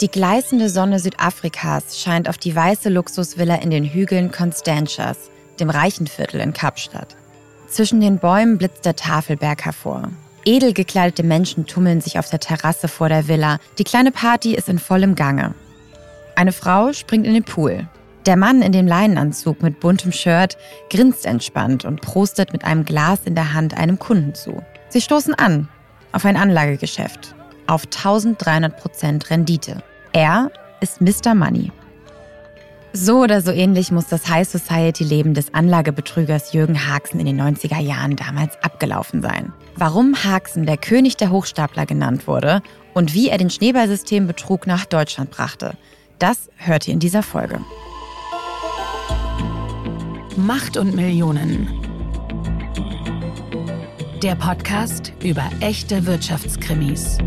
Die 0.00 0.08
gleißende 0.08 0.68
Sonne 0.68 1.00
Südafrikas 1.00 2.00
scheint 2.00 2.28
auf 2.28 2.38
die 2.38 2.54
weiße 2.54 2.88
Luxusvilla 2.88 3.56
in 3.56 3.70
den 3.70 3.84
Hügeln 3.84 4.30
Constantias, 4.30 5.28
dem 5.58 5.70
reichen 5.70 6.06
Viertel 6.06 6.40
in 6.40 6.52
Kapstadt. 6.52 7.16
Zwischen 7.66 8.00
den 8.00 8.20
Bäumen 8.20 8.58
blitzt 8.58 8.84
der 8.84 8.94
Tafelberg 8.94 9.64
hervor. 9.64 10.10
Edel 10.44 10.72
gekleidete 10.72 11.24
Menschen 11.24 11.66
tummeln 11.66 12.00
sich 12.00 12.20
auf 12.20 12.30
der 12.30 12.38
Terrasse 12.38 12.86
vor 12.86 13.08
der 13.08 13.26
Villa. 13.26 13.58
Die 13.78 13.84
kleine 13.84 14.12
Party 14.12 14.54
ist 14.54 14.68
in 14.68 14.78
vollem 14.78 15.16
Gange. 15.16 15.54
Eine 16.36 16.52
Frau 16.52 16.92
springt 16.92 17.26
in 17.26 17.34
den 17.34 17.42
Pool. 17.42 17.88
Der 18.24 18.36
Mann 18.36 18.62
in 18.62 18.70
dem 18.70 18.86
Leinenanzug 18.86 19.62
mit 19.64 19.80
buntem 19.80 20.12
Shirt 20.12 20.56
grinst 20.90 21.26
entspannt 21.26 21.84
und 21.84 22.02
prostet 22.02 22.52
mit 22.52 22.64
einem 22.64 22.84
Glas 22.84 23.18
in 23.24 23.34
der 23.34 23.52
Hand 23.52 23.76
einem 23.76 23.98
Kunden 23.98 24.36
zu. 24.36 24.62
Sie 24.90 25.00
stoßen 25.00 25.34
an 25.34 25.68
auf 26.12 26.24
ein 26.24 26.36
Anlagegeschäft, 26.36 27.34
auf 27.68 27.84
1300% 27.84 29.30
Rendite. 29.30 29.82
Er 30.12 30.50
ist 30.80 31.00
Mr. 31.00 31.34
Money. 31.34 31.70
So 32.92 33.20
oder 33.20 33.42
so 33.42 33.50
ähnlich 33.50 33.92
muss 33.92 34.06
das 34.06 34.28
High 34.28 34.48
Society-Leben 34.48 35.34
des 35.34 35.52
Anlagebetrügers 35.52 36.54
Jürgen 36.54 36.88
Haxen 36.88 37.20
in 37.20 37.26
den 37.26 37.40
90er 37.40 37.78
Jahren 37.80 38.16
damals 38.16 38.56
abgelaufen 38.62 39.20
sein. 39.22 39.52
Warum 39.76 40.16
Haxen 40.24 40.64
der 40.64 40.78
König 40.78 41.16
der 41.16 41.30
Hochstapler 41.30 41.84
genannt 41.84 42.26
wurde 42.26 42.62
und 42.94 43.12
wie 43.12 43.28
er 43.28 43.38
den 43.38 43.50
Schneeballsystembetrug 43.50 44.66
nach 44.66 44.86
Deutschland 44.86 45.30
brachte, 45.30 45.76
das 46.18 46.48
hört 46.56 46.88
ihr 46.88 46.94
in 46.94 47.00
dieser 47.00 47.22
Folge. 47.22 47.60
Macht 50.36 50.76
und 50.76 50.94
Millionen. 50.94 51.77
Der 54.22 54.34
Podcast 54.34 55.12
über 55.22 55.44
echte 55.60 56.04
Wirtschaftskrimis. 56.04 57.18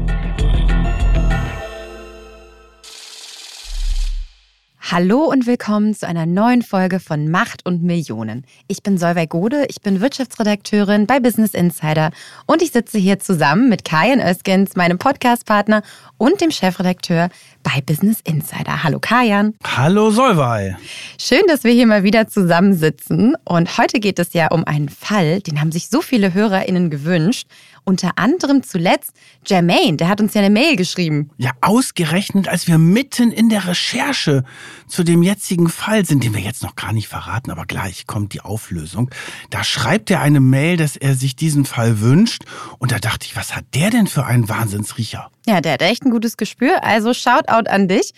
Hallo 4.89 5.25
und 5.25 5.45
willkommen 5.45 5.93
zu 5.93 6.07
einer 6.07 6.25
neuen 6.25 6.63
Folge 6.63 6.99
von 6.99 7.29
Macht 7.29 7.65
und 7.67 7.83
Millionen. 7.83 8.45
Ich 8.67 8.81
bin 8.81 8.97
Solveig 8.97 9.29
Gode, 9.29 9.65
ich 9.69 9.81
bin 9.81 10.01
Wirtschaftsredakteurin 10.01 11.05
bei 11.05 11.19
Business 11.19 11.53
Insider 11.53 12.09
und 12.47 12.63
ich 12.63 12.71
sitze 12.71 12.97
hier 12.97 13.19
zusammen 13.19 13.69
mit 13.69 13.85
Kajan 13.85 14.19
Öskens, 14.19 14.75
meinem 14.75 14.97
Podcastpartner 14.97 15.83
und 16.17 16.41
dem 16.41 16.49
Chefredakteur 16.49 17.29
bei 17.61 17.79
Business 17.81 18.21
Insider. 18.23 18.83
Hallo 18.83 18.99
Kajan. 18.99 19.53
Hallo 19.63 20.09
Solvay. 20.09 20.75
Schön, 21.19 21.43
dass 21.47 21.63
wir 21.63 21.71
hier 21.71 21.85
mal 21.85 22.03
wieder 22.03 22.27
zusammensitzen 22.27 23.37
und 23.45 23.77
heute 23.77 23.99
geht 23.99 24.17
es 24.17 24.33
ja 24.33 24.47
um 24.47 24.65
einen 24.65 24.89
Fall, 24.89 25.41
den 25.41 25.61
haben 25.61 25.71
sich 25.71 25.89
so 25.89 26.01
viele 26.01 26.33
HörerInnen 26.33 26.89
gewünscht. 26.89 27.47
Unter 27.83 28.11
anderem 28.17 28.61
zuletzt 28.63 29.11
Jermaine, 29.45 29.97
der 29.97 30.07
hat 30.07 30.21
uns 30.21 30.33
ja 30.33 30.41
eine 30.41 30.51
Mail 30.51 30.75
geschrieben. 30.75 31.31
Ja, 31.37 31.51
ausgerechnet, 31.61 32.47
als 32.47 32.67
wir 32.67 32.77
mitten 32.77 33.31
in 33.31 33.49
der 33.49 33.67
Recherche 33.67 34.43
zu 34.87 35.03
dem 35.03 35.23
jetzigen 35.23 35.67
Fall 35.67 36.05
sind, 36.05 36.23
den 36.23 36.33
wir 36.35 36.41
jetzt 36.41 36.61
noch 36.61 36.75
gar 36.75 36.93
nicht 36.93 37.07
verraten, 37.07 37.49
aber 37.49 37.65
gleich 37.65 38.05
kommt 38.05 38.33
die 38.33 38.41
Auflösung. 38.41 39.09
Da 39.49 39.63
schreibt 39.63 40.11
er 40.11 40.21
eine 40.21 40.39
Mail, 40.39 40.77
dass 40.77 40.95
er 40.95 41.15
sich 41.15 41.35
diesen 41.35 41.65
Fall 41.65 42.01
wünscht. 42.01 42.43
Und 42.77 42.91
da 42.91 42.99
dachte 42.99 43.25
ich, 43.25 43.35
was 43.35 43.55
hat 43.55 43.65
der 43.73 43.89
denn 43.89 44.07
für 44.07 44.25
einen 44.25 44.47
Wahnsinnsriecher? 44.47 45.31
Ja, 45.47 45.59
der 45.59 45.73
hat 45.73 45.81
echt 45.81 46.05
ein 46.05 46.11
gutes 46.11 46.37
Gespür. 46.37 46.83
Also 46.83 47.13
Shoutout 47.13 47.69
an 47.69 47.87
dich. 47.87 48.13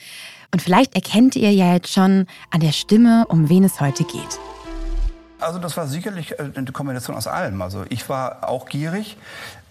Und 0.52 0.62
vielleicht 0.62 0.94
erkennt 0.94 1.36
ihr 1.36 1.52
ja 1.52 1.74
jetzt 1.74 1.92
schon 1.92 2.28
an 2.52 2.60
der 2.60 2.74
Stimme, 2.74 3.26
um 3.28 3.50
wen 3.50 3.64
es 3.64 3.80
heute 3.82 4.04
geht. 4.04 4.40
Also 5.44 5.60
das 5.60 5.76
war 5.76 5.88
sicherlich 5.88 6.40
äh, 6.40 6.50
eine 6.56 6.72
Kombination 6.72 7.16
aus 7.16 7.28
allem. 7.28 7.62
Also 7.62 7.84
ich 7.90 8.08
war 8.10 8.48
auch 8.48 8.68
gierig. 8.68 9.18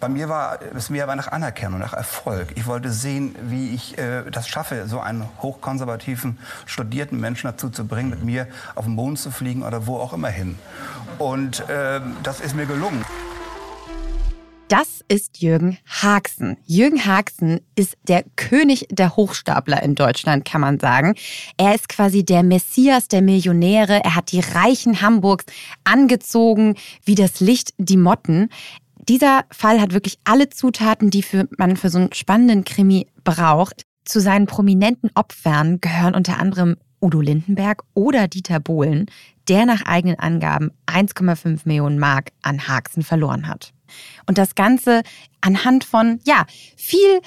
Bei 0.01 0.09
mir 0.09 0.29
war 0.29 0.59
es 0.75 0.91
mir 0.91 1.05
aber 1.05 1.17
nach 1.17 1.29
Anerkennung, 1.29 1.79
nach 1.79 1.93
Erfolg. 1.93 2.49
Ich 2.57 2.67
wollte 2.67 2.91
sehen, 2.91 3.35
wie 3.43 3.75
ich 3.75 3.97
äh, 3.99 4.31
das 4.31 4.49
schaffe, 4.49 4.87
so 4.87 5.01
einen 5.01 5.29
hochkonservativen, 5.41 6.39
studierten 6.67 7.21
Menschen 7.21 7.47
dazu 7.47 7.71
zu 7.71 7.87
bringen, 7.87 8.11
mit 8.11 8.25
mir 8.25 8.49
auf 8.75 8.85
den 8.85 8.95
Mond 8.95 9.19
zu 9.19 9.31
fliegen 9.31 9.63
oder 9.63 9.87
wo 9.87 9.97
auch 9.99 10.13
immer 10.13 10.29
hin. 10.29 10.59
Und 11.19 11.69
äh, 11.69 12.01
das 12.23 12.41
ist 12.41 12.55
mir 12.55 12.67
gelungen. 12.67 13.05
Ist 15.09 15.41
Jürgen 15.41 15.79
Haxen. 15.87 16.57
Jürgen 16.67 17.05
Haxen 17.05 17.61
ist 17.75 17.97
der 18.09 18.25
König 18.37 18.87
der 18.91 19.17
Hochstapler 19.17 19.83
in 19.83 19.95
Deutschland, 19.95 20.45
kann 20.45 20.61
man 20.61 20.79
sagen. 20.79 21.15
Er 21.57 21.75
ist 21.75 21.89
quasi 21.89 22.25
der 22.25 22.43
Messias 22.43 23.09
der 23.09 23.23
Millionäre. 23.23 24.01
Er 24.05 24.15
hat 24.15 24.33
die 24.33 24.41
Reichen 24.41 25.03
Hamburgs 25.03 25.47
angezogen 25.85 26.77
wie 27.05 27.15
das 27.15 27.41
Licht 27.41 27.75
die 27.79 27.97
Motten. 27.97 28.49
Dieser 29.09 29.45
Fall 29.51 29.81
hat 29.81 29.93
wirklich 29.93 30.19
alle 30.25 30.49
Zutaten, 30.49 31.11
die 31.11 31.23
für, 31.23 31.49
man 31.59 31.77
für 31.77 31.91
so 31.91 31.99
einen 31.99 32.13
spannenden 32.13 32.65
Krimi 32.65 33.09
braucht. 33.25 33.85
Zu 34.05 34.21
seinen 34.21 34.47
prominenten 34.47 35.11
Opfern 35.15 35.81
gehören 35.81 36.15
unter 36.15 36.39
anderem 36.39 36.77
Udo 37.03 37.21
Lindenberg 37.21 37.83
oder 37.95 38.29
Dieter 38.29 38.61
Bohlen, 38.61 39.07
der 39.49 39.67
nach 39.67 39.83
eigenen 39.83 40.19
Angaben 40.19 40.71
1,5 40.87 41.61
Millionen 41.65 41.99
Mark 41.99 42.31
an 42.43 42.69
Haxen 42.69 43.03
verloren 43.03 43.49
hat. 43.49 43.73
Und 44.27 44.39
das 44.39 44.55
Ganze 44.55 45.03
anhand 45.41 45.85
von, 45.85 46.21
ja, 46.25 46.47
viel 46.77 47.21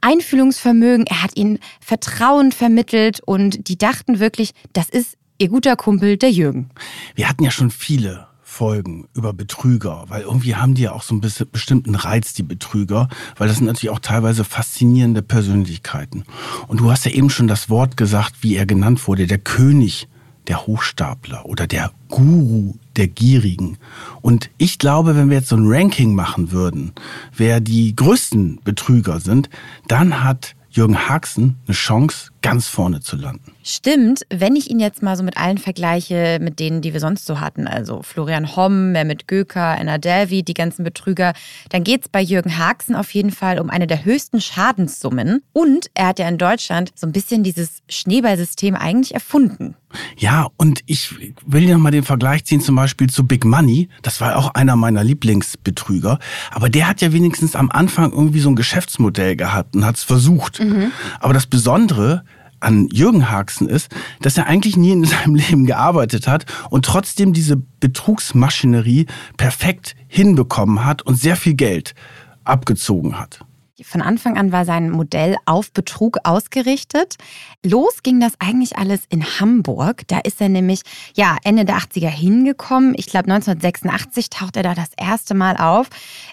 Einfühlungsvermögen. 0.00 1.06
Er 1.06 1.22
hat 1.22 1.36
ihnen 1.36 1.58
Vertrauen 1.80 2.52
vermittelt 2.52 3.20
und 3.20 3.68
die 3.68 3.78
dachten 3.78 4.18
wirklich, 4.18 4.52
das 4.72 4.88
ist 4.88 5.16
ihr 5.38 5.48
guter 5.48 5.76
Kumpel, 5.76 6.16
der 6.16 6.30
Jürgen. 6.30 6.70
Wir 7.14 7.28
hatten 7.28 7.44
ja 7.44 7.50
schon 7.50 7.70
viele 7.70 8.26
Folgen 8.42 9.06
über 9.14 9.32
Betrüger, 9.32 10.06
weil 10.08 10.22
irgendwie 10.22 10.56
haben 10.56 10.74
die 10.74 10.82
ja 10.82 10.92
auch 10.92 11.02
so 11.02 11.14
einen 11.14 11.20
bestimmten 11.52 11.94
Reiz, 11.94 12.32
die 12.32 12.42
Betrüger, 12.42 13.08
weil 13.36 13.46
das 13.46 13.58
sind 13.58 13.66
natürlich 13.66 13.90
auch 13.90 13.98
teilweise 13.98 14.42
faszinierende 14.42 15.22
Persönlichkeiten. 15.22 16.24
Und 16.66 16.80
du 16.80 16.90
hast 16.90 17.04
ja 17.04 17.12
eben 17.12 17.30
schon 17.30 17.46
das 17.46 17.68
Wort 17.68 17.96
gesagt, 17.96 18.36
wie 18.40 18.56
er 18.56 18.66
genannt 18.66 19.06
wurde, 19.06 19.26
der 19.26 19.38
König 19.38 20.08
der 20.48 20.66
Hochstapler 20.66 21.46
oder 21.46 21.66
der 21.66 21.92
Guru 22.08 22.74
der 22.96 23.06
Gierigen. 23.06 23.78
Und 24.22 24.50
ich 24.58 24.78
glaube, 24.78 25.14
wenn 25.16 25.30
wir 25.30 25.38
jetzt 25.38 25.48
so 25.48 25.56
ein 25.56 25.66
Ranking 25.66 26.14
machen 26.14 26.50
würden, 26.50 26.92
wer 27.36 27.60
die 27.60 27.94
größten 27.94 28.60
Betrüger 28.64 29.20
sind, 29.20 29.48
dann 29.86 30.24
hat 30.24 30.56
Jürgen 30.70 31.08
Haxen 31.08 31.56
eine 31.66 31.74
Chance, 31.74 32.30
ganz 32.42 32.68
vorne 32.68 33.00
zu 33.00 33.16
landen. 33.16 33.52
Stimmt, 33.62 34.22
wenn 34.30 34.56
ich 34.56 34.70
ihn 34.70 34.80
jetzt 34.80 35.02
mal 35.02 35.16
so 35.16 35.22
mit 35.22 35.36
allen 35.36 35.58
vergleiche, 35.58 36.38
mit 36.40 36.58
denen, 36.58 36.80
die 36.80 36.92
wir 36.92 37.00
sonst 37.00 37.26
so 37.26 37.40
hatten, 37.40 37.66
also 37.66 38.02
Florian 38.02 38.56
Homm, 38.56 38.92
Mehmet 38.92 39.28
Göker, 39.28 39.78
Anna 39.78 39.98
Delvi, 39.98 40.42
die 40.42 40.54
ganzen 40.54 40.84
Betrüger, 40.84 41.32
dann 41.70 41.84
geht 41.84 42.02
es 42.02 42.08
bei 42.08 42.20
Jürgen 42.20 42.58
Haxen 42.58 42.94
auf 42.94 43.10
jeden 43.12 43.30
Fall 43.30 43.58
um 43.58 43.70
eine 43.70 43.86
der 43.86 44.04
höchsten 44.04 44.40
Schadenssummen. 44.40 45.42
Und 45.52 45.90
er 45.94 46.08
hat 46.08 46.18
ja 46.18 46.28
in 46.28 46.38
Deutschland 46.38 46.92
so 46.94 47.06
ein 47.06 47.12
bisschen 47.12 47.42
dieses 47.42 47.82
Schneeballsystem 47.88 48.74
eigentlich 48.74 49.14
erfunden. 49.14 49.76
Ja, 50.16 50.48
und 50.56 50.80
ich 50.86 51.14
will 51.46 51.68
ja 51.68 51.78
mal 51.78 51.90
den 51.90 52.02
Vergleich 52.02 52.44
ziehen 52.44 52.60
zum 52.60 52.76
Beispiel 52.76 53.08
zu 53.08 53.26
Big 53.26 53.44
Money. 53.44 53.88
Das 54.02 54.20
war 54.20 54.36
auch 54.36 54.54
einer 54.54 54.76
meiner 54.76 55.02
Lieblingsbetrüger. 55.02 56.18
Aber 56.50 56.68
der 56.68 56.88
hat 56.88 57.00
ja 57.00 57.12
wenigstens 57.12 57.56
am 57.56 57.70
Anfang 57.70 58.12
irgendwie 58.12 58.40
so 58.40 58.50
ein 58.50 58.56
Geschäftsmodell 58.56 59.36
gehabt 59.36 59.74
und 59.74 59.84
hat 59.84 59.96
es 59.96 60.02
versucht. 60.02 60.60
Mhm. 60.60 60.92
Aber 61.20 61.32
das 61.32 61.46
Besondere 61.46 62.24
an 62.60 62.88
Jürgen 62.88 63.30
Haxen 63.30 63.68
ist, 63.68 63.94
dass 64.20 64.36
er 64.36 64.46
eigentlich 64.46 64.76
nie 64.76 64.92
in 64.92 65.04
seinem 65.04 65.34
Leben 65.34 65.66
gearbeitet 65.66 66.26
hat 66.26 66.46
und 66.70 66.84
trotzdem 66.84 67.32
diese 67.32 67.56
Betrugsmaschinerie 67.56 69.06
perfekt 69.36 69.96
hinbekommen 70.06 70.84
hat 70.84 71.02
und 71.02 71.16
sehr 71.16 71.36
viel 71.36 71.54
Geld 71.54 71.94
abgezogen 72.44 73.18
hat. 73.18 73.40
Von 73.82 74.02
Anfang 74.02 74.36
an 74.36 74.50
war 74.50 74.64
sein 74.64 74.90
Modell 74.90 75.36
auf 75.44 75.72
Betrug 75.72 76.18
ausgerichtet. 76.24 77.14
Los 77.64 78.02
ging 78.02 78.18
das 78.18 78.32
eigentlich 78.40 78.76
alles 78.76 79.02
in 79.08 79.24
Hamburg. 79.38 80.02
Da 80.08 80.18
ist 80.18 80.40
er 80.40 80.48
nämlich 80.48 80.82
ja 81.14 81.36
Ende 81.44 81.64
der 81.64 81.76
80er 81.76 82.08
hingekommen. 82.08 82.94
Ich 82.96 83.06
glaube 83.06 83.30
1986 83.30 84.30
taucht 84.30 84.56
er 84.56 84.64
da 84.64 84.74
das 84.74 84.90
erste 84.96 85.34
Mal 85.34 85.56
auf 85.56 85.88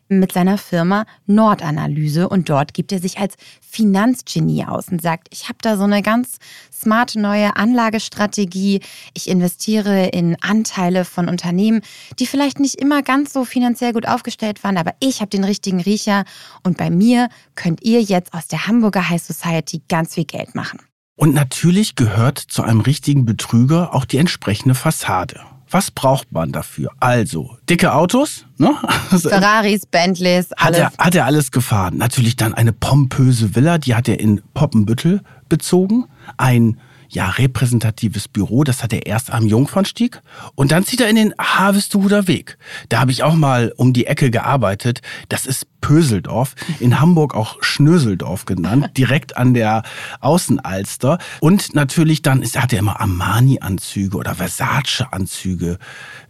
mit 0.07 0.31
seiner 0.31 0.57
Firma 0.57 1.05
Nordanalyse 1.28 2.28
und 2.29 2.50
dort 2.50 2.73
gibt 2.73 2.91
er 2.91 3.00
sich 3.00 3.19
als 3.19 3.35
Finanzgenie 3.61 4.66
aus 4.66 4.87
und 4.90 5.02
sagt, 5.02 5.28
ich 5.31 5.47
habe 5.47 5.59
da 5.61 5.78
so 5.78 5.84
eine 5.84 6.02
ganz 6.02 6.37
smarte 6.75 7.19
neue 7.19 7.55
Anlagestrategie. 7.55 8.81
Ich 9.13 9.29
investiere 9.29 10.07
in 10.07 10.35
Anteile 10.41 11.05
von 11.05 11.29
Unternehmen, 11.29 11.81
die 12.19 12.27
vielleicht 12.27 12.59
nicht 12.59 12.75
immer 12.75 13.01
ganz 13.01 13.33
so 13.33 13.45
finanziell 13.45 13.93
gut 13.93 14.07
aufgestellt 14.07 14.63
waren, 14.63 14.77
aber 14.77 14.93
ich 14.99 15.22
habe 15.22 15.29
den 15.29 15.43
richtigen 15.43 15.79
Riecher 15.79 16.25
und 16.63 16.77
bei 16.77 16.89
mir 16.89 17.29
könnt 17.55 17.83
ihr 17.83 18.01
jetzt 18.01 18.33
aus 18.33 18.47
der 18.47 18.67
Hamburger 18.67 19.09
High 19.09 19.22
Society 19.22 19.81
ganz 19.87 20.16
viel 20.16 20.25
Geld 20.25 20.55
machen. 20.55 20.79
Und 21.16 21.33
natürlich 21.33 21.95
gehört 21.95 22.39
zu 22.39 22.63
einem 22.63 22.81
richtigen 22.81 23.25
Betrüger 23.25 23.93
auch 23.93 24.05
die 24.05 24.17
entsprechende 24.17 24.75
Fassade. 24.75 25.39
Was 25.75 25.91
braucht 25.91 26.31
man 26.31 26.53
dafür? 26.53 26.91
Also, 27.01 27.57
dicke 27.69 27.93
Autos, 27.93 28.45
ne? 28.57 28.73
Ferraris, 29.09 29.85
Bentleys, 29.85 30.53
alles. 30.53 30.81
Hat 30.81 30.93
er, 30.97 31.05
hat 31.05 31.16
er 31.16 31.25
alles 31.25 31.51
gefahren. 31.51 31.97
Natürlich 31.97 32.37
dann 32.37 32.53
eine 32.53 32.72
pompöse 32.72 33.57
Villa, 33.57 33.77
die 33.77 33.93
hat 33.93 34.07
er 34.07 34.17
in 34.22 34.41
Poppenbüttel 34.53 35.19
bezogen. 35.49 36.05
Ein 36.37 36.79
ja, 37.09 37.29
repräsentatives 37.29 38.28
Büro. 38.28 38.63
Das 38.63 38.84
hat 38.84 38.93
er 38.93 39.05
erst 39.05 39.31
am 39.31 39.46
Jungfernstieg 39.46 40.22
und 40.55 40.72
dann 40.72 40.84
zieht 40.84 41.02
er 41.02 41.09
in 41.09 41.16
den 41.16 41.34
Harvestuder 41.40 42.28
Weg. 42.28 42.57
Da 42.90 42.99
habe 42.99 43.11
ich 43.11 43.23
auch 43.23 43.35
mal 43.35 43.73
um 43.78 43.93
die 43.93 44.07
Ecke 44.07 44.31
gearbeitet. 44.31 45.02
Das 45.29 45.46
ist 45.46 45.67
Pöseldorf, 45.85 46.55
in 46.79 46.99
Hamburg 46.99 47.35
auch 47.35 47.57
Schnöseldorf 47.61 48.46
genannt, 48.46 48.91
direkt 48.97 49.37
an 49.37 49.53
der 49.53 49.84
Außenalster. 50.19 51.19
Und 51.41 51.75
natürlich 51.75 52.23
dann 52.23 52.41
ist, 52.41 52.59
hat 52.59 52.73
er 52.73 52.79
immer 52.79 52.99
Armani-Anzüge 52.99 54.17
oder 54.17 54.34
Versace-Anzüge 54.34 55.78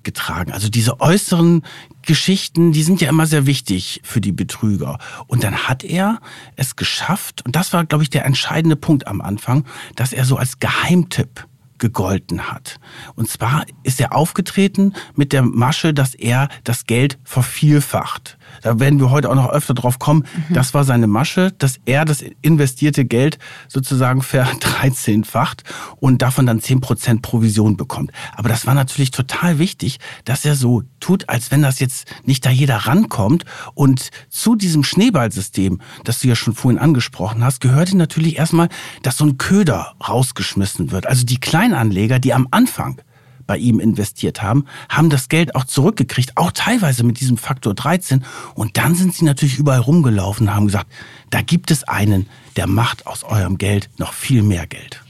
getragen. 0.03 0.51
Also 0.51 0.67
diese 0.67 0.99
äußeren 0.99 1.63
Geschichten, 2.05 2.71
die 2.71 2.83
sind 2.83 3.01
ja 3.01 3.09
immer 3.09 3.25
sehr 3.25 3.45
wichtig 3.45 4.01
für 4.03 4.21
die 4.21 4.31
Betrüger. 4.31 4.99
Und 5.27 5.43
dann 5.43 5.67
hat 5.67 5.83
er 5.83 6.19
es 6.55 6.75
geschafft, 6.75 7.43
und 7.45 7.55
das 7.55 7.73
war, 7.73 7.85
glaube 7.85 8.03
ich, 8.03 8.09
der 8.09 8.25
entscheidende 8.25 8.75
Punkt 8.75 9.07
am 9.07 9.21
Anfang, 9.21 9.65
dass 9.95 10.13
er 10.13 10.25
so 10.25 10.37
als 10.37 10.59
Geheimtipp 10.59 11.47
gegolten 11.77 12.51
hat. 12.51 12.79
Und 13.15 13.29
zwar 13.29 13.65
ist 13.83 13.99
er 13.99 14.15
aufgetreten 14.15 14.93
mit 15.15 15.33
der 15.33 15.41
Masche, 15.41 15.93
dass 15.93 16.15
er 16.15 16.49
das 16.63 16.85
Geld 16.85 17.17
vervielfacht. 17.23 18.34
Da 18.65 18.79
werden 18.79 18.99
wir 18.99 19.11
heute 19.11 19.29
auch 19.29 19.35
noch 19.35 19.51
öfter 19.51 19.75
drauf 19.75 19.99
kommen. 19.99 20.25
Mhm. 20.49 20.55
Das 20.55 20.73
war 20.73 20.83
seine 20.83 21.05
Masche, 21.05 21.53
dass 21.59 21.75
er 21.85 22.03
das 22.03 22.23
investierte 22.41 23.05
Geld 23.05 23.37
sozusagen 23.67 24.23
verdreizehnfacht 24.23 25.63
und 25.97 26.23
davon 26.23 26.47
dann 26.47 26.61
zehn 26.61 26.81
Prozent 26.81 27.21
Provision 27.21 27.77
bekommt. 27.77 28.11
Aber 28.35 28.49
das 28.49 28.65
war 28.65 28.73
natürlich 28.73 29.11
total 29.11 29.59
wichtig, 29.59 29.99
dass 30.23 30.45
er 30.45 30.55
so 30.55 30.81
tut, 30.99 31.29
als 31.29 31.51
wenn 31.51 31.61
das 31.61 31.79
jetzt 31.79 32.07
nicht 32.23 32.43
da 32.43 32.49
jeder 32.49 32.77
rankommt. 32.77 33.45
Und 33.75 34.09
zu 34.29 34.55
diesem 34.55 34.83
Schneeballsystem, 34.83 35.79
das 36.03 36.21
du 36.21 36.27
ja 36.27 36.35
schon 36.35 36.55
vorhin 36.55 36.79
angesprochen 36.79 37.43
hast, 37.43 37.61
gehörte 37.61 37.95
natürlich 37.95 38.39
erstmal, 38.39 38.69
dass 39.03 39.17
so 39.17 39.25
ein 39.25 39.37
Köder 39.37 39.93
rausgeschmissen 40.09 40.89
wird. 40.89 41.05
Also 41.05 41.23
die 41.23 41.39
Kleinanleger, 41.39 42.17
die 42.17 42.33
am 42.33 42.47
Anfang 42.49 42.99
bei 43.47 43.57
ihm 43.57 43.79
investiert 43.79 44.41
haben, 44.41 44.65
haben 44.89 45.09
das 45.09 45.29
Geld 45.29 45.55
auch 45.55 45.65
zurückgekriegt, 45.65 46.33
auch 46.35 46.51
teilweise 46.51 47.03
mit 47.03 47.19
diesem 47.19 47.37
Faktor 47.37 47.73
13. 47.73 48.23
Und 48.53 48.77
dann 48.77 48.95
sind 48.95 49.13
sie 49.13 49.25
natürlich 49.25 49.59
überall 49.59 49.79
rumgelaufen 49.79 50.47
und 50.47 50.55
haben 50.55 50.65
gesagt, 50.67 50.87
da 51.29 51.41
gibt 51.41 51.71
es 51.71 51.83
einen, 51.83 52.27
der 52.55 52.67
macht 52.67 53.07
aus 53.07 53.23
eurem 53.23 53.57
Geld 53.57 53.89
noch 53.97 54.13
viel 54.13 54.43
mehr 54.43 54.67
Geld. 54.67 55.01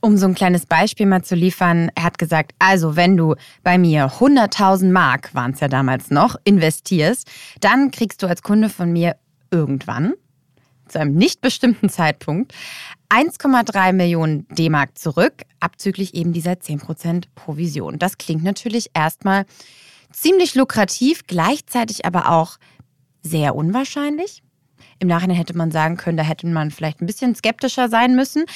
Um 0.00 0.18
so 0.18 0.26
ein 0.26 0.34
kleines 0.34 0.66
Beispiel 0.66 1.06
mal 1.06 1.22
zu 1.22 1.34
liefern, 1.34 1.90
er 1.94 2.02
hat 2.02 2.18
gesagt, 2.18 2.52
also 2.58 2.94
wenn 2.94 3.16
du 3.16 3.36
bei 3.62 3.78
mir 3.78 4.10
100.000 4.12 4.92
Mark, 4.92 5.34
waren 5.34 5.52
es 5.52 5.60
ja 5.60 5.68
damals 5.68 6.10
noch, 6.10 6.36
investierst, 6.44 7.30
dann 7.60 7.90
kriegst 7.90 8.22
du 8.22 8.26
als 8.26 8.42
Kunde 8.42 8.68
von 8.68 8.92
mir 8.92 9.16
irgendwann, 9.50 10.12
zu 10.88 11.00
einem 11.00 11.14
nicht 11.14 11.40
bestimmten 11.40 11.88
Zeitpunkt, 11.88 12.52
1,3 13.14 13.92
Millionen 13.92 14.48
D-Mark 14.48 14.98
zurück, 14.98 15.42
abzüglich 15.60 16.14
eben 16.14 16.32
dieser 16.32 16.54
10% 16.54 17.26
Provision. 17.36 18.00
Das 18.00 18.18
klingt 18.18 18.42
natürlich 18.42 18.90
erstmal 18.92 19.46
ziemlich 20.12 20.56
lukrativ, 20.56 21.24
gleichzeitig 21.28 22.06
aber 22.06 22.30
auch 22.30 22.56
sehr 23.22 23.54
unwahrscheinlich. 23.54 24.42
Im 25.04 25.08
Nachhinein 25.08 25.36
hätte 25.36 25.54
man 25.54 25.70
sagen 25.70 25.98
können, 25.98 26.16
da 26.16 26.22
hätte 26.22 26.46
man 26.46 26.70
vielleicht 26.70 27.02
ein 27.02 27.06
bisschen 27.06 27.34
skeptischer 27.34 27.90
sein 27.90 28.16
müssen. 28.16 28.46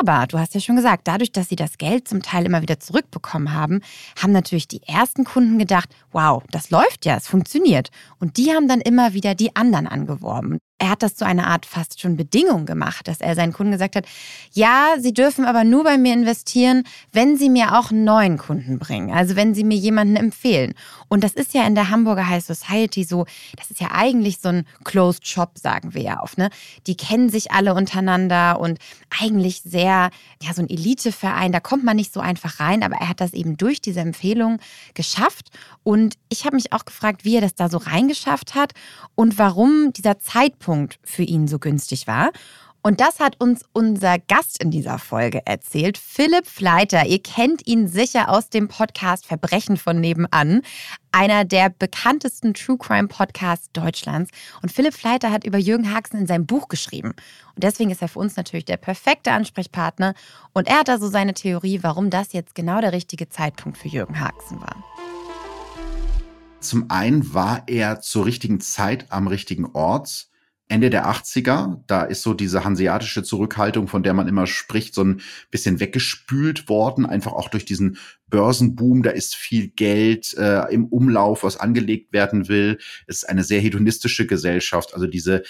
Aber 0.00 0.26
du 0.26 0.40
hast 0.40 0.52
ja 0.52 0.60
schon 0.60 0.74
gesagt, 0.74 1.06
dadurch, 1.06 1.30
dass 1.30 1.48
sie 1.48 1.54
das 1.54 1.78
Geld 1.78 2.08
zum 2.08 2.20
Teil 2.20 2.46
immer 2.46 2.62
wieder 2.62 2.80
zurückbekommen 2.80 3.52
haben, 3.52 3.80
haben 4.20 4.32
natürlich 4.32 4.66
die 4.66 4.82
ersten 4.82 5.22
Kunden 5.22 5.56
gedacht, 5.56 5.90
wow, 6.10 6.42
das 6.50 6.70
läuft 6.70 7.06
ja, 7.06 7.16
es 7.16 7.28
funktioniert. 7.28 7.90
Und 8.18 8.38
die 8.38 8.50
haben 8.50 8.66
dann 8.66 8.80
immer 8.80 9.12
wieder 9.12 9.36
die 9.36 9.54
anderen 9.54 9.86
angeworben 9.86 10.58
er 10.78 10.90
hat 10.90 11.02
das 11.02 11.14
zu 11.14 11.24
einer 11.24 11.46
Art 11.46 11.66
fast 11.66 12.00
schon 12.00 12.16
Bedingung 12.16 12.66
gemacht, 12.66 13.06
dass 13.08 13.20
er 13.20 13.34
seinen 13.34 13.52
Kunden 13.52 13.72
gesagt 13.72 13.96
hat, 13.96 14.06
ja, 14.52 14.96
sie 14.98 15.14
dürfen 15.14 15.44
aber 15.44 15.64
nur 15.64 15.84
bei 15.84 15.96
mir 15.96 16.12
investieren, 16.12 16.84
wenn 17.12 17.36
sie 17.36 17.48
mir 17.48 17.78
auch 17.78 17.90
einen 17.90 18.04
neuen 18.04 18.38
Kunden 18.38 18.78
bringen, 18.78 19.10
also 19.10 19.36
wenn 19.36 19.54
sie 19.54 19.64
mir 19.64 19.78
jemanden 19.78 20.16
empfehlen. 20.16 20.74
Und 21.08 21.24
das 21.24 21.32
ist 21.32 21.54
ja 21.54 21.66
in 21.66 21.74
der 21.74 21.90
Hamburger 21.90 22.28
High 22.28 22.44
Society 22.44 23.04
so, 23.04 23.24
das 23.56 23.70
ist 23.70 23.80
ja 23.80 23.88
eigentlich 23.92 24.38
so 24.40 24.48
ein 24.48 24.66
Closed 24.84 25.26
Shop, 25.26 25.52
sagen 25.84 25.94
wir 25.94 26.02
ja 26.02 26.22
oft, 26.22 26.38
ne? 26.38 26.50
Die 26.86 26.96
kennen 26.96 27.28
sich 27.28 27.52
alle 27.52 27.74
untereinander 27.74 28.58
und 28.60 28.78
eigentlich 29.20 29.62
sehr, 29.62 30.10
ja, 30.42 30.54
so 30.54 30.62
ein 30.62 30.70
Eliteverein, 30.70 31.52
da 31.52 31.60
kommt 31.60 31.84
man 31.84 31.96
nicht 31.96 32.12
so 32.12 32.20
einfach 32.20 32.60
rein, 32.60 32.82
aber 32.82 32.96
er 32.96 33.08
hat 33.08 33.20
das 33.20 33.32
eben 33.32 33.56
durch 33.56 33.80
diese 33.80 34.00
Empfehlung 34.00 34.58
geschafft. 34.94 35.50
Und 35.82 36.16
ich 36.28 36.44
habe 36.44 36.56
mich 36.56 36.72
auch 36.72 36.84
gefragt, 36.84 37.24
wie 37.24 37.36
er 37.36 37.40
das 37.40 37.54
da 37.54 37.68
so 37.68 37.78
reingeschafft 37.78 38.54
hat 38.54 38.72
und 39.14 39.38
warum 39.38 39.92
dieser 39.92 40.18
Zeitpunkt 40.18 40.54
Zeitpunkt 40.64 40.98
für 41.02 41.22
ihn 41.22 41.48
so 41.48 41.58
günstig 41.58 42.06
war. 42.06 42.30
Und 42.86 43.00
das 43.00 43.18
hat 43.18 43.40
uns 43.40 43.62
unser 43.72 44.18
Gast 44.18 44.62
in 44.62 44.70
dieser 44.70 44.98
Folge 44.98 45.40
erzählt, 45.46 45.96
Philipp 45.96 46.46
Fleiter. 46.46 47.06
Ihr 47.06 47.22
kennt 47.22 47.66
ihn 47.66 47.88
sicher 47.88 48.28
aus 48.28 48.50
dem 48.50 48.68
Podcast 48.68 49.24
Verbrechen 49.24 49.78
von 49.78 49.98
nebenan, 49.98 50.60
einer 51.10 51.46
der 51.46 51.70
bekanntesten 51.70 52.52
True 52.52 52.76
Crime 52.76 53.08
Podcasts 53.08 53.70
Deutschlands. 53.72 54.30
Und 54.60 54.70
Philipp 54.70 54.92
Fleiter 54.92 55.30
hat 55.30 55.44
über 55.44 55.56
Jürgen 55.56 55.94
Haxen 55.94 56.20
in 56.20 56.26
seinem 56.26 56.44
Buch 56.44 56.68
geschrieben. 56.68 57.14
Und 57.54 57.64
deswegen 57.64 57.90
ist 57.90 58.02
er 58.02 58.08
für 58.08 58.18
uns 58.18 58.36
natürlich 58.36 58.66
der 58.66 58.76
perfekte 58.76 59.32
Ansprechpartner. 59.32 60.12
Und 60.52 60.68
er 60.68 60.80
hat 60.80 60.90
also 60.90 61.08
seine 61.08 61.32
Theorie, 61.32 61.78
warum 61.80 62.10
das 62.10 62.34
jetzt 62.34 62.54
genau 62.54 62.82
der 62.82 62.92
richtige 62.92 63.30
Zeitpunkt 63.30 63.78
für 63.78 63.88
Jürgen 63.88 64.20
Haxen 64.20 64.60
war. 64.60 64.84
Zum 66.60 66.90
einen 66.90 67.32
war 67.32 67.62
er 67.66 68.02
zur 68.02 68.26
richtigen 68.26 68.60
Zeit 68.60 69.06
am 69.10 69.26
richtigen 69.26 69.64
Ort 69.72 70.28
Ende 70.68 70.88
der 70.88 71.06
80er, 71.06 71.82
da 71.86 72.04
ist 72.04 72.22
so 72.22 72.32
diese 72.32 72.64
hanseatische 72.64 73.22
Zurückhaltung, 73.22 73.86
von 73.86 74.02
der 74.02 74.14
man 74.14 74.28
immer 74.28 74.46
spricht, 74.46 74.94
so 74.94 75.04
ein 75.04 75.20
bisschen 75.50 75.78
weggespült 75.78 76.70
worden, 76.70 77.04
einfach 77.04 77.32
auch 77.32 77.50
durch 77.50 77.66
diesen 77.66 77.98
Börsenboom. 78.28 79.02
Da 79.02 79.10
ist 79.10 79.34
viel 79.34 79.68
Geld 79.68 80.34
äh, 80.38 80.72
im 80.72 80.86
Umlauf, 80.86 81.42
was 81.42 81.58
angelegt 81.58 82.14
werden 82.14 82.48
will. 82.48 82.78
Es 83.06 83.18
ist 83.18 83.28
eine 83.28 83.44
sehr 83.44 83.60
hedonistische 83.60 84.26
Gesellschaft. 84.26 84.94
Also 84.94 85.06
diese 85.06 85.42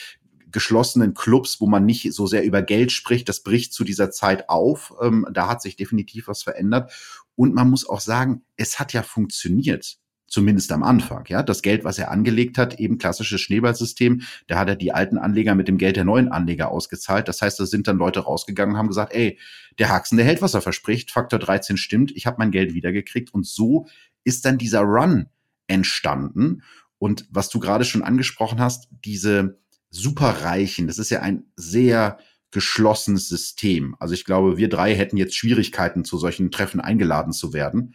geschlossenen 0.50 1.14
Clubs, 1.14 1.60
wo 1.60 1.66
man 1.66 1.86
nicht 1.86 2.12
so 2.12 2.26
sehr 2.26 2.44
über 2.44 2.62
Geld 2.62 2.90
spricht, 2.90 3.28
das 3.28 3.42
bricht 3.42 3.72
zu 3.72 3.84
dieser 3.84 4.10
Zeit 4.10 4.48
auf. 4.48 4.94
Ähm, 5.00 5.26
da 5.32 5.48
hat 5.48 5.62
sich 5.62 5.76
definitiv 5.76 6.26
was 6.26 6.42
verändert. 6.42 6.92
Und 7.36 7.54
man 7.54 7.70
muss 7.70 7.88
auch 7.88 8.00
sagen, 8.00 8.42
es 8.56 8.80
hat 8.80 8.92
ja 8.92 9.02
funktioniert 9.02 9.98
zumindest 10.34 10.72
am 10.72 10.82
Anfang. 10.82 11.24
Ja, 11.28 11.42
das 11.42 11.62
Geld, 11.62 11.84
was 11.84 11.98
er 11.98 12.10
angelegt 12.10 12.58
hat, 12.58 12.78
eben 12.80 12.98
klassisches 12.98 13.40
Schneeballsystem, 13.40 14.22
da 14.48 14.58
hat 14.58 14.68
er 14.68 14.76
die 14.76 14.92
alten 14.92 15.16
Anleger 15.16 15.54
mit 15.54 15.68
dem 15.68 15.78
Geld 15.78 15.96
der 15.96 16.04
neuen 16.04 16.28
Anleger 16.28 16.70
ausgezahlt. 16.70 17.28
Das 17.28 17.40
heißt, 17.40 17.58
da 17.60 17.66
sind 17.66 17.86
dann 17.86 17.96
Leute 17.96 18.20
rausgegangen 18.20 18.74
und 18.74 18.78
haben 18.78 18.88
gesagt, 18.88 19.14
ey, 19.14 19.38
der 19.78 19.90
Haxen, 19.90 20.16
der 20.18 20.26
hält, 20.26 20.42
was 20.42 20.54
er 20.54 20.60
verspricht, 20.60 21.12
Faktor 21.12 21.38
13 21.38 21.76
stimmt, 21.76 22.12
ich 22.14 22.26
habe 22.26 22.36
mein 22.38 22.50
Geld 22.50 22.74
wiedergekriegt. 22.74 23.32
Und 23.32 23.46
so 23.46 23.86
ist 24.24 24.44
dann 24.44 24.58
dieser 24.58 24.80
Run 24.80 25.26
entstanden. 25.68 26.62
Und 26.98 27.26
was 27.30 27.48
du 27.48 27.60
gerade 27.60 27.84
schon 27.84 28.02
angesprochen 28.02 28.60
hast, 28.60 28.88
diese 29.04 29.60
Superreichen, 29.90 30.88
das 30.88 30.98
ist 30.98 31.10
ja 31.10 31.20
ein 31.20 31.44
sehr 31.54 32.18
geschlossenes 32.50 33.28
System. 33.28 33.96
Also 34.00 34.14
ich 34.14 34.24
glaube, 34.24 34.56
wir 34.56 34.68
drei 34.68 34.94
hätten 34.94 35.16
jetzt 35.16 35.36
Schwierigkeiten, 35.36 36.04
zu 36.04 36.18
solchen 36.18 36.50
Treffen 36.50 36.80
eingeladen 36.80 37.32
zu 37.32 37.52
werden. 37.52 37.94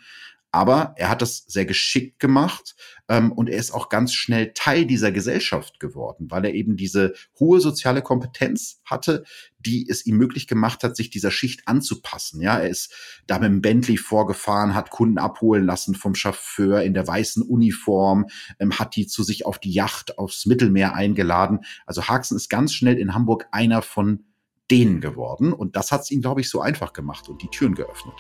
Aber 0.51 0.93
er 0.97 1.09
hat 1.09 1.21
das 1.21 1.45
sehr 1.47 1.65
geschickt 1.65 2.19
gemacht 2.19 2.75
ähm, 3.07 3.31
und 3.31 3.49
er 3.49 3.59
ist 3.59 3.71
auch 3.71 3.89
ganz 3.89 4.13
schnell 4.13 4.51
Teil 4.53 4.85
dieser 4.85 5.11
Gesellschaft 5.11 5.79
geworden, 5.79 6.27
weil 6.31 6.43
er 6.45 6.53
eben 6.53 6.75
diese 6.75 7.13
hohe 7.39 7.59
soziale 7.61 8.01
Kompetenz 8.01 8.81
hatte, 8.83 9.23
die 9.59 9.87
es 9.87 10.05
ihm 10.07 10.17
möglich 10.17 10.47
gemacht 10.47 10.83
hat, 10.83 10.95
sich 10.95 11.11
dieser 11.11 11.29
Schicht 11.29 11.67
anzupassen. 11.67 12.41
Ja, 12.41 12.57
er 12.57 12.69
ist 12.69 12.93
da 13.27 13.37
mit 13.37 13.49
dem 13.49 13.61
Bentley 13.61 13.97
vorgefahren, 13.97 14.73
hat 14.73 14.89
Kunden 14.89 15.19
abholen 15.19 15.65
lassen 15.65 15.93
vom 15.93 16.15
Chauffeur 16.15 16.81
in 16.81 16.95
der 16.95 17.05
weißen 17.05 17.43
Uniform, 17.43 18.25
ähm, 18.59 18.79
hat 18.79 18.95
die 18.95 19.05
zu 19.05 19.21
sich 19.21 19.45
auf 19.45 19.59
die 19.59 19.71
Yacht 19.71 20.17
aufs 20.17 20.47
Mittelmeer 20.47 20.95
eingeladen. 20.95 21.59
Also 21.85 22.07
Haxen 22.07 22.37
ist 22.37 22.49
ganz 22.49 22.73
schnell 22.73 22.97
in 22.97 23.13
Hamburg 23.13 23.47
einer 23.51 23.83
von 23.83 24.25
denen 24.71 25.01
geworden 25.01 25.53
und 25.53 25.75
das 25.75 25.91
hat 25.91 26.01
es 26.01 26.11
ihm, 26.11 26.21
glaube 26.21 26.41
ich, 26.41 26.49
so 26.49 26.61
einfach 26.61 26.93
gemacht 26.93 27.29
und 27.29 27.41
die 27.41 27.49
Türen 27.49 27.75
geöffnet. 27.75 28.15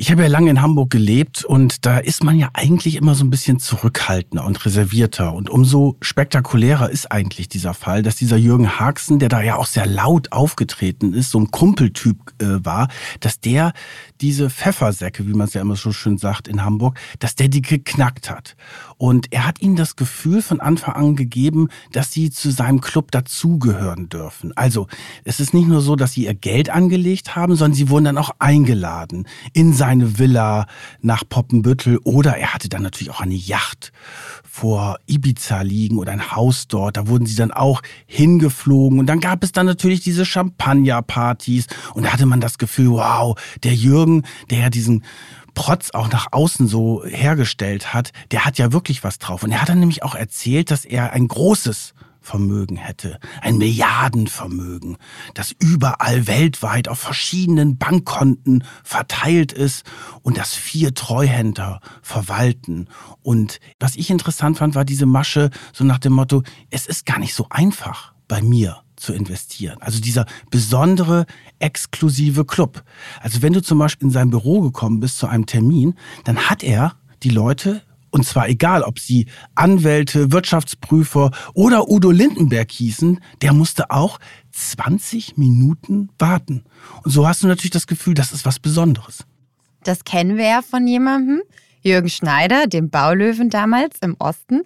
Ich 0.00 0.12
habe 0.12 0.22
ja 0.22 0.28
lange 0.28 0.48
in 0.48 0.62
Hamburg 0.62 0.90
gelebt 0.90 1.44
und 1.44 1.84
da 1.84 1.98
ist 1.98 2.22
man 2.22 2.38
ja 2.38 2.50
eigentlich 2.54 2.94
immer 2.94 3.16
so 3.16 3.24
ein 3.24 3.30
bisschen 3.30 3.58
zurückhaltender 3.58 4.44
und 4.44 4.64
reservierter. 4.64 5.34
Und 5.34 5.50
umso 5.50 5.96
spektakulärer 6.00 6.88
ist 6.88 7.10
eigentlich 7.10 7.48
dieser 7.48 7.74
Fall, 7.74 8.04
dass 8.04 8.14
dieser 8.14 8.36
Jürgen 8.36 8.78
Haxen, 8.78 9.18
der 9.18 9.28
da 9.28 9.42
ja 9.42 9.56
auch 9.56 9.66
sehr 9.66 9.86
laut 9.86 10.30
aufgetreten 10.30 11.14
ist, 11.14 11.32
so 11.32 11.40
ein 11.40 11.50
Kumpeltyp 11.50 12.16
äh, 12.40 12.64
war, 12.64 12.86
dass 13.18 13.40
der 13.40 13.72
diese 14.20 14.50
Pfeffersäcke, 14.50 15.26
wie 15.26 15.32
man 15.32 15.48
es 15.48 15.54
ja 15.54 15.62
immer 15.62 15.74
so 15.74 15.90
schön 15.90 16.16
sagt 16.16 16.46
in 16.46 16.64
Hamburg, 16.64 16.96
dass 17.18 17.34
der 17.34 17.48
die 17.48 17.62
geknackt 17.62 18.30
hat. 18.30 18.54
Und 18.98 19.32
er 19.32 19.48
hat 19.48 19.60
ihnen 19.60 19.74
das 19.74 19.96
Gefühl 19.96 20.42
von 20.42 20.60
Anfang 20.60 20.94
an 20.94 21.16
gegeben, 21.16 21.70
dass 21.90 22.12
sie 22.12 22.30
zu 22.30 22.52
seinem 22.52 22.80
Club 22.80 23.10
dazugehören 23.10 24.08
dürfen. 24.08 24.56
Also 24.56 24.86
es 25.24 25.40
ist 25.40 25.54
nicht 25.54 25.66
nur 25.66 25.80
so, 25.80 25.96
dass 25.96 26.12
sie 26.12 26.26
ihr 26.26 26.34
Geld 26.34 26.70
angelegt 26.70 27.34
haben, 27.34 27.56
sondern 27.56 27.74
sie 27.74 27.90
wurden 27.90 28.04
dann 28.04 28.18
auch 28.18 28.30
eingeladen 28.38 29.26
in 29.52 29.72
sein 29.72 29.87
seine 29.88 30.18
Villa 30.18 30.66
nach 31.00 31.24
Poppenbüttel 31.26 31.98
oder 32.04 32.36
er 32.36 32.52
hatte 32.52 32.68
dann 32.68 32.82
natürlich 32.82 33.10
auch 33.10 33.22
eine 33.22 33.34
Yacht 33.34 33.90
vor 34.44 34.98
Ibiza 35.06 35.62
liegen 35.62 35.96
oder 35.96 36.12
ein 36.12 36.30
Haus 36.30 36.68
dort. 36.68 36.98
Da 36.98 37.08
wurden 37.08 37.24
sie 37.24 37.36
dann 37.36 37.52
auch 37.52 37.80
hingeflogen 38.04 38.98
und 38.98 39.06
dann 39.06 39.20
gab 39.20 39.42
es 39.42 39.52
dann 39.52 39.64
natürlich 39.64 40.00
diese 40.00 40.26
Champagnerpartys 40.26 41.68
und 41.94 42.04
da 42.04 42.12
hatte 42.12 42.26
man 42.26 42.42
das 42.42 42.58
Gefühl, 42.58 42.90
wow, 42.90 43.34
der 43.62 43.74
Jürgen, 43.74 44.24
der 44.50 44.58
ja 44.58 44.68
diesen 44.68 45.04
Protz 45.54 45.90
auch 45.92 46.10
nach 46.10 46.26
außen 46.32 46.68
so 46.68 47.02
hergestellt 47.06 47.94
hat, 47.94 48.12
der 48.30 48.44
hat 48.44 48.58
ja 48.58 48.74
wirklich 48.74 49.04
was 49.04 49.18
drauf. 49.18 49.42
Und 49.42 49.52
er 49.52 49.62
hat 49.62 49.70
dann 49.70 49.80
nämlich 49.80 50.02
auch 50.02 50.14
erzählt, 50.14 50.70
dass 50.70 50.84
er 50.84 51.14
ein 51.14 51.28
großes 51.28 51.94
Vermögen 52.28 52.76
hätte, 52.76 53.18
ein 53.40 53.56
Milliardenvermögen, 53.56 54.98
das 55.32 55.54
überall 55.58 56.26
weltweit 56.26 56.86
auf 56.86 56.98
verschiedenen 56.98 57.78
Bankkonten 57.78 58.64
verteilt 58.84 59.52
ist 59.52 59.84
und 60.20 60.36
das 60.36 60.52
vier 60.52 60.92
Treuhänder 60.92 61.80
verwalten. 62.02 62.88
Und 63.22 63.60
was 63.80 63.96
ich 63.96 64.10
interessant 64.10 64.58
fand, 64.58 64.74
war 64.74 64.84
diese 64.84 65.06
Masche 65.06 65.48
so 65.72 65.84
nach 65.84 65.98
dem 65.98 66.12
Motto, 66.12 66.42
es 66.68 66.86
ist 66.86 67.06
gar 67.06 67.18
nicht 67.18 67.34
so 67.34 67.46
einfach 67.48 68.12
bei 68.28 68.42
mir 68.42 68.82
zu 68.96 69.14
investieren. 69.14 69.78
Also 69.80 69.98
dieser 69.98 70.26
besondere, 70.50 71.24
exklusive 71.60 72.44
Club. 72.44 72.84
Also 73.22 73.40
wenn 73.40 73.54
du 73.54 73.62
zum 73.62 73.78
Beispiel 73.78 74.08
in 74.08 74.12
sein 74.12 74.28
Büro 74.28 74.60
gekommen 74.60 75.00
bist 75.00 75.16
zu 75.16 75.28
einem 75.28 75.46
Termin, 75.46 75.94
dann 76.24 76.50
hat 76.50 76.62
er 76.62 76.96
die 77.22 77.30
Leute 77.30 77.82
und 78.10 78.24
zwar 78.24 78.48
egal, 78.48 78.82
ob 78.82 78.98
sie 78.98 79.26
Anwälte, 79.54 80.32
Wirtschaftsprüfer 80.32 81.30
oder 81.54 81.88
Udo 81.88 82.10
Lindenberg 82.10 82.70
hießen, 82.70 83.20
der 83.42 83.52
musste 83.52 83.90
auch 83.90 84.18
20 84.52 85.36
Minuten 85.36 86.10
warten. 86.18 86.64
Und 87.02 87.10
so 87.10 87.26
hast 87.26 87.42
du 87.42 87.46
natürlich 87.46 87.70
das 87.70 87.86
Gefühl, 87.86 88.14
das 88.14 88.32
ist 88.32 88.44
was 88.44 88.58
Besonderes. 88.58 89.24
Das 89.84 90.04
kennen 90.04 90.36
wir 90.36 90.46
ja 90.46 90.62
von 90.62 90.86
jemandem, 90.86 91.42
Jürgen 91.88 92.08
Schneider, 92.08 92.66
dem 92.66 92.90
Baulöwen 92.90 93.50
damals 93.50 93.96
im 94.02 94.16
Osten, 94.18 94.62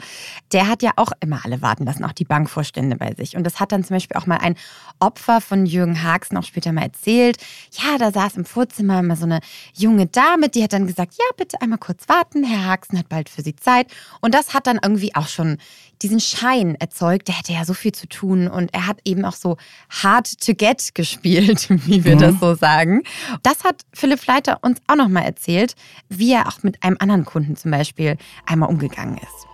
der 0.52 0.68
hat 0.68 0.82
ja 0.82 0.92
auch 0.96 1.12
immer 1.20 1.44
alle 1.44 1.62
warten 1.62 1.84
lassen, 1.84 2.04
auch 2.04 2.12
die 2.12 2.24
Bankvorstände 2.24 2.96
bei 2.96 3.14
sich. 3.14 3.36
Und 3.36 3.44
das 3.44 3.60
hat 3.60 3.72
dann 3.72 3.84
zum 3.84 3.96
Beispiel 3.96 4.16
auch 4.16 4.26
mal 4.26 4.38
ein 4.38 4.56
Opfer 4.98 5.40
von 5.40 5.66
Jürgen 5.66 6.02
Haags 6.02 6.32
noch 6.32 6.44
später 6.44 6.72
mal 6.72 6.82
erzählt. 6.82 7.38
Ja, 7.72 7.98
da 7.98 8.10
saß 8.10 8.36
im 8.36 8.44
Vorzimmer 8.44 9.00
immer 9.00 9.16
so 9.16 9.24
eine 9.24 9.40
junge 9.74 10.06
Dame, 10.06 10.48
die 10.48 10.62
hat 10.62 10.72
dann 10.72 10.86
gesagt, 10.86 11.14
ja, 11.14 11.24
bitte 11.36 11.60
einmal 11.60 11.78
kurz 11.78 12.08
warten, 12.08 12.44
Herr 12.44 12.66
Haagsen 12.66 12.98
hat 12.98 13.08
bald 13.08 13.28
für 13.28 13.42
Sie 13.42 13.56
Zeit. 13.56 13.86
Und 14.20 14.34
das 14.34 14.54
hat 14.54 14.66
dann 14.66 14.78
irgendwie 14.82 15.14
auch 15.14 15.28
schon 15.28 15.58
diesen 16.02 16.20
Schein 16.20 16.74
erzeugt, 16.74 17.28
der 17.28 17.38
hätte 17.38 17.52
ja 17.52 17.64
so 17.64 17.74
viel 17.74 17.92
zu 17.92 18.08
tun 18.08 18.48
und 18.48 18.74
er 18.74 18.86
hat 18.86 18.98
eben 19.04 19.24
auch 19.24 19.34
so 19.34 19.56
hard 19.90 20.40
to 20.40 20.54
get 20.54 20.90
gespielt, 20.94 21.68
wie 21.86 22.04
wir 22.04 22.16
mhm. 22.16 22.20
das 22.20 22.34
so 22.40 22.54
sagen. 22.54 23.02
Das 23.42 23.64
hat 23.64 23.82
Philipp 23.92 24.20
Fleiter 24.20 24.58
uns 24.62 24.80
auch 24.86 24.96
nochmal 24.96 25.24
erzählt, 25.24 25.74
wie 26.08 26.32
er 26.32 26.48
auch 26.48 26.62
mit 26.62 26.82
einem 26.82 26.96
anderen 26.98 27.11
Kunden 27.24 27.56
zum 27.56 27.70
Beispiel 27.70 28.16
einmal 28.46 28.68
umgegangen 28.68 29.18
ist. 29.18 29.46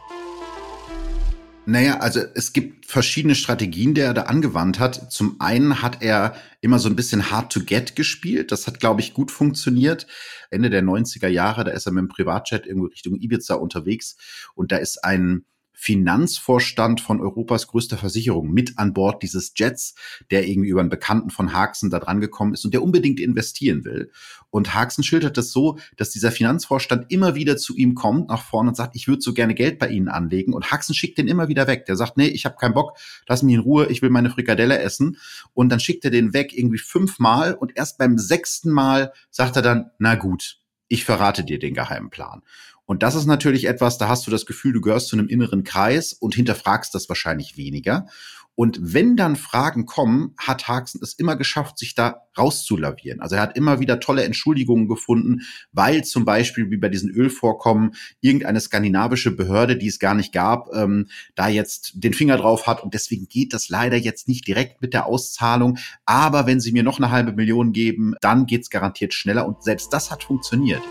Naja, 1.66 1.98
also 1.98 2.20
es 2.34 2.54
gibt 2.54 2.86
verschiedene 2.86 3.34
Strategien, 3.34 3.92
die 3.92 4.00
er 4.00 4.14
da 4.14 4.22
angewandt 4.22 4.78
hat. 4.78 5.12
Zum 5.12 5.36
einen 5.38 5.82
hat 5.82 6.00
er 6.00 6.34
immer 6.62 6.78
so 6.78 6.88
ein 6.88 6.96
bisschen 6.96 7.30
hard 7.30 7.52
to 7.52 7.60
get 7.60 7.94
gespielt. 7.94 8.52
Das 8.52 8.66
hat, 8.66 8.80
glaube 8.80 9.02
ich, 9.02 9.12
gut 9.12 9.30
funktioniert. 9.30 10.06
Ende 10.50 10.70
der 10.70 10.82
90er 10.82 11.28
Jahre, 11.28 11.64
da 11.64 11.72
ist 11.72 11.84
er 11.84 11.92
mit 11.92 12.00
dem 12.00 12.08
Privatjet 12.08 12.64
irgendwo 12.64 12.86
Richtung 12.86 13.16
Ibiza 13.16 13.54
unterwegs 13.56 14.16
und 14.54 14.72
da 14.72 14.78
ist 14.78 15.04
ein 15.04 15.44
Finanzvorstand 15.80 17.00
von 17.00 17.20
Europas 17.20 17.68
größter 17.68 17.96
Versicherung 17.96 18.50
mit 18.50 18.78
an 18.78 18.92
Bord 18.92 19.22
dieses 19.22 19.52
Jets, 19.54 19.94
der 20.32 20.48
irgendwie 20.48 20.70
über 20.70 20.80
einen 20.80 20.88
Bekannten 20.88 21.30
von 21.30 21.52
Haxen 21.52 21.88
da 21.88 22.00
dran 22.00 22.20
gekommen 22.20 22.52
ist 22.52 22.64
und 22.64 22.74
der 22.74 22.82
unbedingt 22.82 23.20
investieren 23.20 23.84
will. 23.84 24.10
Und 24.50 24.74
Haxen 24.74 25.04
schildert 25.04 25.36
das 25.36 25.52
so, 25.52 25.78
dass 25.96 26.10
dieser 26.10 26.32
Finanzvorstand 26.32 27.12
immer 27.12 27.36
wieder 27.36 27.56
zu 27.56 27.76
ihm 27.76 27.94
kommt 27.94 28.28
nach 28.28 28.42
vorne 28.42 28.70
und 28.70 28.74
sagt, 28.74 28.96
ich 28.96 29.06
würde 29.06 29.22
so 29.22 29.32
gerne 29.32 29.54
Geld 29.54 29.78
bei 29.78 29.88
Ihnen 29.88 30.08
anlegen. 30.08 30.52
Und 30.52 30.72
Haxen 30.72 30.96
schickt 30.96 31.16
den 31.16 31.28
immer 31.28 31.46
wieder 31.46 31.68
weg. 31.68 31.86
Der 31.86 31.94
sagt, 31.94 32.16
nee, 32.16 32.26
ich 32.26 32.44
habe 32.44 32.56
keinen 32.56 32.74
Bock, 32.74 32.98
lass 33.28 33.44
mich 33.44 33.54
in 33.54 33.60
Ruhe, 33.60 33.86
ich 33.86 34.02
will 34.02 34.10
meine 34.10 34.30
Frikadelle 34.30 34.80
essen. 34.80 35.16
Und 35.54 35.68
dann 35.68 35.78
schickt 35.78 36.04
er 36.04 36.10
den 36.10 36.32
weg 36.32 36.52
irgendwie 36.58 36.78
fünfmal 36.78 37.54
und 37.54 37.76
erst 37.76 37.98
beim 37.98 38.18
sechsten 38.18 38.72
Mal 38.72 39.12
sagt 39.30 39.54
er 39.54 39.62
dann, 39.62 39.92
na 40.00 40.16
gut, 40.16 40.58
ich 40.88 41.04
verrate 41.04 41.44
dir 41.44 41.60
den 41.60 41.74
geheimen 41.74 42.10
Plan. 42.10 42.42
Und 42.88 43.02
das 43.02 43.14
ist 43.14 43.26
natürlich 43.26 43.66
etwas, 43.66 43.98
da 43.98 44.08
hast 44.08 44.26
du 44.26 44.30
das 44.30 44.46
Gefühl, 44.46 44.72
du 44.72 44.80
gehörst 44.80 45.08
zu 45.08 45.16
einem 45.16 45.28
inneren 45.28 45.62
Kreis 45.62 46.14
und 46.14 46.34
hinterfragst 46.34 46.94
das 46.94 47.06
wahrscheinlich 47.10 47.58
weniger. 47.58 48.06
Und 48.54 48.78
wenn 48.80 49.14
dann 49.14 49.36
Fragen 49.36 49.84
kommen, 49.84 50.34
hat 50.38 50.68
Haxen 50.68 51.00
es 51.02 51.12
immer 51.12 51.36
geschafft, 51.36 51.78
sich 51.78 51.94
da 51.94 52.22
rauszulavieren. 52.36 53.20
Also 53.20 53.36
er 53.36 53.42
hat 53.42 53.58
immer 53.58 53.78
wieder 53.78 54.00
tolle 54.00 54.24
Entschuldigungen 54.24 54.88
gefunden, 54.88 55.42
weil 55.70 56.02
zum 56.02 56.24
Beispiel 56.24 56.70
wie 56.70 56.78
bei 56.78 56.88
diesen 56.88 57.10
Ölvorkommen 57.10 57.94
irgendeine 58.22 58.60
skandinavische 58.60 59.32
Behörde, 59.32 59.76
die 59.76 59.88
es 59.88 59.98
gar 59.98 60.14
nicht 60.14 60.32
gab, 60.32 60.74
ähm, 60.74 61.08
da 61.34 61.48
jetzt 61.48 61.92
den 61.94 62.14
Finger 62.14 62.38
drauf 62.38 62.66
hat. 62.66 62.82
Und 62.82 62.94
deswegen 62.94 63.28
geht 63.28 63.52
das 63.52 63.68
leider 63.68 63.98
jetzt 63.98 64.28
nicht 64.28 64.46
direkt 64.48 64.80
mit 64.80 64.94
der 64.94 65.04
Auszahlung. 65.04 65.76
Aber 66.06 66.46
wenn 66.46 66.58
sie 66.58 66.72
mir 66.72 66.82
noch 66.82 66.98
eine 66.98 67.10
halbe 67.10 67.34
Million 67.34 67.74
geben, 67.74 68.14
dann 68.22 68.46
geht's 68.46 68.70
garantiert 68.70 69.12
schneller. 69.12 69.46
Und 69.46 69.62
selbst 69.62 69.92
das 69.92 70.10
hat 70.10 70.24
funktioniert. 70.24 70.82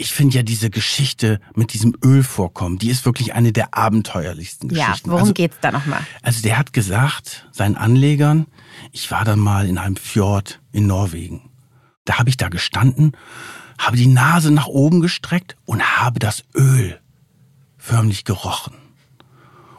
Ich 0.00 0.12
finde 0.12 0.36
ja 0.36 0.44
diese 0.44 0.70
Geschichte 0.70 1.40
mit 1.56 1.72
diesem 1.72 1.92
Ölvorkommen, 2.04 2.78
die 2.78 2.88
ist 2.88 3.04
wirklich 3.04 3.34
eine 3.34 3.52
der 3.52 3.74
abenteuerlichsten 3.76 4.68
Geschichten. 4.68 4.92
Ja, 4.92 5.12
worum 5.12 5.22
also, 5.22 5.32
geht's 5.32 5.56
da 5.60 5.72
nochmal? 5.72 6.06
Also 6.22 6.40
der 6.40 6.56
hat 6.56 6.72
gesagt, 6.72 7.48
seinen 7.50 7.74
Anlegern, 7.74 8.46
ich 8.92 9.10
war 9.10 9.24
dann 9.24 9.40
mal 9.40 9.68
in 9.68 9.76
einem 9.76 9.96
Fjord 9.96 10.60
in 10.70 10.86
Norwegen. 10.86 11.50
Da 12.04 12.20
habe 12.20 12.30
ich 12.30 12.36
da 12.36 12.48
gestanden, 12.48 13.10
habe 13.76 13.96
die 13.96 14.06
Nase 14.06 14.52
nach 14.52 14.68
oben 14.68 15.00
gestreckt 15.00 15.56
und 15.64 15.82
habe 15.82 16.20
das 16.20 16.44
Öl 16.54 17.00
förmlich 17.76 18.24
gerochen. 18.24 18.74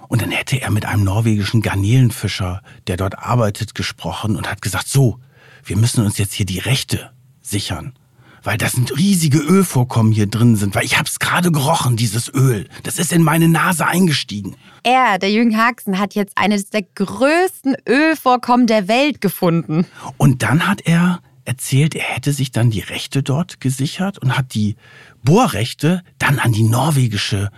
Und 0.09 0.21
dann 0.21 0.31
hätte 0.31 0.59
er 0.59 0.69
mit 0.69 0.85
einem 0.85 1.05
norwegischen 1.05 1.61
Garnelenfischer, 1.61 2.61
der 2.87 2.97
dort 2.97 3.17
arbeitet, 3.17 3.73
gesprochen 3.73 4.35
und 4.35 4.51
hat 4.51 4.61
gesagt, 4.61 4.89
so, 4.89 5.21
wir 5.63 5.77
müssen 5.77 6.03
uns 6.03 6.17
jetzt 6.17 6.33
hier 6.33 6.45
die 6.45 6.59
Rechte 6.59 7.11
sichern 7.41 7.93
weil 8.43 8.57
das 8.57 8.73
sind 8.73 8.97
riesige 8.97 9.39
Ölvorkommen 9.39 10.11
hier 10.11 10.27
drin 10.27 10.55
sind, 10.55 10.75
weil 10.75 10.85
ich 10.85 10.97
habe 10.97 11.07
es 11.07 11.19
gerade 11.19 11.51
gerochen, 11.51 11.97
dieses 11.97 12.33
Öl. 12.33 12.67
Das 12.83 12.99
ist 12.99 13.13
in 13.13 13.23
meine 13.23 13.47
Nase 13.47 13.85
eingestiegen. 13.85 14.55
Er, 14.83 15.19
der 15.19 15.31
Jürgen 15.31 15.57
Haxen, 15.57 15.99
hat 15.99 16.15
jetzt 16.15 16.37
eines 16.37 16.69
der 16.69 16.83
größten 16.83 17.75
Ölvorkommen 17.87 18.67
der 18.67 18.87
Welt 18.87 19.21
gefunden. 19.21 19.85
Und 20.17 20.43
dann 20.43 20.67
hat 20.67 20.81
er 20.81 21.19
erzählt, 21.45 21.95
er 21.95 22.03
hätte 22.03 22.31
sich 22.31 22.51
dann 22.51 22.69
die 22.69 22.79
Rechte 22.79 23.23
dort 23.23 23.59
gesichert 23.59 24.19
und 24.19 24.37
hat 24.37 24.53
die 24.53 24.75
Bohrrechte 25.23 26.03
dann 26.19 26.39
an 26.39 26.51
die 26.51 26.63
norwegische 26.63 27.49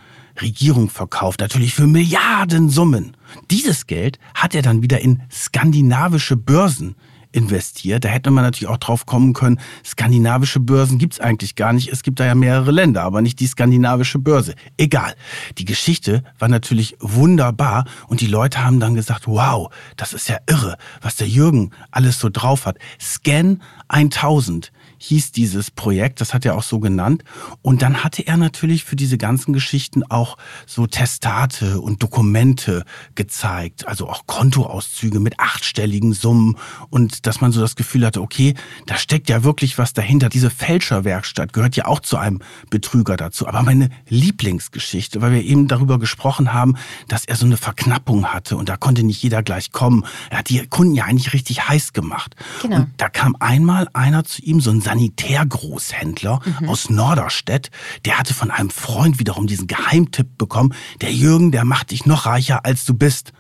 Regierung 0.42 0.90
verkauft, 0.90 1.42
natürlich 1.42 1.74
für 1.74 1.88
Milliarden 1.88 2.70
Summen. 2.70 3.18
Dieses 3.50 3.88
Geld 3.88 4.18
hat 4.34 4.56
er 4.56 4.62
dann 4.62 4.82
wieder 4.82 5.02
in 5.02 5.22
skandinavische 5.30 6.38
Börsen 6.38 6.96
investiert. 7.32 8.06
Da 8.06 8.10
hätte 8.10 8.32
man 8.32 8.44
natürlich 8.44 8.72
auch 8.72 8.78
drauf 8.78 9.06
kommen 9.06 9.34
können, 9.34 9.60
skandinavische 9.86 10.60
Börsen 10.60 10.98
gibt's 10.98 11.20
eigentlich 11.20 11.56
gar 11.56 11.74
nicht. 11.74 11.90
Es 11.90 12.04
gibt 12.04 12.20
da 12.20 12.26
ja 12.26 12.36
mehrere 12.36 12.72
Länder, 12.72 13.04
aber 13.04 13.22
nicht 13.22 13.40
die 13.40 13.48
skandinavische 13.48 14.20
Börse. 14.20 14.56
Egal. 14.78 15.16
Die 15.58 15.66
Geschichte 15.66 16.24
war 16.40 16.48
natürlich 16.48 16.96
wunderbar 17.00 17.86
und 18.08 18.22
die 18.22 18.28
Leute 18.28 18.64
haben 18.64 18.80
dann 18.80 18.96
gesagt, 18.96 19.28
wow, 19.28 19.70
das 19.98 20.14
ist 20.14 20.30
ja 20.30 20.38
irre, 20.48 20.78
was 21.02 21.16
der 21.16 21.28
Jürgen 21.28 21.72
alles 21.92 22.20
so 22.20 22.30
drauf 22.30 22.66
hat. 22.66 22.78
Scan 23.00 23.62
1000 23.88 24.72
hieß 25.02 25.32
dieses 25.32 25.72
Projekt, 25.72 26.22
das 26.22 26.34
hat 26.34 26.46
er 26.46 26.56
auch 26.56 26.64
so 26.64 26.80
genannt. 26.80 27.24
Und 27.64 27.82
dann 27.82 28.04
hatte 28.04 28.26
er 28.26 28.38
natürlich 28.38 28.84
für 28.84 28.96
diese 28.96 29.18
ganzen 29.18 29.52
Geschichten 29.52 30.04
auch 30.04 30.38
so 30.68 30.86
Testate 30.86 31.82
und 31.82 32.04
Dokumente 32.04 32.86
gezeigt, 33.16 33.88
also 33.88 34.08
auch 34.08 34.28
Kontoauszüge 34.28 35.20
mit 35.20 35.40
achtstelligen 35.40 36.14
Summen 36.14 36.56
und 36.90 37.26
dass 37.26 37.42
man 37.42 37.52
so 37.52 37.62
das 37.62 37.76
Gefühl 37.76 38.06
hatte, 38.06 38.22
okay, 38.22 38.54
da 38.86 38.96
steckt 38.96 39.28
ja 39.30 39.44
wirklich 39.44 39.80
was 39.80 39.94
dahinter. 39.94 40.30
Diese 40.30 40.52
Fälscherwerkstatt 40.52 41.52
gehört 41.52 41.76
ja 41.76 41.86
auch 41.86 42.00
zu 42.00 42.18
einem 42.18 42.40
Betrüger 42.70 43.18
dazu. 43.18 43.48
Aber 43.48 43.64
meine 43.64 43.90
Lieblingsgeschichte, 44.08 45.22
weil 45.22 45.32
wir 45.32 45.44
eben 45.44 45.68
darüber 45.68 45.98
gesprochen 45.98 46.54
haben, 46.54 46.76
dass 47.08 47.26
er 47.26 47.36
so 47.36 47.48
eine 47.48 47.58
Verknappung 47.58 48.28
hatte 48.28 48.56
und 48.56 48.70
da 48.70 48.78
konnte 48.78 49.02
nicht 49.02 49.24
jeder 49.24 49.42
gleich 49.42 49.72
kommen. 49.72 50.06
Er 50.30 50.40
hat 50.40 50.50
die 50.50 50.66
Kunden 50.68 50.94
ja 50.94 51.06
eigentlich 51.06 51.34
richtig 51.34 51.68
heiß 51.68 51.94
gemacht. 51.94 52.36
Genau. 52.62 52.76
Und 52.78 52.90
da 52.98 53.10
kam 53.10 53.36
einmal 53.40 53.88
einer 53.94 54.24
zu 54.24 54.44
ihm, 54.44 54.62
so 54.62 54.70
ein 54.70 54.82
Sanitärgroßhändler 54.92 56.42
mhm. 56.60 56.70
aus 56.70 56.90
Norderstedt, 56.90 57.72
der 58.06 58.20
hatte 58.20 58.34
von 58.34 58.52
einem 58.52 58.70
Freund 58.70 59.20
wiederum 59.20 59.48
diesen 59.48 59.68
Geheimtipp 59.68 60.38
bekommen, 60.38 60.74
der 61.00 61.14
Jürgen, 61.14 61.52
der 61.52 61.64
macht 61.64 61.92
dich 61.92 62.06
noch 62.06 62.26
reicher, 62.26 62.66
als 62.66 62.84
du 62.86 62.94
bist. 62.94 63.32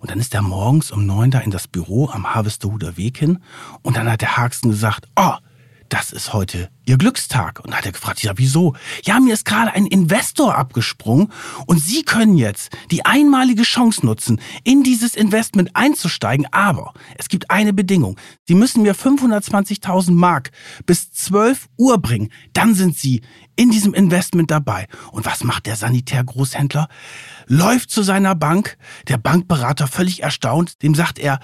Und 0.00 0.10
dann 0.10 0.18
ist 0.18 0.34
er 0.34 0.42
morgens 0.42 0.90
um 0.90 1.04
neun 1.04 1.30
da 1.30 1.40
in 1.40 1.50
das 1.50 1.68
Büro 1.68 2.08
am 2.08 2.34
Harvesterhuder 2.34 2.96
Weg 2.96 3.18
hin 3.18 3.38
und 3.82 3.96
dann 3.96 4.10
hat 4.10 4.22
der 4.22 4.36
Haxen 4.36 4.70
gesagt, 4.70 5.08
oh, 5.16 5.34
das 5.94 6.10
ist 6.10 6.32
heute 6.32 6.70
Ihr 6.86 6.98
Glückstag. 6.98 7.60
Und 7.60 7.68
dann 7.68 7.78
hat 7.78 7.86
er 7.86 7.92
gefragt, 7.92 8.20
ja, 8.24 8.32
wieso? 8.34 8.74
Ja, 9.04 9.20
mir 9.20 9.32
ist 9.32 9.44
gerade 9.44 9.70
ein 9.74 9.86
Investor 9.86 10.58
abgesprungen 10.58 11.30
und 11.66 11.78
Sie 11.78 12.02
können 12.02 12.36
jetzt 12.36 12.76
die 12.90 13.06
einmalige 13.06 13.62
Chance 13.62 14.04
nutzen, 14.04 14.40
in 14.64 14.82
dieses 14.82 15.14
Investment 15.14 15.70
einzusteigen. 15.74 16.48
Aber 16.50 16.94
es 17.16 17.28
gibt 17.28 17.48
eine 17.52 17.72
Bedingung. 17.72 18.18
Sie 18.48 18.56
müssen 18.56 18.82
mir 18.82 18.96
520.000 18.96 20.10
Mark 20.10 20.50
bis 20.84 21.12
12 21.12 21.68
Uhr 21.76 21.98
bringen. 21.98 22.32
Dann 22.54 22.74
sind 22.74 22.98
Sie 22.98 23.22
in 23.54 23.70
diesem 23.70 23.94
Investment 23.94 24.50
dabei. 24.50 24.88
Und 25.12 25.26
was 25.26 25.44
macht 25.44 25.66
der 25.66 25.76
Sanitärgroßhändler? 25.76 26.88
Läuft 27.46 27.92
zu 27.92 28.02
seiner 28.02 28.34
Bank. 28.34 28.78
Der 29.06 29.18
Bankberater 29.18 29.86
völlig 29.86 30.24
erstaunt. 30.24 30.82
Dem 30.82 30.96
sagt 30.96 31.20
er, 31.20 31.38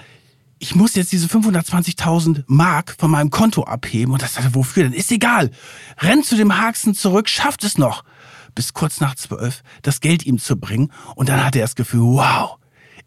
ich 0.61 0.75
muss 0.75 0.93
jetzt 0.95 1.11
diese 1.11 1.27
520.000 1.27 2.43
Mark 2.45 2.95
von 2.99 3.09
meinem 3.09 3.31
Konto 3.31 3.63
abheben. 3.63 4.13
Und 4.13 4.21
das 4.21 4.35
sagt 4.35 4.45
er, 4.45 4.55
wofür 4.55 4.83
denn? 4.83 4.93
Ist 4.93 5.11
egal. 5.11 5.49
Rennt 5.97 6.25
zu 6.25 6.37
dem 6.37 6.55
Haxen 6.55 6.93
zurück, 6.93 7.27
schafft 7.29 7.63
es 7.63 7.79
noch, 7.79 8.03
bis 8.53 8.73
kurz 8.73 9.01
nach 9.01 9.15
zwölf 9.15 9.63
das 9.81 10.01
Geld 10.01 10.23
ihm 10.23 10.37
zu 10.37 10.57
bringen. 10.57 10.91
Und 11.15 11.29
dann 11.29 11.43
hat 11.43 11.55
er 11.55 11.63
das 11.63 11.75
Gefühl, 11.75 12.01
wow, 12.01 12.57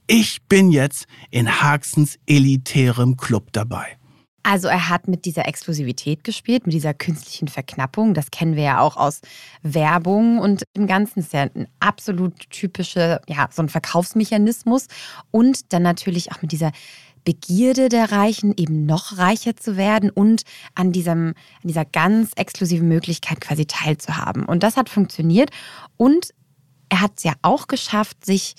ich 0.08 0.42
bin 0.48 0.72
jetzt 0.72 1.06
in 1.30 1.62
Haxens 1.62 2.18
elitärem 2.26 3.16
Club 3.16 3.52
dabei. 3.52 3.98
Also 4.42 4.68
er 4.68 4.90
hat 4.90 5.06
mit 5.08 5.24
dieser 5.24 5.46
Exklusivität 5.46 6.24
gespielt, 6.24 6.66
mit 6.66 6.74
dieser 6.74 6.92
künstlichen 6.92 7.48
Verknappung. 7.48 8.14
Das 8.14 8.30
kennen 8.30 8.56
wir 8.56 8.64
ja 8.64 8.80
auch 8.80 8.96
aus 8.96 9.20
Werbung 9.62 10.38
und 10.38 10.64
im 10.74 10.86
Ganzen 10.86 11.20
ist 11.20 11.32
ja 11.32 11.42
ein 11.42 11.68
absolut 11.78 12.50
typischer, 12.50 13.22
ja, 13.26 13.48
so 13.50 13.62
ein 13.62 13.70
Verkaufsmechanismus. 13.70 14.88
Und 15.30 15.72
dann 15.72 15.82
natürlich 15.82 16.32
auch 16.32 16.42
mit 16.42 16.52
dieser 16.52 16.72
Begierde 17.24 17.88
der 17.88 18.12
Reichen, 18.12 18.54
eben 18.56 18.86
noch 18.86 19.18
reicher 19.18 19.56
zu 19.56 19.76
werden 19.76 20.10
und 20.10 20.42
an, 20.74 20.92
diesem, 20.92 21.28
an 21.62 21.68
dieser 21.68 21.84
ganz 21.84 22.32
exklusiven 22.36 22.88
Möglichkeit 22.88 23.40
quasi 23.40 23.66
teilzuhaben. 23.66 24.44
Und 24.44 24.62
das 24.62 24.76
hat 24.76 24.88
funktioniert. 24.88 25.50
Und 25.96 26.34
er 26.88 27.00
hat 27.00 27.12
es 27.16 27.24
ja 27.24 27.32
auch 27.42 27.66
geschafft, 27.66 28.24
sich 28.24 28.54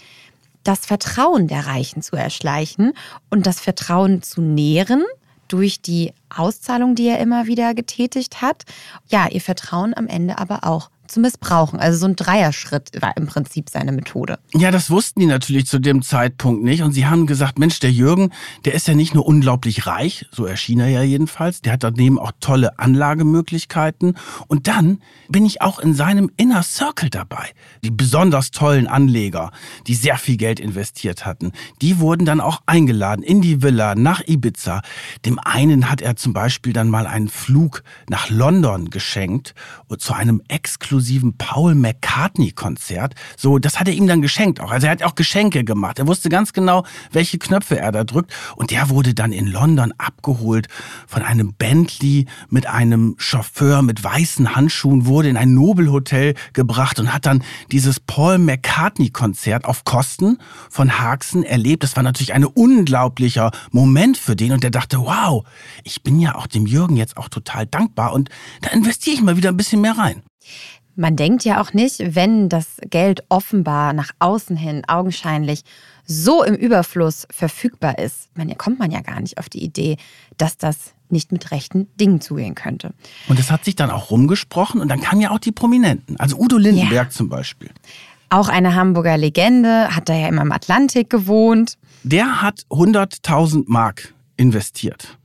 das 0.64 0.86
Vertrauen 0.86 1.48
der 1.48 1.68
Reichen 1.68 2.02
zu 2.02 2.16
erschleichen 2.16 2.94
und 3.30 3.46
das 3.46 3.60
Vertrauen 3.60 4.24
zu 4.24 4.42
nähren 4.42 5.04
durch 5.48 5.82
die 5.82 6.12
Auszahlung, 6.36 6.96
die 6.96 7.08
er 7.08 7.20
immer 7.20 7.46
wieder 7.46 7.74
getätigt 7.76 8.42
hat. 8.42 8.64
Ja, 9.08 9.28
ihr 9.30 9.42
Vertrauen 9.42 9.94
am 9.96 10.08
Ende 10.08 10.40
aber 10.40 10.64
auch 10.64 10.90
zu 11.08 11.20
missbrauchen. 11.20 11.80
Also 11.80 12.00
so 12.00 12.06
ein 12.08 12.16
Dreierschritt 12.16 13.02
war 13.02 13.16
im 13.18 13.28
Prinzip 13.28 13.70
seine 13.70 13.92
Methode. 13.92 14.40
Ja, 14.54 14.72
das 14.72 14.90
wussten 14.90 15.20
die 15.20 15.26
natürlich 15.26 15.68
zu 15.68 15.80
dem 15.80 16.02
Zeitpunkt 16.02 16.64
nicht. 16.64 16.82
Und 16.82 16.92
sie 16.92 17.06
haben 17.06 17.28
gesagt, 17.28 17.60
Mensch, 17.60 17.80
der 17.80 17.92
Jürgen, 17.92 18.32
der 18.66 18.74
ist 18.74 18.88
ja 18.88 18.94
nicht 18.94 19.14
nur 19.14 19.26
unglaublich 19.26 19.88
reich, 19.88 20.26
so 20.32 20.46
erschien 20.46 20.80
er 20.80 20.90
ja 20.90 21.04
jedenfalls, 21.04 21.62
der 21.62 21.74
hat 21.74 21.84
daneben 21.84 22.20
auch 22.20 22.32
tolle 22.40 22.78
Anlagemöglichkeiten. 22.80 24.18
Und 24.48 24.68
dann 24.68 25.00
bin 25.30 25.46
ich 25.46 25.62
auch 25.62 25.80
in 25.80 25.94
seinem 25.94 26.32
Inner 26.38 26.64
Circle 26.64 27.10
dabei. 27.10 27.50
Die 27.84 27.92
besonders 27.92 28.52
tollen 28.52 28.88
Anleger, 28.88 29.52
die 29.88 29.96
sehr 29.96 30.18
viel 30.18 30.38
Geld 30.38 30.60
investiert 30.60 31.26
hatten, 31.26 31.52
die 31.82 32.00
wurden 32.00 32.26
dann 32.26 32.42
auch 32.42 32.62
eingeladen 32.66 33.24
in 33.24 33.42
die 33.42 33.62
Villa 33.62 33.96
nach 33.96 34.22
Ibiza. 34.26 34.82
Dem 35.26 35.40
einen 35.40 35.90
hat 35.90 36.02
er 36.02 36.16
zum 36.16 36.34
Beispiel 36.34 36.74
dann 36.74 36.90
mal 36.90 37.08
einen 37.08 37.30
Flug 37.30 37.84
nach 38.10 38.30
London 38.30 38.90
geschenkt 38.90 39.54
zu 39.98 40.14
einem 40.14 40.42
exklusiven 40.48 40.95
exklusiven 40.96 41.38
Paul 41.38 41.76
McCartney-Konzert. 41.76 43.16
So, 43.36 43.60
das 43.60 43.80
hat 43.80 43.88
er 43.90 43.94
ihm 43.94 44.08
dann 44.08 44.22
geschenkt 44.22 44.62
auch. 44.62 44.72
Also 44.72 44.88
er 44.88 44.92
hat 44.92 45.04
auch 45.04 45.16
Geschenke 45.16 45.66
gemacht. 45.66 46.00
Er 46.00 46.08
wusste 46.08 46.30
ganz 46.30 46.54
genau, 46.54 46.86
welche 47.12 47.38
Knöpfe 47.38 47.78
er 47.78 47.92
da 47.92 48.06
drückt. 48.06 48.32
Und 48.56 48.72
der 48.72 48.90
wurde 48.90 49.14
dann 49.14 49.34
in 49.34 49.48
London 49.48 49.94
abgeholt 49.98 50.68
von 51.06 51.22
einem 51.22 51.54
Bentley 51.54 52.28
mit 52.50 52.68
einem 52.68 53.16
Chauffeur 53.18 53.82
mit 53.82 54.04
weißen 54.04 54.56
Handschuhen, 54.56 55.06
wurde 55.06 55.28
in 55.28 55.36
ein 55.36 55.54
Nobelhotel 55.54 56.36
gebracht 56.54 56.98
und 57.00 57.14
hat 57.14 57.26
dann 57.26 57.44
dieses 57.74 58.00
Paul 58.00 58.38
McCartney-Konzert 58.38 59.66
auf 59.66 59.84
Kosten 59.84 60.38
von 60.70 60.98
Haxen 60.98 61.44
erlebt. 61.44 61.84
Das 61.84 61.98
war 61.98 62.04
natürlich 62.04 62.34
ein 62.34 62.46
unglaublicher 62.46 63.52
Moment 63.72 64.18
für 64.18 64.38
den. 64.38 64.54
Und 64.54 64.64
der 64.64 64.72
dachte, 64.72 65.00
wow, 65.00 65.44
ich 65.84 66.04
bin 66.04 66.20
ja 66.20 66.36
auch 66.36 66.48
dem 66.48 66.66
Jürgen 66.66 66.96
jetzt 66.96 67.18
auch 67.18 67.28
total 67.28 67.66
dankbar 67.66 68.14
und 68.14 68.30
da 68.62 68.70
investiere 68.70 69.18
ich 69.18 69.22
mal 69.22 69.36
wieder 69.36 69.50
ein 69.50 69.58
bisschen 69.58 69.82
mehr 69.82 69.98
rein. 69.98 70.24
Man 70.96 71.18
denkt 71.18 71.44
ja 71.44 71.62
auch 71.62 71.74
nicht, 71.74 72.16
wenn 72.16 72.48
das 72.48 72.78
Geld 72.90 73.24
offenbar 73.28 73.92
nach 73.92 74.12
außen 74.20 74.56
hin 74.56 74.84
augenscheinlich 74.88 75.64
so 76.06 76.44
im 76.44 76.56
Überfluss 76.56 77.28
verfügbar 77.32 77.98
ist, 77.98 78.30
man, 78.36 78.56
kommt 78.58 78.80
man 78.80 78.92
ja 78.92 79.02
gar 79.02 79.20
nicht 79.20 79.38
auf 79.38 79.50
die 79.50 79.64
Idee, 79.64 79.98
dass 80.38 80.58
das 80.58 80.94
nicht 81.10 81.32
mit 81.32 81.52
rechten 81.52 81.88
Dingen 82.00 82.22
zugehen 82.22 82.56
könnte. 82.56 82.94
Und 83.28 83.40
es 83.40 83.52
hat 83.52 83.66
sich 83.66 83.76
dann 83.76 83.92
auch 83.92 84.12
rumgesprochen 84.12 84.82
und 84.82 84.88
dann 84.88 85.02
kamen 85.02 85.22
ja 85.22 85.32
auch 85.32 85.40
die 85.40 85.52
Prominenten, 85.52 86.18
also 86.18 86.38
Udo 86.38 86.58
Lindenberg 86.58 87.08
ja. 87.08 87.10
zum 87.10 87.30
Beispiel. 87.30 87.70
Auch 88.30 88.50
eine 88.50 88.76
Hamburger 88.76 89.18
Legende, 89.18 89.96
hat 89.96 90.10
da 90.10 90.16
ja 90.16 90.28
immer 90.28 90.42
im 90.42 90.52
Atlantik 90.52 91.10
gewohnt. 91.10 91.78
Der 92.04 92.42
hat 92.42 92.66
100.000 92.70 93.66
Mark 93.68 94.14
investiert. 94.38 95.18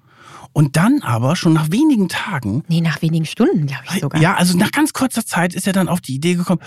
Und 0.53 0.77
dann 0.77 1.03
aber 1.03 1.37
schon 1.37 1.53
nach 1.53 1.71
wenigen 1.71 2.09
Tagen. 2.09 2.65
Nee, 2.69 2.81
nach 2.81 3.03
wenigen 3.03 3.25
Stunden, 3.25 3.67
glaube 3.67 3.85
ich 3.93 4.01
sogar. 4.01 4.21
Ja, 4.21 4.35
also 4.35 4.57
nach 4.59 4.73
ganz 4.73 4.93
kurzer 4.93 5.25
Zeit 5.25 5.55
ist 5.55 5.67
er 5.67 5.73
dann 5.73 5.89
auf 5.89 6.01
die 6.01 6.15
Idee 6.15 6.35
gekommen, 6.35 6.61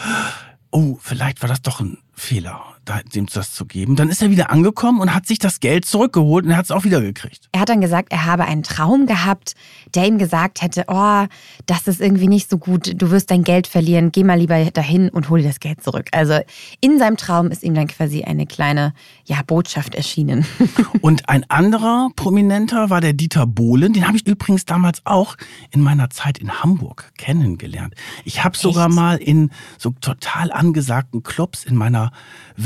oh, 0.71 0.97
vielleicht 1.01 1.41
war 1.41 1.49
das 1.49 1.61
doch 1.61 1.81
ein 1.81 1.97
Fehler 2.13 2.72
dem 3.13 3.27
das 3.27 3.53
zu 3.53 3.65
geben. 3.65 3.95
Dann 3.95 4.09
ist 4.09 4.21
er 4.21 4.29
wieder 4.29 4.49
angekommen 4.51 4.99
und 4.99 5.13
hat 5.13 5.25
sich 5.25 5.39
das 5.39 5.59
Geld 5.59 5.85
zurückgeholt 5.85 6.45
und 6.45 6.51
er 6.51 6.57
hat 6.57 6.65
es 6.65 6.71
auch 6.71 6.83
wieder 6.83 7.01
gekriegt. 7.01 7.47
Er 7.51 7.61
hat 7.61 7.69
dann 7.69 7.81
gesagt, 7.81 8.11
er 8.11 8.25
habe 8.25 8.45
einen 8.45 8.63
Traum 8.63 9.05
gehabt, 9.05 9.53
der 9.95 10.05
ihm 10.05 10.17
gesagt 10.17 10.61
hätte, 10.61 10.85
oh, 10.87 11.25
das 11.65 11.87
ist 11.87 12.01
irgendwie 12.01 12.27
nicht 12.27 12.49
so 12.49 12.57
gut, 12.57 12.93
du 13.01 13.11
wirst 13.11 13.31
dein 13.31 13.43
Geld 13.43 13.67
verlieren, 13.67 14.11
geh 14.11 14.23
mal 14.23 14.37
lieber 14.37 14.63
dahin 14.71 15.09
und 15.09 15.29
hol 15.29 15.41
dir 15.41 15.47
das 15.47 15.59
Geld 15.59 15.83
zurück. 15.83 16.07
Also 16.11 16.39
in 16.81 16.99
seinem 16.99 17.17
Traum 17.17 17.51
ist 17.51 17.63
ihm 17.63 17.73
dann 17.73 17.87
quasi 17.87 18.23
eine 18.23 18.45
kleine 18.45 18.93
ja, 19.25 19.41
Botschaft 19.45 19.95
erschienen. 19.95 20.45
und 21.01 21.29
ein 21.29 21.49
anderer 21.49 22.09
Prominenter 22.15 22.89
war 22.89 23.01
der 23.01 23.13
Dieter 23.13 23.47
Bohlen, 23.47 23.93
den 23.93 24.07
habe 24.07 24.17
ich 24.17 24.27
übrigens 24.27 24.65
damals 24.65 25.01
auch 25.05 25.37
in 25.71 25.81
meiner 25.81 26.09
Zeit 26.09 26.37
in 26.37 26.61
Hamburg 26.61 27.11
kennengelernt. 27.17 27.95
Ich 28.25 28.43
habe 28.43 28.57
sogar 28.57 28.89
mal 28.89 29.17
in 29.17 29.51
so 29.77 29.91
total 30.01 30.51
angesagten 30.51 31.23
Clubs 31.23 31.63
in 31.63 31.75
meiner 31.75 32.11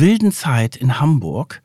wilden 0.08 0.32
Zeit 0.32 0.78
in 0.78 1.02
Hamburg 1.02 1.62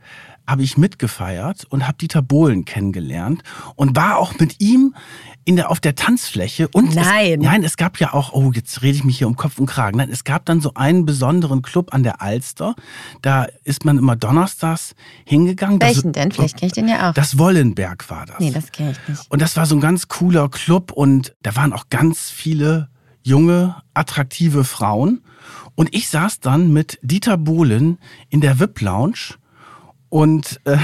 habe 0.48 0.64
ich 0.64 0.76
mitgefeiert 0.76 1.64
und 1.70 1.86
habe 1.86 1.96
Dieter 1.98 2.22
Bohlen 2.22 2.64
kennengelernt 2.64 3.44
und 3.76 3.94
war 3.94 4.18
auch 4.18 4.36
mit 4.40 4.60
ihm 4.60 4.96
in 5.44 5.54
der, 5.54 5.70
auf 5.70 5.78
der 5.78 5.94
Tanzfläche. 5.94 6.66
Und 6.72 6.92
nein. 6.92 7.38
Es, 7.38 7.46
nein, 7.46 7.62
es 7.62 7.76
gab 7.76 8.00
ja 8.00 8.12
auch, 8.12 8.32
oh, 8.32 8.50
jetzt 8.52 8.82
rede 8.82 8.96
ich 8.96 9.04
mich 9.04 9.18
hier 9.18 9.28
um 9.28 9.36
Kopf 9.36 9.60
und 9.60 9.66
Kragen. 9.66 9.98
Nein, 9.98 10.10
es 10.10 10.24
gab 10.24 10.44
dann 10.44 10.60
so 10.60 10.74
einen 10.74 11.06
besonderen 11.06 11.62
Club 11.62 11.94
an 11.94 12.02
der 12.02 12.20
Alster. 12.20 12.74
Da 13.22 13.46
ist 13.62 13.84
man 13.84 13.96
immer 13.96 14.16
donnerstags 14.16 14.96
hingegangen. 15.24 15.80
Welchen 15.80 16.12
das, 16.12 16.20
denn? 16.20 16.32
Vielleicht 16.32 16.56
kenne 16.56 16.66
ich 16.66 16.72
den 16.72 16.88
ja 16.88 17.10
auch. 17.10 17.14
Das 17.14 17.38
Wollenberg 17.38 18.10
war 18.10 18.26
das. 18.26 18.40
Nee, 18.40 18.50
das 18.50 18.72
kenne 18.72 18.90
ich 18.90 19.08
nicht. 19.08 19.30
Und 19.30 19.40
das 19.40 19.56
war 19.56 19.66
so 19.66 19.76
ein 19.76 19.80
ganz 19.80 20.08
cooler 20.08 20.48
Club 20.48 20.90
und 20.90 21.36
da 21.42 21.54
waren 21.54 21.72
auch 21.72 21.84
ganz 21.90 22.30
viele 22.30 22.88
junge, 23.22 23.76
attraktive 23.94 24.64
Frauen. 24.64 25.22
Und 25.74 25.94
ich 25.94 26.08
saß 26.08 26.40
dann 26.40 26.72
mit 26.72 26.98
Dieter 27.02 27.36
Bohlen 27.36 27.98
in 28.28 28.40
der 28.40 28.58
VIP-Lounge 28.58 29.34
und 30.08 30.60
äh, 30.64 30.76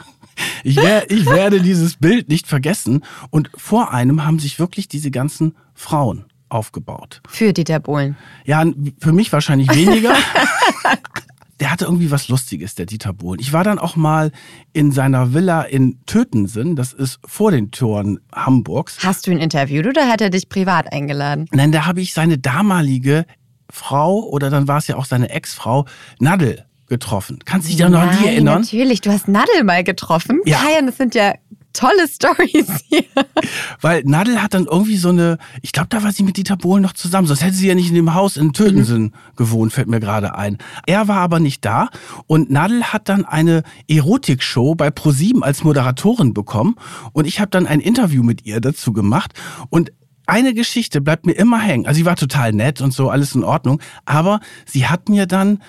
ich, 0.64 0.76
wär, 0.76 1.10
ich 1.10 1.26
werde 1.26 1.60
dieses 1.60 1.96
Bild 1.96 2.28
nicht 2.28 2.46
vergessen. 2.46 3.04
Und 3.30 3.50
vor 3.54 3.92
einem 3.92 4.24
haben 4.24 4.38
sich 4.38 4.58
wirklich 4.58 4.88
diese 4.88 5.10
ganzen 5.10 5.54
Frauen 5.74 6.24
aufgebaut. 6.48 7.20
Für 7.28 7.52
Dieter 7.52 7.80
Bohlen? 7.80 8.16
Ja, 8.44 8.64
für 9.00 9.12
mich 9.12 9.32
wahrscheinlich 9.32 9.68
weniger. 9.74 10.14
der 11.60 11.70
hatte 11.70 11.86
irgendwie 11.86 12.10
was 12.10 12.28
Lustiges, 12.28 12.74
der 12.74 12.86
Dieter 12.86 13.12
Bohlen. 13.12 13.40
Ich 13.40 13.52
war 13.52 13.64
dann 13.64 13.78
auch 13.78 13.96
mal 13.96 14.30
in 14.72 14.92
seiner 14.92 15.32
Villa 15.32 15.62
in 15.62 16.00
Tötensen, 16.06 16.76
das 16.76 16.92
ist 16.92 17.18
vor 17.24 17.50
den 17.50 17.70
Toren 17.70 18.20
Hamburgs. 18.32 18.98
Hast 19.02 19.26
du 19.26 19.30
ihn 19.30 19.38
interviewt 19.38 19.86
oder 19.86 20.08
hat 20.08 20.20
er 20.20 20.30
dich 20.30 20.48
privat 20.48 20.92
eingeladen? 20.92 21.46
Nein, 21.52 21.72
da 21.72 21.86
habe 21.86 22.00
ich 22.00 22.12
seine 22.12 22.38
damalige 22.38 23.26
Frau 23.76 24.20
oder 24.20 24.48
dann 24.48 24.66
war 24.68 24.78
es 24.78 24.86
ja 24.86 24.96
auch 24.96 25.04
seine 25.04 25.28
Ex-Frau, 25.28 25.84
Nadel, 26.18 26.64
getroffen. 26.88 27.40
Kannst 27.44 27.66
du 27.66 27.70
dich 27.72 27.78
da 27.78 27.88
noch 27.88 28.00
an 28.00 28.16
die 28.18 28.26
erinnern? 28.26 28.62
Natürlich, 28.62 29.00
du 29.00 29.10
hast 29.10 29.28
Nadel 29.28 29.64
mal 29.64 29.84
getroffen. 29.84 30.40
Ja. 30.44 30.58
Kajan, 30.58 30.86
das 30.86 30.96
sind 30.96 31.14
ja 31.14 31.34
tolle 31.72 32.08
Stories 32.08 32.68
hier. 32.88 33.04
Weil 33.82 34.02
Nadel 34.04 34.42
hat 34.42 34.54
dann 34.54 34.64
irgendwie 34.64 34.96
so 34.96 35.10
eine, 35.10 35.36
ich 35.60 35.72
glaube, 35.72 35.88
da 35.90 36.02
war 36.02 36.12
sie 36.12 36.22
mit 36.22 36.38
Dieter 36.38 36.56
Bohlen 36.56 36.82
noch 36.82 36.94
zusammen, 36.94 37.26
sonst 37.26 37.42
hätte 37.42 37.56
sie 37.56 37.68
ja 37.68 37.74
nicht 37.74 37.90
in 37.90 37.94
dem 37.94 38.14
Haus 38.14 38.38
in 38.38 38.54
Tötensen 38.54 39.02
mhm. 39.02 39.12
gewohnt, 39.36 39.74
fällt 39.74 39.88
mir 39.88 40.00
gerade 40.00 40.36
ein. 40.36 40.56
Er 40.86 41.06
war 41.06 41.18
aber 41.18 41.38
nicht 41.38 41.64
da 41.66 41.90
und 42.26 42.50
Nadel 42.50 42.84
hat 42.84 43.10
dann 43.10 43.26
eine 43.26 43.62
Erotikshow 43.88 44.74
bei 44.74 44.90
ProSieben 44.90 45.42
als 45.42 45.64
Moderatorin 45.64 46.32
bekommen 46.32 46.76
und 47.12 47.26
ich 47.26 47.40
habe 47.40 47.50
dann 47.50 47.66
ein 47.66 47.80
Interview 47.80 48.22
mit 48.22 48.46
ihr 48.46 48.60
dazu 48.60 48.94
gemacht 48.94 49.32
und 49.68 49.92
eine 50.26 50.54
Geschichte 50.54 51.00
bleibt 51.00 51.26
mir 51.26 51.32
immer 51.32 51.60
hängen. 51.60 51.86
Also 51.86 51.98
sie 51.98 52.04
war 52.04 52.16
total 52.16 52.52
nett 52.52 52.80
und 52.80 52.92
so, 52.92 53.10
alles 53.10 53.34
in 53.34 53.44
Ordnung. 53.44 53.80
Aber 54.04 54.40
sie 54.66 54.86
hat 54.86 55.08
mir 55.08 55.26
dann 55.26 55.62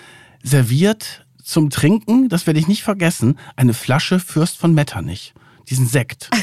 serviert 0.44 1.26
zum 1.44 1.70
Trinken, 1.70 2.30
das 2.30 2.46
werde 2.46 2.60
ich 2.60 2.68
nicht 2.68 2.84
vergessen, 2.84 3.38
eine 3.56 3.74
Flasche 3.74 4.20
Fürst 4.20 4.58
von 4.58 4.74
Metternich. 4.74 5.34
Diesen 5.70 5.88
Sekt. 5.88 6.30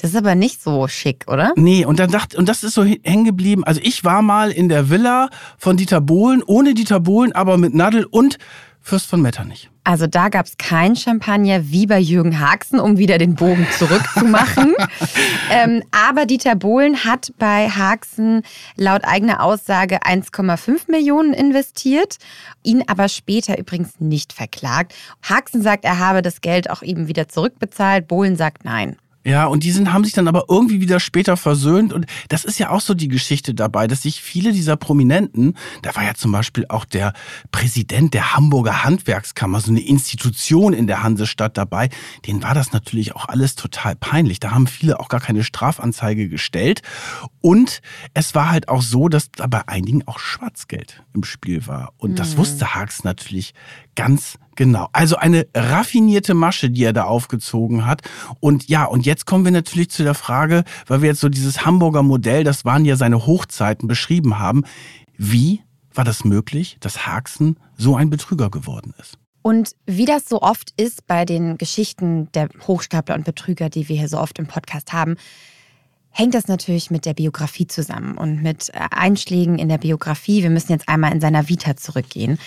Das 0.00 0.10
ist 0.10 0.16
aber 0.16 0.36
nicht 0.36 0.62
so 0.62 0.86
schick, 0.86 1.24
oder? 1.26 1.52
Nee, 1.56 1.84
und 1.84 1.98
dann 1.98 2.10
dachte, 2.10 2.36
und 2.36 2.48
das 2.48 2.62
ist 2.62 2.74
so 2.74 2.84
hängen 2.84 3.24
geblieben. 3.24 3.64
Also 3.64 3.80
ich 3.82 4.04
war 4.04 4.22
mal 4.22 4.52
in 4.52 4.68
der 4.68 4.90
Villa 4.90 5.28
von 5.56 5.76
Dieter 5.76 6.00
Bohlen, 6.00 6.42
ohne 6.44 6.74
Dieter 6.74 7.00
Bohlen, 7.00 7.32
aber 7.32 7.58
mit 7.58 7.74
Nadel 7.74 8.04
und 8.04 8.38
Fürst 8.80 9.06
von 9.06 9.20
Metternich. 9.20 9.70
Also 9.88 10.06
da 10.06 10.28
gab 10.28 10.44
es 10.44 10.58
kein 10.58 10.96
Champagner 10.96 11.70
wie 11.70 11.86
bei 11.86 11.98
Jürgen 11.98 12.38
Haxen, 12.40 12.78
um 12.78 12.98
wieder 12.98 13.16
den 13.16 13.36
Bogen 13.36 13.66
zurückzumachen. 13.70 14.74
ähm, 15.50 15.82
aber 15.92 16.26
Dieter 16.26 16.56
Bohlen 16.56 17.06
hat 17.06 17.32
bei 17.38 17.70
Haxen 17.70 18.42
laut 18.76 19.06
eigener 19.06 19.42
Aussage 19.42 20.02
1,5 20.02 20.90
Millionen 20.90 21.32
investiert, 21.32 22.18
ihn 22.62 22.84
aber 22.86 23.08
später 23.08 23.58
übrigens 23.58 23.98
nicht 23.98 24.34
verklagt. 24.34 24.94
Haxen 25.22 25.62
sagt, 25.62 25.86
er 25.86 25.98
habe 25.98 26.20
das 26.20 26.42
Geld 26.42 26.68
auch 26.68 26.82
eben 26.82 27.08
wieder 27.08 27.26
zurückbezahlt. 27.28 28.08
Bohlen 28.08 28.36
sagt 28.36 28.66
nein. 28.66 28.98
Ja, 29.28 29.44
und 29.44 29.62
die 29.62 29.72
sind, 29.72 29.92
haben 29.92 30.04
sich 30.04 30.14
dann 30.14 30.26
aber 30.26 30.46
irgendwie 30.48 30.80
wieder 30.80 31.00
später 31.00 31.36
versöhnt. 31.36 31.92
Und 31.92 32.06
das 32.30 32.46
ist 32.46 32.58
ja 32.58 32.70
auch 32.70 32.80
so 32.80 32.94
die 32.94 33.08
Geschichte 33.08 33.52
dabei, 33.52 33.86
dass 33.86 34.00
sich 34.00 34.22
viele 34.22 34.52
dieser 34.52 34.76
Prominenten, 34.76 35.52
da 35.82 35.94
war 35.94 36.02
ja 36.02 36.14
zum 36.14 36.32
Beispiel 36.32 36.64
auch 36.70 36.86
der 36.86 37.12
Präsident 37.52 38.14
der 38.14 38.34
Hamburger 38.34 38.84
Handwerkskammer, 38.84 39.60
so 39.60 39.70
eine 39.70 39.80
Institution 39.80 40.72
in 40.72 40.86
der 40.86 41.02
Hansestadt 41.02 41.58
dabei, 41.58 41.90
denen 42.26 42.42
war 42.42 42.54
das 42.54 42.72
natürlich 42.72 43.14
auch 43.14 43.28
alles 43.28 43.54
total 43.54 43.96
peinlich. 43.96 44.40
Da 44.40 44.52
haben 44.52 44.66
viele 44.66 44.98
auch 44.98 45.10
gar 45.10 45.20
keine 45.20 45.44
Strafanzeige 45.44 46.30
gestellt. 46.30 46.80
Und 47.42 47.82
es 48.14 48.34
war 48.34 48.50
halt 48.50 48.70
auch 48.70 48.80
so, 48.80 49.10
dass 49.10 49.30
da 49.30 49.46
bei 49.46 49.68
einigen 49.68 50.08
auch 50.08 50.20
Schwarzgeld 50.20 51.04
im 51.12 51.24
Spiel 51.24 51.66
war. 51.66 51.92
Und 51.98 52.18
das 52.18 52.32
mhm. 52.32 52.38
wusste 52.38 52.74
Haags 52.74 53.04
natürlich 53.04 53.52
ganz 53.98 54.38
genau. 54.54 54.88
Also 54.92 55.16
eine 55.16 55.48
raffinierte 55.56 56.32
Masche, 56.34 56.70
die 56.70 56.84
er 56.84 56.92
da 56.92 57.04
aufgezogen 57.04 57.84
hat. 57.84 58.02
Und 58.38 58.68
ja, 58.68 58.84
und 58.84 59.04
jetzt 59.06 59.26
kommen 59.26 59.44
wir 59.44 59.50
natürlich 59.50 59.90
zu 59.90 60.04
der 60.04 60.14
Frage, 60.14 60.62
weil 60.86 61.02
wir 61.02 61.08
jetzt 61.08 61.18
so 61.18 61.28
dieses 61.28 61.66
Hamburger 61.66 62.04
Modell, 62.04 62.44
das 62.44 62.64
waren 62.64 62.84
ja 62.84 62.94
seine 62.94 63.26
Hochzeiten, 63.26 63.88
beschrieben 63.88 64.38
haben. 64.38 64.62
Wie 65.16 65.62
war 65.92 66.04
das 66.04 66.24
möglich, 66.24 66.76
dass 66.78 67.08
Haxen 67.08 67.58
so 67.76 67.96
ein 67.96 68.08
Betrüger 68.08 68.50
geworden 68.50 68.94
ist? 69.00 69.18
Und 69.42 69.72
wie 69.84 70.04
das 70.04 70.28
so 70.28 70.42
oft 70.42 70.72
ist 70.76 71.08
bei 71.08 71.24
den 71.24 71.58
Geschichten 71.58 72.30
der 72.34 72.50
Hochstapler 72.68 73.16
und 73.16 73.24
Betrüger, 73.24 73.68
die 73.68 73.88
wir 73.88 73.96
hier 73.96 74.08
so 74.08 74.18
oft 74.18 74.38
im 74.38 74.46
Podcast 74.46 74.92
haben, 74.92 75.16
hängt 76.10 76.34
das 76.34 76.48
natürlich 76.48 76.90
mit 76.90 77.06
der 77.06 77.14
Biografie 77.14 77.66
zusammen 77.66 78.16
und 78.16 78.42
mit 78.42 78.70
äh, 78.70 78.80
Einschlägen 78.90 79.58
in 79.58 79.68
der 79.68 79.78
Biografie. 79.78 80.42
Wir 80.42 80.50
müssen 80.50 80.72
jetzt 80.72 80.88
einmal 80.88 81.12
in 81.12 81.20
seiner 81.20 81.48
Vita 81.48 81.76
zurückgehen. 81.76 82.38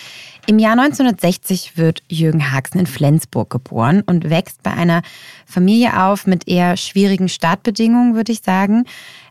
Im 0.48 0.60
Jahr 0.60 0.74
1960 0.74 1.78
wird 1.78 2.04
Jürgen 2.10 2.52
Haxen 2.52 2.80
in 2.80 2.88
Flensburg 2.88 3.50
geboren 3.50 4.02
und 4.06 4.30
wächst 4.30 4.64
bei 4.64 4.72
einer 4.72 5.04
Familie 5.46 6.04
auf 6.04 6.26
mit 6.26 6.48
eher 6.48 6.78
schwierigen 6.78 7.30
Startbedingungen, 7.30 8.16
würde 8.16 8.32
ich 8.32 8.42
sagen. 8.42 8.86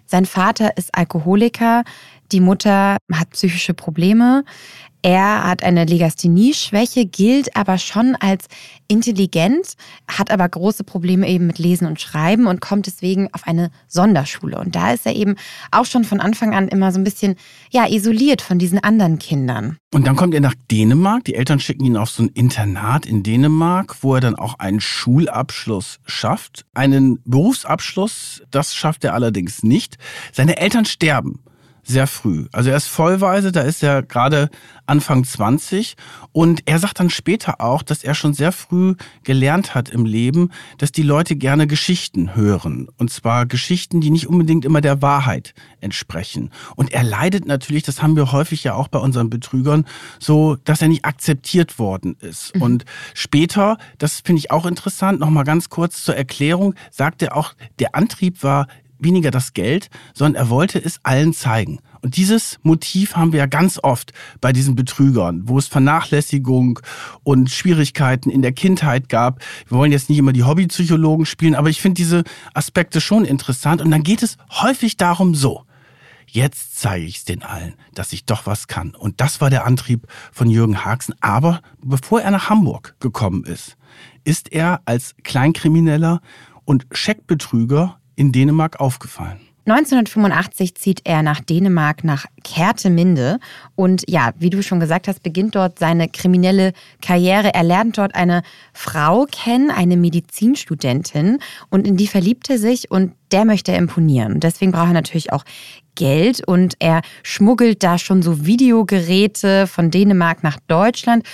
Sein 0.06 0.26
Vater 0.26 0.76
ist 0.76 0.94
Alkoholiker, 0.94 1.84
die 2.32 2.40
Mutter 2.40 2.96
hat 3.12 3.30
psychische 3.30 3.74
Probleme. 3.74 4.44
Er 5.02 5.44
hat 5.44 5.62
eine 5.62 5.86
Legasthenie-Schwäche, 5.86 7.06
gilt 7.06 7.56
aber 7.56 7.78
schon 7.78 8.16
als 8.20 8.46
intelligent, 8.86 9.74
hat 10.06 10.30
aber 10.30 10.46
große 10.46 10.84
Probleme 10.84 11.26
eben 11.26 11.46
mit 11.46 11.58
Lesen 11.58 11.86
und 11.86 12.00
Schreiben 12.00 12.46
und 12.46 12.60
kommt 12.60 12.86
deswegen 12.86 13.32
auf 13.32 13.46
eine 13.46 13.70
Sonderschule. 13.88 14.58
Und 14.58 14.76
da 14.76 14.92
ist 14.92 15.06
er 15.06 15.14
eben 15.14 15.36
auch 15.70 15.86
schon 15.86 16.04
von 16.04 16.20
Anfang 16.20 16.54
an 16.54 16.68
immer 16.68 16.92
so 16.92 16.98
ein 16.98 17.04
bisschen 17.04 17.36
ja, 17.70 17.88
isoliert 17.88 18.42
von 18.42 18.58
diesen 18.58 18.78
anderen 18.78 19.18
Kindern. 19.18 19.78
Und 19.94 20.06
dann 20.06 20.16
kommt 20.16 20.34
er 20.34 20.40
nach 20.40 20.54
Dänemark. 20.70 21.24
Die 21.24 21.34
Eltern 21.34 21.60
schicken 21.60 21.84
ihn 21.86 21.96
auf 21.96 22.10
so 22.10 22.24
ein 22.24 22.28
Internat 22.28 23.06
in 23.06 23.22
Dänemark, 23.22 24.02
wo 24.02 24.16
er 24.16 24.20
dann 24.20 24.34
auch 24.34 24.58
einen 24.58 24.80
Schulabschluss 24.80 25.98
schafft. 26.04 26.66
Einen 26.74 27.20
Berufsabschluss, 27.24 28.42
das 28.50 28.74
schafft 28.74 29.04
er 29.04 29.14
allerdings 29.14 29.62
nicht. 29.62 29.96
Seine 30.32 30.58
Eltern 30.58 30.84
sterben 30.84 31.40
sehr 31.82 32.06
früh. 32.06 32.46
Also 32.52 32.70
er 32.70 32.76
ist 32.76 32.88
vollweise, 32.88 33.52
da 33.52 33.62
ist 33.62 33.82
er 33.82 34.02
gerade 34.02 34.50
Anfang 34.86 35.24
20 35.24 35.96
und 36.32 36.62
er 36.66 36.78
sagt 36.78 37.00
dann 37.00 37.10
später 37.10 37.60
auch, 37.60 37.82
dass 37.82 38.04
er 38.04 38.14
schon 38.14 38.34
sehr 38.34 38.52
früh 38.52 38.94
gelernt 39.22 39.74
hat 39.74 39.88
im 39.88 40.04
Leben, 40.04 40.50
dass 40.78 40.92
die 40.92 41.02
Leute 41.02 41.36
gerne 41.36 41.66
Geschichten 41.66 42.34
hören 42.34 42.88
und 42.98 43.10
zwar 43.10 43.46
Geschichten, 43.46 44.00
die 44.00 44.10
nicht 44.10 44.28
unbedingt 44.28 44.64
immer 44.64 44.80
der 44.80 45.02
Wahrheit 45.02 45.54
entsprechen. 45.80 46.50
Und 46.76 46.92
er 46.92 47.02
leidet 47.02 47.46
natürlich, 47.46 47.82
das 47.84 48.02
haben 48.02 48.16
wir 48.16 48.32
häufig 48.32 48.64
ja 48.64 48.74
auch 48.74 48.88
bei 48.88 48.98
unseren 48.98 49.30
Betrügern, 49.30 49.86
so, 50.18 50.56
dass 50.64 50.82
er 50.82 50.88
nicht 50.88 51.04
akzeptiert 51.04 51.78
worden 51.78 52.16
ist. 52.20 52.54
Mhm. 52.54 52.62
Und 52.62 52.84
später, 53.14 53.78
das 53.98 54.20
finde 54.24 54.40
ich 54.40 54.50
auch 54.50 54.66
interessant, 54.66 55.20
nochmal 55.20 55.44
ganz 55.44 55.68
kurz 55.68 56.04
zur 56.04 56.16
Erklärung, 56.16 56.74
sagt 56.90 57.22
er 57.22 57.36
auch, 57.36 57.54
der 57.78 57.94
Antrieb 57.94 58.42
war 58.42 58.66
weniger 59.00 59.30
das 59.30 59.52
Geld, 59.52 59.90
sondern 60.14 60.42
er 60.42 60.50
wollte 60.50 60.82
es 60.82 61.00
allen 61.02 61.32
zeigen. 61.32 61.80
Und 62.02 62.16
dieses 62.16 62.58
Motiv 62.62 63.16
haben 63.16 63.32
wir 63.32 63.40
ja 63.40 63.46
ganz 63.46 63.78
oft 63.82 64.12
bei 64.40 64.52
diesen 64.52 64.74
Betrügern, 64.74 65.42
wo 65.44 65.58
es 65.58 65.66
Vernachlässigung 65.66 66.80
und 67.22 67.50
Schwierigkeiten 67.50 68.30
in 68.30 68.42
der 68.42 68.52
Kindheit 68.52 69.08
gab. 69.08 69.40
Wir 69.68 69.78
wollen 69.78 69.92
jetzt 69.92 70.08
nicht 70.08 70.18
immer 70.18 70.32
die 70.32 70.44
Hobbypsychologen 70.44 71.26
spielen, 71.26 71.54
aber 71.54 71.68
ich 71.68 71.80
finde 71.80 71.96
diese 71.96 72.24
Aspekte 72.54 73.00
schon 73.00 73.24
interessant. 73.24 73.82
Und 73.82 73.90
dann 73.90 74.02
geht 74.02 74.22
es 74.22 74.36
häufig 74.50 74.96
darum 74.96 75.34
so. 75.34 75.64
Jetzt 76.26 76.78
zeige 76.78 77.06
ich 77.06 77.18
es 77.18 77.24
den 77.24 77.42
allen, 77.42 77.74
dass 77.92 78.12
ich 78.12 78.24
doch 78.24 78.46
was 78.46 78.68
kann. 78.68 78.94
Und 78.94 79.20
das 79.20 79.40
war 79.40 79.50
der 79.50 79.66
Antrieb 79.66 80.06
von 80.30 80.48
Jürgen 80.48 80.84
Haxen. 80.84 81.14
Aber 81.20 81.60
bevor 81.82 82.20
er 82.20 82.30
nach 82.30 82.48
Hamburg 82.48 82.94
gekommen 83.00 83.44
ist, 83.44 83.76
ist 84.22 84.52
er 84.52 84.80
als 84.84 85.16
Kleinkrimineller 85.24 86.20
und 86.64 86.86
Scheckbetrüger 86.92 87.99
in 88.16 88.32
Dänemark 88.32 88.80
aufgefallen? 88.80 89.40
1985 89.66 90.74
zieht 90.74 91.02
er 91.04 91.22
nach 91.22 91.40
Dänemark, 91.40 92.02
nach 92.02 92.26
Kerteminde. 92.42 93.38
Und 93.76 94.02
ja, 94.08 94.32
wie 94.38 94.50
du 94.50 94.62
schon 94.62 94.80
gesagt 94.80 95.06
hast, 95.06 95.22
beginnt 95.22 95.54
dort 95.54 95.78
seine 95.78 96.08
kriminelle 96.08 96.72
Karriere. 97.02 97.54
Er 97.54 97.62
lernt 97.62 97.98
dort 97.98 98.14
eine 98.14 98.42
Frau 98.72 99.26
kennen, 99.30 99.70
eine 99.70 99.96
Medizinstudentin. 99.96 101.38
Und 101.68 101.86
in 101.86 101.96
die 101.96 102.06
verliebt 102.06 102.48
er 102.50 102.58
sich 102.58 102.90
und 102.90 103.12
der 103.32 103.44
möchte 103.44 103.72
er 103.72 103.78
imponieren. 103.78 104.40
Deswegen 104.40 104.72
braucht 104.72 104.88
er 104.88 104.94
natürlich 104.94 105.32
auch 105.32 105.44
Geld 105.94 106.42
und 106.46 106.74
er 106.78 107.02
schmuggelt 107.22 107.82
da 107.82 107.98
schon 107.98 108.22
so 108.22 108.46
Videogeräte 108.46 109.66
von 109.66 109.90
Dänemark 109.90 110.42
nach 110.42 110.58
Deutschland. 110.66 111.24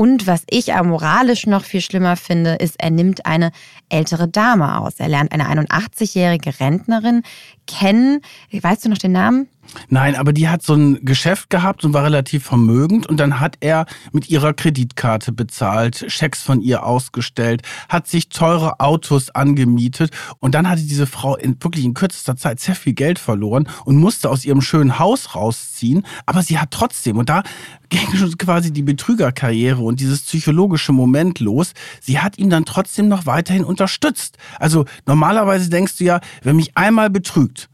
Und 0.00 0.26
was 0.26 0.44
ich 0.48 0.68
moralisch 0.68 1.46
noch 1.46 1.62
viel 1.62 1.82
schlimmer 1.82 2.16
finde, 2.16 2.54
ist, 2.54 2.76
er 2.78 2.88
nimmt 2.88 3.26
eine 3.26 3.52
ältere 3.90 4.28
Dame 4.28 4.78
aus. 4.78 4.94
Er 4.96 5.08
lernt 5.08 5.30
eine 5.30 5.46
81-jährige 5.46 6.58
Rentnerin 6.58 7.22
kennen. 7.66 8.22
Weißt 8.50 8.86
du 8.86 8.88
noch 8.88 8.96
den 8.96 9.12
Namen? 9.12 9.50
Nein, 9.88 10.16
aber 10.16 10.32
die 10.32 10.48
hat 10.48 10.62
so 10.62 10.74
ein 10.74 11.04
Geschäft 11.04 11.50
gehabt 11.50 11.84
und 11.84 11.92
war 11.92 12.04
relativ 12.04 12.44
vermögend 12.44 13.06
und 13.06 13.18
dann 13.18 13.40
hat 13.40 13.56
er 13.60 13.86
mit 14.12 14.28
ihrer 14.28 14.52
Kreditkarte 14.52 15.32
bezahlt, 15.32 16.04
Schecks 16.08 16.42
von 16.42 16.60
ihr 16.60 16.84
ausgestellt, 16.84 17.62
hat 17.88 18.06
sich 18.06 18.28
teure 18.28 18.80
Autos 18.80 19.30
angemietet 19.30 20.10
und 20.38 20.54
dann 20.54 20.68
hatte 20.68 20.82
diese 20.82 21.06
Frau 21.06 21.36
in, 21.36 21.56
wirklich 21.62 21.84
in 21.84 21.94
kürzester 21.94 22.36
Zeit 22.36 22.60
sehr 22.60 22.74
viel 22.74 22.92
Geld 22.92 23.18
verloren 23.18 23.68
und 23.84 23.96
musste 23.96 24.30
aus 24.30 24.44
ihrem 24.44 24.60
schönen 24.60 24.98
Haus 24.98 25.34
rausziehen, 25.34 26.06
aber 26.26 26.42
sie 26.42 26.58
hat 26.58 26.70
trotzdem 26.70 27.18
und 27.18 27.28
da 27.28 27.42
ging 27.90 28.14
schon 28.14 28.38
quasi 28.38 28.72
die 28.72 28.82
Betrügerkarriere 28.82 29.80
und 29.80 29.98
dieses 29.98 30.22
psychologische 30.22 30.92
Moment 30.92 31.40
los. 31.40 31.72
Sie 32.00 32.20
hat 32.20 32.38
ihn 32.38 32.48
dann 32.48 32.64
trotzdem 32.64 33.08
noch 33.08 33.26
weiterhin 33.26 33.64
unterstützt. 33.64 34.38
Also 34.60 34.84
normalerweise 35.06 35.70
denkst 35.70 35.98
du 35.98 36.04
ja, 36.04 36.20
wer 36.42 36.54
mich 36.54 36.76
einmal 36.76 37.10
betrügt, 37.10 37.68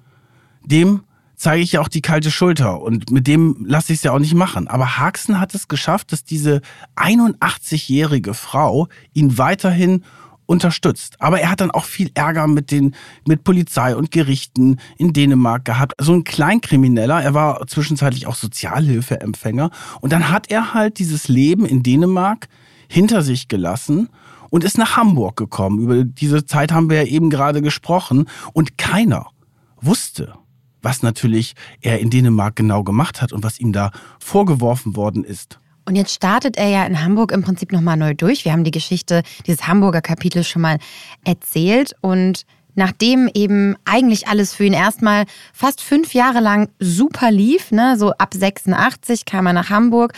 dem 0.65 1.03
zeige 1.37 1.63
ich 1.63 1.73
ja 1.73 1.81
auch 1.81 1.89
die 1.89 2.03
kalte 2.03 2.31
Schulter 2.31 2.81
und 2.81 3.11
mit 3.11 3.27
dem 3.27 3.65
lasse 3.67 3.93
ich 3.93 3.99
es 3.99 4.03
ja 4.03 4.13
auch 4.13 4.19
nicht 4.19 4.35
machen. 4.35 4.69
Aber 4.69 4.99
Haxen 4.99 5.39
hat 5.39 5.55
es 5.55 5.69
geschafft, 5.69 6.13
dass 6.13 6.25
diese 6.25 6.63
81-jährige 6.97 8.35
Frau 8.35 8.89
ihn 9.13 9.39
weiterhin 9.39 10.03
unterstützt. 10.47 11.17
Aber 11.21 11.41
er 11.41 11.51
hat 11.51 11.61
dann 11.61 11.71
auch 11.71 11.85
viel 11.85 12.11
Ärger 12.15 12.47
mit 12.47 12.71
den, 12.71 12.95
mit 13.27 13.45
Polizei 13.45 13.95
und 13.95 14.11
Gerichten 14.11 14.79
in 14.97 15.13
Dänemark 15.13 15.65
gehabt. 15.65 15.95
So 15.99 16.13
ein 16.13 16.25
Kleinkrimineller. 16.25 17.23
Er 17.23 17.35
war 17.35 17.67
zwischenzeitlich 17.67 18.27
auch 18.27 18.37
Sozialhilfeempfänger. 18.37 19.71
Und 20.01 20.13
dann 20.13 20.31
hat 20.31 20.51
er 20.51 20.73
halt 20.73 20.99
dieses 20.99 21.29
Leben 21.29 21.67
in 21.67 21.83
Dänemark 21.83 22.49
hinter 22.89 23.23
sich 23.23 23.49
gelassen 23.49 24.09
und 24.51 24.65
ist 24.65 24.79
nach 24.79 24.97
Hamburg 24.97 25.37
gekommen. 25.37 25.81
Über 25.81 26.05
diese 26.05 26.47
Zeit 26.47 26.73
haben 26.73 26.89
wir 26.89 27.03
ja 27.03 27.09
eben 27.09 27.29
gerade 27.29 27.61
gesprochen. 27.61 28.29
Und 28.53 28.79
keiner 28.79 29.27
wusste, 29.81 30.35
was 30.87 31.03
natürlich 31.03 31.55
er 31.81 31.99
in 31.99 32.11
Dänemark 32.11 32.55
genau 32.55 32.85
gemacht 32.85 33.21
hat 33.21 33.33
und 33.33 33.43
was 33.43 33.59
ihm 33.59 33.73
da 33.73 33.91
vorgeworfen 34.21 34.95
worden 34.95 35.25
ist. 35.25 35.59
Und 35.85 35.97
jetzt 35.97 36.15
startet 36.15 36.57
er 36.57 36.69
ja 36.69 36.87
in 36.87 37.03
Hamburg 37.03 37.33
im 37.33 37.43
Prinzip 37.43 37.73
nochmal 37.73 37.97
neu 37.97 38.15
durch. 38.15 38.45
Wir 38.45 38.53
haben 38.53 38.63
die 38.63 38.71
Geschichte 38.71 39.23
dieses 39.47 39.67
Hamburger 39.67 40.01
Kapitels 40.01 40.49
schon 40.49 40.63
mal 40.63 40.79
erzählt 41.25 41.93
und 42.03 42.47
nachdem 42.77 43.29
eben 43.35 43.75
eigentlich 43.85 44.29
alles 44.29 44.55
für 44.55 44.65
ihn 44.65 44.73
erstmal 44.73 45.25
fast 45.53 45.83
fünf 45.83 46.15
Jahre 46.15 46.41
lang 46.41 46.69
super 46.79 47.33
lief, 47.33 47.73
ne, 47.73 47.97
so 47.99 48.13
ab 48.13 48.33
86 48.35 49.25
kam 49.25 49.47
er 49.47 49.53
nach 49.53 49.71
Hamburg 49.71 50.13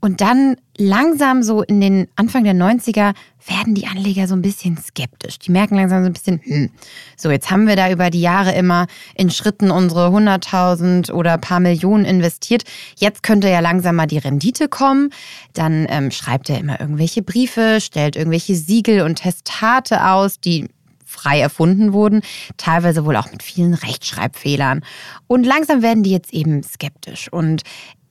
und 0.00 0.20
dann 0.20 0.56
langsam 0.78 1.42
so 1.42 1.62
in 1.62 1.80
den 1.80 2.08
Anfang 2.16 2.44
der 2.44 2.54
90er 2.54 3.14
werden 3.46 3.74
die 3.74 3.86
Anleger 3.86 4.26
so 4.26 4.34
ein 4.34 4.42
bisschen 4.42 4.76
skeptisch. 4.76 5.38
Die 5.38 5.50
merken 5.50 5.76
langsam 5.76 6.02
so 6.02 6.06
ein 6.06 6.12
bisschen, 6.12 6.40
hm, 6.42 6.70
so 7.16 7.30
jetzt 7.30 7.50
haben 7.50 7.66
wir 7.66 7.76
da 7.76 7.90
über 7.90 8.10
die 8.10 8.20
Jahre 8.20 8.52
immer 8.52 8.86
in 9.14 9.30
Schritten 9.30 9.70
unsere 9.70 10.08
100.000 10.08 11.12
oder 11.12 11.38
paar 11.38 11.60
Millionen 11.60 12.04
investiert. 12.04 12.62
Jetzt 12.96 13.22
könnte 13.22 13.48
ja 13.48 13.60
langsam 13.60 13.96
mal 13.96 14.06
die 14.06 14.18
Rendite 14.18 14.68
kommen. 14.68 15.10
Dann 15.54 15.86
ähm, 15.88 16.10
schreibt 16.10 16.50
er 16.50 16.58
immer 16.58 16.80
irgendwelche 16.80 17.22
Briefe, 17.22 17.80
stellt 17.80 18.16
irgendwelche 18.16 18.54
Siegel 18.54 19.02
und 19.02 19.16
Testate 19.16 20.06
aus, 20.06 20.40
die 20.40 20.68
frei 21.12 21.40
erfunden 21.40 21.92
wurden, 21.92 22.22
teilweise 22.56 23.04
wohl 23.04 23.16
auch 23.16 23.30
mit 23.30 23.42
vielen 23.42 23.74
Rechtschreibfehlern. 23.74 24.80
Und 25.26 25.44
langsam 25.44 25.82
werden 25.82 26.02
die 26.02 26.10
jetzt 26.10 26.32
eben 26.32 26.62
skeptisch. 26.62 27.32
Und 27.32 27.62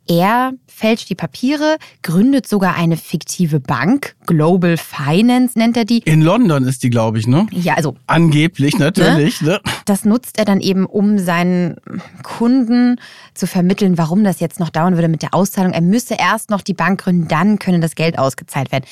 er 0.07 0.53
fälscht 0.67 1.09
die 1.09 1.15
Papiere, 1.15 1.77
gründet 2.01 2.47
sogar 2.47 2.75
eine 2.75 2.97
fiktive 2.97 3.59
Bank, 3.59 4.15
Global 4.25 4.75
Finance 4.75 5.57
nennt 5.57 5.77
er 5.77 5.85
die. 5.85 5.99
In 5.99 6.21
London 6.21 6.63
ist 6.63 6.83
die, 6.83 6.89
glaube 6.89 7.19
ich, 7.19 7.27
ne? 7.27 7.47
Ja, 7.51 7.75
also. 7.75 7.95
Angeblich, 8.07 8.77
natürlich. 8.77 9.41
Ne? 9.41 9.61
Das 9.85 10.03
nutzt 10.03 10.37
er 10.39 10.45
dann 10.45 10.59
eben, 10.59 10.85
um 10.85 11.17
seinen 11.19 11.77
Kunden 12.23 12.99
zu 13.35 13.47
vermitteln, 13.47 13.97
warum 13.97 14.23
das 14.23 14.39
jetzt 14.39 14.59
noch 14.59 14.69
dauern 14.69 14.95
würde 14.95 15.07
mit 15.07 15.21
der 15.21 15.33
Auszahlung. 15.33 15.71
Er 15.71 15.81
müsse 15.81 16.15
erst 16.19 16.49
noch 16.49 16.61
die 16.61 16.73
Bank 16.73 17.01
gründen, 17.01 17.27
dann 17.27 17.59
könne 17.59 17.79
das 17.79 17.95
Geld 17.95 18.17
ausgezahlt 18.17 18.71
werden. 18.71 18.85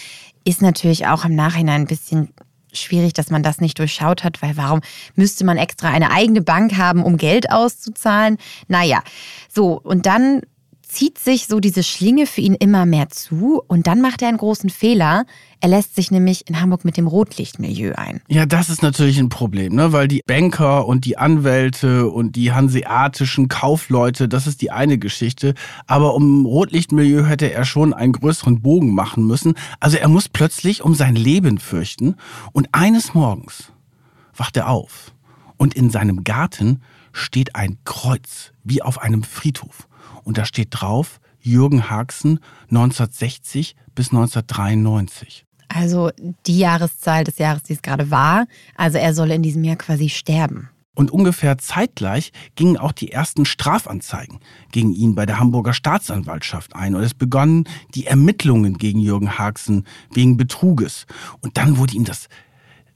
Ist 0.46 0.62
natürlich 0.62 1.08
auch 1.08 1.26
im 1.26 1.36
Nachhinein 1.36 1.82
ein 1.82 1.88
bisschen 1.88 2.30
schwierig, 2.74 3.14
dass 3.14 3.30
man 3.30 3.44
das 3.44 3.62
nicht 3.62 3.80
durchschaut 3.80 4.24
hat, 4.24 4.42
weil 4.42 4.58
warum 4.58 4.82
müsste 5.16 5.46
man 5.46 5.58
extra 5.58 5.90
eine 5.90 6.12
eigene 6.12 6.42
Bank 6.42 6.78
haben, 6.78 7.04
um 7.04 7.18
Geld 7.18 7.52
auszuzahlen? 7.52 8.38
Naja, 8.68 9.02
so, 9.50 9.80
und 9.80 10.06
dann 10.06 10.42
zieht 10.90 11.20
sich 11.20 11.48
so 11.48 11.60
diese 11.60 11.84
Schlinge 11.84 12.26
für 12.26 12.42
ihn 12.42 12.56
immer 12.56 12.86
mehr 12.86 13.10
zu 13.10 13.62
und 13.68 13.88
dann 13.88 14.02
macht 14.02 14.22
er 14.22 14.28
einen 14.28 14.38
großen 14.38 14.70
Fehler. 14.70 15.26
Er 15.62 15.70
lässt 15.70 15.96
sich 15.96 16.10
nämlich 16.10 16.48
in 16.48 16.62
Hamburg 16.62 16.86
mit 16.86 16.96
dem 16.96 17.06
Rotlichtmilieu 17.06 17.94
ein. 17.96 18.22
Ja, 18.30 18.46
das 18.46 18.70
ist 18.70 18.82
natürlich 18.82 19.20
ein 19.20 19.28
Problem, 19.28 19.76
ne? 19.76 19.92
weil 19.92 20.08
die 20.08 20.22
Banker 20.26 20.88
und 20.88 21.04
die 21.04 21.18
Anwälte 21.18 22.08
und 22.10 22.38
die 22.38 22.54
hanseatischen 22.54 23.50
Kaufleute, 23.50 24.30
das 24.30 24.48
ist 24.48 24.62
die 24.62 24.72
eine 24.72 24.98
Geschichte. 24.98 25.56
Aber 25.86 26.16
um 26.16 26.46
Rotlichtmilieu 26.46 27.26
hätte 27.26 27.52
er 27.52 27.66
schon 27.66 27.94
einen 27.94 28.14
größeren 28.14 28.62
Bogen 28.62 28.94
machen 28.96 29.28
müssen. 29.28 29.56
Also 29.82 29.98
er 29.98 30.08
muss 30.08 30.30
plötzlich 30.30 30.82
um 30.82 30.96
sein 30.96 31.16
Leben 31.16 31.58
fürchten. 31.58 32.16
Und 32.54 32.70
eines 32.72 33.14
Morgens 33.14 33.74
wacht 34.34 34.56
er 34.56 34.70
auf 34.70 35.14
und 35.58 35.74
in 35.74 35.90
seinem 35.90 36.24
Garten 36.24 36.82
steht 37.12 37.56
ein 37.56 37.80
Kreuz 37.84 38.54
wie 38.64 38.82
auf 38.82 39.02
einem 39.02 39.24
Friedhof. 39.24 39.90
Und 40.24 40.38
da 40.38 40.46
steht 40.46 40.70
drauf, 40.72 41.20
Jürgen 41.42 41.90
Haxen 41.90 42.40
1960 42.70 43.76
bis 43.94 44.12
1993. 44.12 45.46
Also 45.70 46.12
die 46.46 46.60
Jahreszahl 46.60 47.24
des 47.24 47.38
Jahres, 47.38 47.64
die 47.64 47.74
es 47.74 47.82
gerade 47.82 48.12
war. 48.12 48.46
Also 48.76 48.98
er 48.98 49.14
soll 49.14 49.32
in 49.32 49.44
diesem 49.44 49.64
Jahr 49.64 49.78
quasi 49.78 50.10
sterben. 50.10 50.70
Und 50.96 51.12
ungefähr 51.12 51.58
zeitgleich 51.58 52.34
gingen 52.56 52.76
auch 52.76 52.92
die 52.92 53.14
ersten 53.14 53.46
Strafanzeigen 53.46 54.40
gegen 54.74 54.92
ihn 54.92 55.16
bei 55.16 55.26
der 55.26 55.40
Hamburger 55.40 55.72
Staatsanwaltschaft 55.72 56.76
ein. 56.76 56.94
Und 56.94 57.04
es 57.04 57.14
begannen 57.14 57.64
die 57.96 58.06
Ermittlungen 58.06 58.78
gegen 58.78 59.00
Jürgen 59.00 59.38
Haxen 59.38 59.86
wegen 60.12 60.36
Betruges. 60.36 61.06
Und 61.40 61.56
dann 61.58 61.78
wurde 61.78 61.96
ihm 61.96 62.04
das 62.04 62.28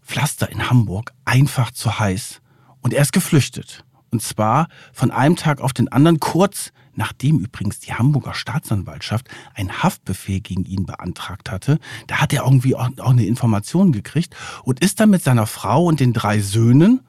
Pflaster 0.02 0.52
in 0.52 0.70
Hamburg 0.70 1.14
einfach 1.24 1.72
zu 1.72 1.98
heiß. 1.98 2.42
Und 2.82 2.94
er 2.94 3.04
ist 3.04 3.14
geflüchtet. 3.14 3.86
Und 4.12 4.22
zwar 4.22 4.68
von 4.92 5.12
einem 5.12 5.38
Tag 5.38 5.62
auf 5.62 5.72
den 5.72 5.90
anderen, 5.90 6.20
kurz 6.20 6.74
nachdem 6.96 7.40
übrigens 7.40 7.80
die 7.80 7.94
Hamburger 7.94 8.34
Staatsanwaltschaft 8.34 9.28
einen 9.54 9.84
Haftbefehl 9.84 10.42
gegen 10.42 10.66
ihn 10.66 10.86
beantragt 10.86 11.52
hatte. 11.52 11.80
Da 12.08 12.22
hat 12.22 12.34
er 12.34 12.44
irgendwie 12.44 12.76
auch, 12.76 12.90
eine 12.98 13.26
Information 13.26 13.92
gekriegt 13.92 14.36
und 14.64 14.80
ist 14.80 15.00
dann 15.00 15.10
mit 15.10 15.24
seiner 15.24 15.48
Frau 15.48 15.86
und 15.86 16.00
den 16.00 16.14
drei 16.14 16.40
Söhnen 16.40 17.02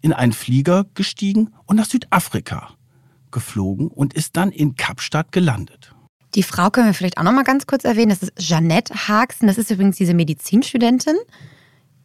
in 0.00 0.12
einen 0.12 0.32
Flieger 0.32 0.86
gestiegen 0.94 1.52
und 1.66 1.76
nach 1.76 1.86
Südafrika 1.86 2.70
geflogen 3.30 3.88
und 3.88 4.14
ist 4.14 4.36
dann 4.36 4.50
in 4.50 4.76
Kapstadt 4.76 5.32
gelandet. 5.32 5.94
Die 6.34 6.42
Frau 6.42 6.70
können 6.70 6.86
wir 6.86 6.94
vielleicht 6.94 7.18
auch 7.18 7.22
noch 7.22 7.32
mal 7.32 7.44
ganz 7.44 7.66
kurz 7.66 7.84
erwähnen. 7.84 8.10
Das 8.10 8.22
ist 8.22 8.36
Jeanette 8.38 8.94
Haagsen. 9.08 9.48
Das 9.48 9.58
ist 9.58 9.70
übrigens 9.70 9.96
diese 9.96 10.14
Medizinstudentin 10.14 11.16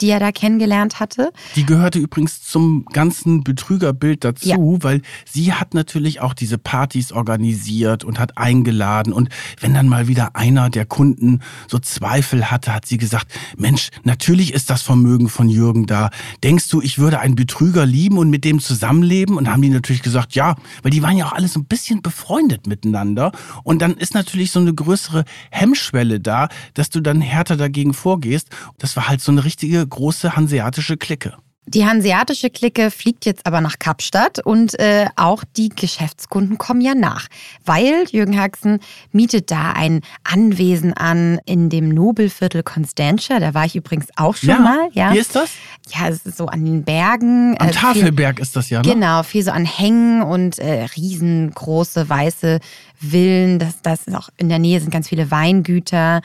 die 0.04 0.10
er 0.10 0.20
da 0.20 0.34
kennengelernt 0.34 1.00
hatte. 1.00 1.32
Die 1.56 1.66
gehörte 1.66 1.98
übrigens 1.98 2.44
zum 2.44 2.84
ganzen 2.92 3.42
Betrügerbild 3.46 4.26
dazu, 4.26 4.50
ja. 4.50 4.84
weil 4.84 5.02
sie 5.26 5.54
hat 5.54 5.74
natürlich 5.74 6.20
auch 6.20 6.34
diese 6.34 6.58
Partys 6.58 7.14
organisiert 7.14 8.04
und 8.04 8.20
hat 8.20 8.38
eingeladen. 8.38 9.14
Und 9.14 9.30
wenn 9.62 9.74
dann 9.74 9.88
mal 9.88 10.10
wieder 10.10 10.36
einer 10.36 10.70
der 10.70 10.86
Kunden 10.86 11.40
so 11.70 11.80
Zweifel 11.80 12.52
hatte, 12.52 12.74
hat 12.74 12.86
sie 12.86 12.98
gesagt, 12.98 13.32
Mensch, 13.56 13.92
natürlich 14.04 14.54
ist 14.54 14.70
das 14.70 14.82
Vermögen 14.82 15.30
von 15.30 15.48
Jürgen 15.48 15.86
da. 15.86 16.10
Denkst 16.44 16.68
du, 16.68 16.82
ich 16.82 17.00
würde 17.00 17.22
einen 17.22 17.36
Betrüger 17.36 17.86
lieben 17.86 18.18
und 18.18 18.30
mit 18.30 18.44
dem 18.44 18.60
zusammenleben? 18.60 19.38
Und 19.38 19.50
haben 19.50 19.62
die 19.62 19.70
natürlich 19.70 20.02
gesagt, 20.02 20.36
ja, 20.36 20.56
weil 20.82 20.92
die 20.92 21.02
waren 21.02 21.16
ja 21.16 21.28
auch 21.28 21.34
alle 21.34 21.48
so 21.48 21.62
ein 21.62 21.66
bisschen 21.66 22.02
befreundet 22.02 22.68
miteinander. 22.68 23.32
Und 23.64 23.82
dann 23.82 23.94
ist 23.94 24.14
natürlich 24.16 24.52
so 24.52 24.60
eine 24.60 24.74
größere 24.74 25.24
Hemmschwelle 25.50 26.20
da, 26.20 26.50
dass 26.74 26.90
du 26.90 27.00
dann 27.00 27.22
härter 27.22 27.56
dagegen 27.56 27.94
vorgehst. 27.94 28.50
Das 28.80 28.98
war 28.98 29.08
halt 29.08 29.22
so 29.22 29.32
eine 29.32 29.46
richtige 29.46 29.88
große 29.94 30.36
hanseatische 30.36 30.98
Clique. 30.98 31.34
Die 31.66 31.86
hanseatische 31.86 32.50
Clique 32.50 32.92
fliegt 32.92 33.26
jetzt 33.26 33.46
aber 33.46 33.62
nach 33.62 33.80
Kapstadt 33.80 34.40
und 34.40 34.78
äh, 34.80 35.08
auch 35.16 35.46
die 35.56 35.70
Geschäftskunden 35.70 36.58
kommen 36.58 36.82
ja 36.82 36.94
nach, 36.94 37.30
weil 37.64 38.04
Jürgen 38.12 38.38
Haxen 38.38 38.80
mietet 39.14 39.50
da 39.50 39.72
ein 39.72 40.02
Anwesen 40.26 40.92
an 40.92 41.40
in 41.46 41.70
dem 41.70 41.88
Nobelviertel 41.88 42.64
Constantia. 42.64 43.40
Da 43.40 43.54
war 43.54 43.66
ich 43.66 43.78
übrigens 43.78 44.08
auch 44.18 44.36
schon 44.36 44.50
ja. 44.50 44.60
mal. 44.60 44.90
Ja. 44.92 45.14
Wie 45.14 45.20
ist 45.20 45.38
das? 45.38 45.52
Ja, 45.90 46.10
es 46.10 46.26
ist 46.26 46.38
so 46.38 46.48
an 46.48 46.66
den 46.66 46.84
Bergen. 46.84 47.56
Am 47.60 47.70
äh, 47.70 47.72
Tafelberg 47.72 48.36
viel, 48.38 48.44
ist 48.44 48.56
das 48.58 48.70
ja, 48.70 48.82
ne? 48.82 48.94
Genau, 48.94 49.24
viel 49.24 49.44
so 49.44 49.52
an 49.52 49.66
Hängen 49.66 50.22
und 50.22 50.60
äh, 50.60 50.88
riesengroße 50.98 52.10
weiße 52.10 52.60
Villen. 52.96 53.60
Das, 53.60 53.82
das 53.82 54.04
ist 54.04 54.16
auch 54.16 54.30
in 54.36 54.50
der 54.50 54.60
Nähe 54.60 54.82
sind 54.82 54.92
ganz 54.92 55.08
viele 55.08 55.32
Weingüter. 55.32 56.22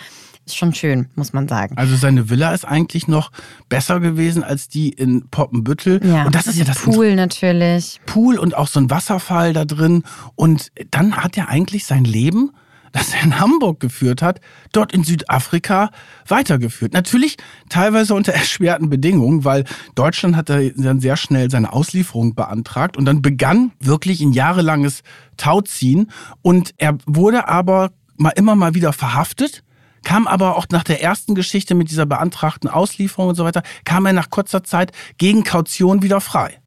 Ist 0.49 0.57
schon 0.57 0.73
schön, 0.73 1.09
muss 1.15 1.35
man 1.35 1.47
sagen. 1.47 1.77
Also 1.77 1.95
seine 1.95 2.31
Villa 2.31 2.55
ist 2.55 2.65
eigentlich 2.65 3.07
noch 3.07 3.31
besser 3.69 4.01
gewesen 4.01 4.43
als 4.43 4.67
die 4.67 4.89
in 4.89 5.29
Poppenbüttel. 5.29 6.01
Ja, 6.03 6.25
und 6.25 6.35
das 6.35 6.47
ist 6.47 6.57
ja 6.57 6.65
das 6.65 6.79
Pool 6.79 7.17
natürlich. 7.17 8.01
Pool 8.07 8.39
und 8.39 8.57
auch 8.57 8.67
so 8.67 8.81
ein 8.81 8.89
Wasserfall 8.89 9.53
da 9.53 9.67
drin. 9.67 10.05
Und 10.37 10.73
dann 10.91 11.17
hat 11.17 11.37
er 11.37 11.51
eigentlich 11.51 11.85
sein 11.85 12.05
Leben, 12.05 12.53
das 12.93 13.13
er 13.13 13.25
in 13.25 13.39
Hamburg 13.39 13.79
geführt 13.79 14.23
hat, 14.23 14.41
dort 14.73 14.95
in 14.95 15.05
Südafrika 15.05 15.91
weitergeführt. 16.27 16.95
Natürlich 16.95 17.37
teilweise 17.69 18.15
unter 18.15 18.33
erschwerten 18.33 18.89
Bedingungen, 18.89 19.45
weil 19.45 19.65
Deutschland 19.97 20.35
hat 20.35 20.49
dann 20.49 21.01
sehr 21.01 21.19
schnell 21.19 21.51
seine 21.51 21.75
Auslieferung 21.75 22.35
beantragt 22.35 22.97
und 22.97 23.05
dann 23.05 23.21
begann 23.21 23.73
wirklich 23.81 24.23
ein 24.23 24.33
jahrelanges 24.33 25.03
Tauziehen 25.37 26.11
und 26.41 26.73
er 26.79 26.97
wurde 27.05 27.49
aber 27.49 27.91
mal 28.17 28.31
immer 28.31 28.57
mal 28.57 28.75
wieder 28.75 28.95
verhaftet 28.95 29.63
kam 30.05 30.27
aber 30.27 30.57
auch 30.57 30.67
nach 30.71 30.85
der 30.85 31.03
ersten 31.03 31.35
Geschichte 31.35 31.75
mit 31.75 31.91
dieser 31.91 32.07
beantragten 32.07 32.69
Auslieferung 32.69 33.31
und 33.31 33.35
so 33.35 33.45
weiter, 33.45 33.63
kam 33.85 34.07
er 34.07 34.13
nach 34.13 34.31
kurzer 34.31 34.65
Zeit 34.65 34.93
gegen 35.19 35.45
Kaution 35.45 36.03
wieder 36.03 36.21
frei. 36.21 36.61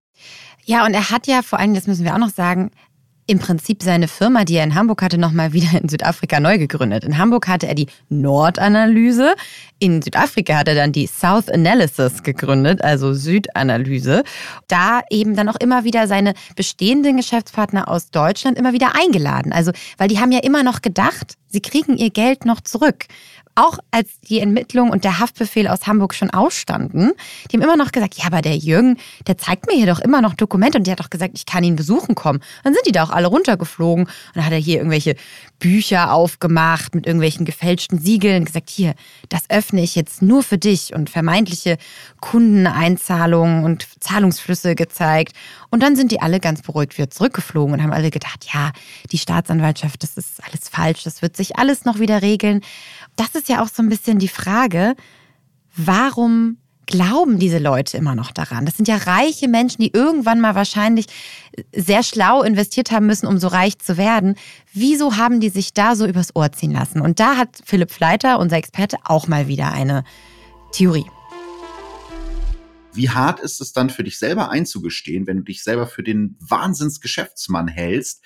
Ja, 0.63 0.85
und 0.85 0.93
er 0.93 1.09
hat 1.09 1.27
ja 1.27 1.41
vor 1.41 1.59
allem, 1.59 1.73
das 1.73 1.87
müssen 1.87 2.05
wir 2.05 2.13
auch 2.13 2.19
noch 2.19 2.29
sagen, 2.29 2.71
im 3.31 3.39
Prinzip 3.39 3.81
seine 3.81 4.09
Firma, 4.09 4.43
die 4.43 4.55
er 4.55 4.65
in 4.65 4.75
Hamburg 4.75 5.01
hatte, 5.01 5.17
nochmal 5.17 5.53
wieder 5.53 5.81
in 5.81 5.87
Südafrika 5.87 6.41
neu 6.41 6.57
gegründet. 6.57 7.05
In 7.05 7.17
Hamburg 7.17 7.47
hatte 7.47 7.65
er 7.65 7.75
die 7.75 7.87
Nordanalyse, 8.09 9.35
in 9.79 10.01
Südafrika 10.01 10.57
hat 10.57 10.67
er 10.67 10.75
dann 10.75 10.91
die 10.91 11.07
South 11.07 11.47
Analysis 11.47 12.23
gegründet, 12.23 12.83
also 12.83 13.13
Südanalyse. 13.13 14.25
Da 14.67 14.99
eben 15.09 15.37
dann 15.37 15.47
auch 15.47 15.55
immer 15.55 15.85
wieder 15.85 16.07
seine 16.07 16.33
bestehenden 16.57 17.15
Geschäftspartner 17.15 17.87
aus 17.87 18.11
Deutschland 18.11 18.57
immer 18.57 18.73
wieder 18.73 18.95
eingeladen. 18.95 19.53
Also, 19.53 19.71
weil 19.97 20.09
die 20.09 20.19
haben 20.19 20.33
ja 20.33 20.39
immer 20.39 20.63
noch 20.63 20.81
gedacht, 20.81 21.35
sie 21.47 21.61
kriegen 21.61 21.95
ihr 21.95 22.09
Geld 22.09 22.43
noch 22.43 22.59
zurück 22.59 23.05
auch 23.55 23.79
als 23.91 24.19
die 24.21 24.39
Entmittlung 24.39 24.89
und 24.89 25.03
der 25.03 25.19
Haftbefehl 25.19 25.67
aus 25.67 25.87
Hamburg 25.87 26.13
schon 26.13 26.29
ausstanden, 26.29 27.11
die 27.49 27.57
haben 27.57 27.63
immer 27.63 27.77
noch 27.77 27.91
gesagt, 27.91 28.15
ja, 28.15 28.25
aber 28.25 28.41
der 28.41 28.57
Jürgen, 28.57 28.97
der 29.27 29.37
zeigt 29.37 29.67
mir 29.67 29.75
hier 29.75 29.87
doch 29.87 29.99
immer 29.99 30.21
noch 30.21 30.33
Dokumente 30.33 30.77
und 30.77 30.87
der 30.87 30.93
hat 30.93 30.99
doch 30.99 31.09
gesagt, 31.09 31.33
ich 31.35 31.45
kann 31.45 31.63
ihn 31.63 31.75
besuchen 31.75 32.15
kommen. 32.15 32.39
Dann 32.63 32.73
sind 32.73 32.85
die 32.85 32.91
da 32.91 33.03
auch 33.03 33.09
alle 33.09 33.27
runtergeflogen 33.27 34.05
und 34.05 34.35
dann 34.35 34.45
hat 34.45 34.53
er 34.53 34.59
hier 34.59 34.77
irgendwelche 34.77 35.15
Bücher 35.59 36.11
aufgemacht 36.11 36.95
mit 36.95 37.05
irgendwelchen 37.05 37.45
gefälschten 37.45 37.99
Siegeln, 37.99 38.45
gesagt, 38.45 38.69
hier, 38.69 38.95
das 39.29 39.49
öffne 39.49 39.81
ich 39.81 39.95
jetzt 39.95 40.21
nur 40.21 40.43
für 40.43 40.57
dich 40.57 40.93
und 40.93 41.09
vermeintliche 41.09 41.77
Kundeneinzahlungen 42.19 43.63
und 43.63 43.87
Zahlungsflüsse 43.99 44.75
gezeigt. 44.75 45.35
Und 45.69 45.83
dann 45.83 45.95
sind 45.95 46.11
die 46.11 46.21
alle 46.21 46.39
ganz 46.39 46.61
beruhigt 46.61 46.97
wieder 46.97 47.09
zurückgeflogen 47.09 47.73
und 47.73 47.83
haben 47.83 47.93
alle 47.93 48.09
gedacht, 48.09 48.47
ja, 48.53 48.71
die 49.11 49.17
Staatsanwaltschaft, 49.17 50.03
das 50.03 50.17
ist 50.17 50.43
alles 50.43 50.67
falsch, 50.69 51.03
das 51.03 51.21
wird 51.21 51.37
sich 51.37 51.57
alles 51.57 51.85
noch 51.85 51.99
wieder 51.99 52.21
regeln. 52.21 52.61
Das 53.15 53.35
ist 53.35 53.49
ja 53.49 53.61
auch 53.63 53.67
so 53.67 53.83
ein 53.83 53.89
bisschen 53.89 54.19
die 54.19 54.27
Frage, 54.27 54.95
warum 55.75 56.57
glauben 56.91 57.39
diese 57.39 57.57
Leute 57.57 57.97
immer 57.97 58.15
noch 58.15 58.31
daran? 58.31 58.65
Das 58.65 58.75
sind 58.75 58.87
ja 58.87 58.97
reiche 58.97 59.47
Menschen, 59.47 59.81
die 59.81 59.91
irgendwann 59.93 60.41
mal 60.41 60.55
wahrscheinlich 60.55 61.07
sehr 61.73 62.03
schlau 62.03 62.43
investiert 62.43 62.91
haben 62.91 63.05
müssen, 63.05 63.27
um 63.27 63.37
so 63.37 63.47
reich 63.47 63.79
zu 63.79 63.97
werden. 63.97 64.35
Wieso 64.73 65.17
haben 65.17 65.39
die 65.39 65.49
sich 65.49 65.73
da 65.73 65.95
so 65.95 66.05
übers 66.05 66.35
Ohr 66.35 66.51
ziehen 66.51 66.71
lassen? 66.71 67.01
Und 67.01 67.19
da 67.19 67.37
hat 67.37 67.61
Philipp 67.65 67.91
Fleiter, 67.91 68.39
unser 68.39 68.57
Experte, 68.57 68.97
auch 69.03 69.27
mal 69.27 69.47
wieder 69.47 69.71
eine 69.71 70.03
Theorie. 70.71 71.05
Wie 72.93 73.09
hart 73.09 73.39
ist 73.39 73.61
es 73.61 73.71
dann 73.71 73.89
für 73.89 74.03
dich 74.03 74.19
selber 74.19 74.49
einzugestehen, 74.49 75.25
wenn 75.25 75.37
du 75.37 75.43
dich 75.43 75.63
selber 75.63 75.87
für 75.87 76.03
den 76.03 76.35
Wahnsinnsgeschäftsmann 76.41 77.69
hältst, 77.69 78.23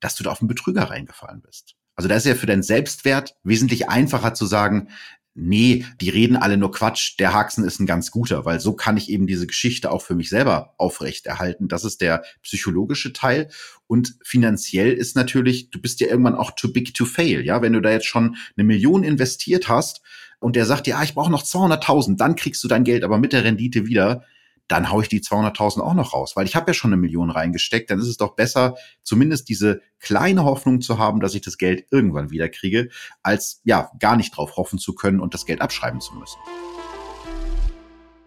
dass 0.00 0.14
du 0.16 0.24
da 0.24 0.30
auf 0.30 0.40
einen 0.40 0.48
Betrüger 0.48 0.84
reingefallen 0.84 1.42
bist? 1.42 1.76
Also 1.96 2.08
da 2.08 2.16
ist 2.16 2.26
ja 2.26 2.34
für 2.34 2.46
deinen 2.46 2.62
Selbstwert 2.62 3.34
wesentlich 3.42 3.88
einfacher 3.88 4.34
zu 4.34 4.46
sagen, 4.46 4.88
nee, 5.36 5.84
die 6.00 6.08
reden 6.08 6.36
alle 6.36 6.56
nur 6.56 6.72
Quatsch, 6.72 7.18
der 7.18 7.34
Haxen 7.34 7.64
ist 7.64 7.78
ein 7.78 7.86
ganz 7.86 8.10
guter, 8.10 8.44
weil 8.44 8.58
so 8.58 8.72
kann 8.72 8.96
ich 8.96 9.10
eben 9.10 9.26
diese 9.26 9.46
Geschichte 9.46 9.90
auch 9.90 10.02
für 10.02 10.14
mich 10.14 10.30
selber 10.30 10.74
aufrechterhalten. 10.78 11.68
Das 11.68 11.84
ist 11.84 12.00
der 12.00 12.24
psychologische 12.42 13.12
Teil. 13.12 13.48
Und 13.86 14.16
finanziell 14.22 14.92
ist 14.92 15.14
natürlich, 15.14 15.70
du 15.70 15.80
bist 15.80 16.00
ja 16.00 16.08
irgendwann 16.08 16.34
auch 16.34 16.52
too 16.52 16.72
big 16.72 16.94
to 16.94 17.04
fail. 17.04 17.44
Ja, 17.44 17.60
wenn 17.60 17.74
du 17.74 17.80
da 17.80 17.90
jetzt 17.90 18.06
schon 18.06 18.36
eine 18.56 18.64
Million 18.64 19.04
investiert 19.04 19.68
hast 19.68 20.00
und 20.38 20.56
der 20.56 20.64
sagt 20.64 20.86
dir, 20.86 20.96
ah, 20.98 21.04
ich 21.04 21.14
brauche 21.14 21.30
noch 21.30 21.44
200.000, 21.44 22.16
dann 22.16 22.36
kriegst 22.36 22.64
du 22.64 22.68
dein 22.68 22.84
Geld 22.84 23.04
aber 23.04 23.18
mit 23.18 23.32
der 23.32 23.44
Rendite 23.44 23.86
wieder 23.86 24.24
dann 24.68 24.90
haue 24.90 25.02
ich 25.02 25.08
die 25.08 25.20
200.000 25.20 25.80
auch 25.80 25.94
noch 25.94 26.12
raus, 26.12 26.32
weil 26.34 26.46
ich 26.46 26.56
habe 26.56 26.70
ja 26.70 26.74
schon 26.74 26.92
eine 26.92 27.00
Million 27.00 27.30
reingesteckt. 27.30 27.90
Dann 27.90 27.98
ist 27.98 28.08
es 28.08 28.16
doch 28.16 28.34
besser, 28.34 28.76
zumindest 29.02 29.48
diese 29.48 29.80
kleine 30.00 30.44
Hoffnung 30.44 30.80
zu 30.80 30.98
haben, 30.98 31.20
dass 31.20 31.34
ich 31.34 31.42
das 31.42 31.58
Geld 31.58 31.86
irgendwann 31.90 32.30
wieder 32.30 32.48
kriege, 32.48 32.88
als 33.22 33.60
ja 33.64 33.90
gar 33.98 34.16
nicht 34.16 34.36
drauf 34.36 34.56
hoffen 34.56 34.78
zu 34.78 34.94
können 34.94 35.20
und 35.20 35.34
das 35.34 35.46
Geld 35.46 35.60
abschreiben 35.60 36.00
zu 36.00 36.14
müssen. 36.14 36.38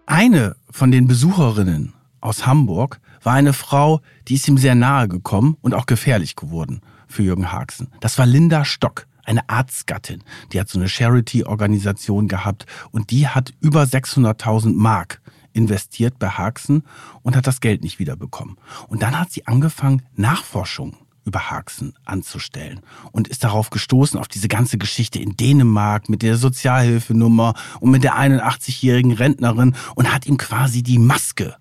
Eine 0.06 0.56
von 0.71 0.91
den 0.91 1.08
Besucherinnen 1.08 1.93
aus 2.21 2.45
Hamburg 2.45 2.99
war 3.21 3.34
eine 3.34 3.54
Frau, 3.54 4.02
die 4.28 4.36
ist 4.36 4.47
ihm 4.47 4.58
sehr 4.58 4.75
nahe 4.75 5.08
gekommen 5.08 5.58
und 5.62 5.73
auch 5.73 5.86
gefährlich 5.86 6.36
geworden 6.36 6.82
für 7.08 7.23
Jürgen 7.23 7.52
Haxen. 7.52 7.91
Das 7.99 8.17
war 8.17 8.25
Linda 8.25 8.65
Stock 8.65 9.06
eine 9.30 9.47
Arztgattin. 9.47 10.23
Die 10.52 10.60
hat 10.60 10.69
so 10.69 10.80
eine 10.80 10.89
Charity-Organisation 10.89 12.28
gehabt 12.28 12.65
und 12.91 13.12
die 13.12 13.28
hat 13.28 13.54
über 13.62 13.84
600.000 13.84 14.73
Mark 14.73 15.21
investiert 15.54 16.20
bei 16.20 16.30
Haxen 16.30 16.84
und 17.22 17.36
hat 17.36 17.48
das 17.48 17.62
Geld 17.62 17.84
nicht 17.84 18.00
wiederbekommen. 18.00 18.58
Und 18.88 19.02
dann 19.02 19.20
hat 19.20 19.32
sie 19.32 19.48
angefangen, 19.48 20.04
Nachforschungen 20.16 20.98
über 21.26 21.52
Haxen 21.52 21.94
anzustellen 22.06 22.82
und 23.12 23.28
ist 23.28 23.44
darauf 23.44 23.70
gestoßen, 23.70 24.20
auf 24.20 24.28
diese 24.28 24.48
ganze 24.48 24.78
Geschichte 24.78 25.20
in 25.20 25.38
Dänemark 25.38 26.10
mit 26.10 26.22
der 26.22 26.38
Sozialhilfenummer 26.38 27.54
und 27.80 27.92
mit 27.92 28.04
der 28.04 28.18
81-jährigen 28.18 29.12
Rentnerin 29.12 29.76
und 29.96 30.14
hat 30.14 30.26
ihm 30.26 30.38
quasi 30.38 30.82
die 30.82 30.98
Maske 30.98 31.56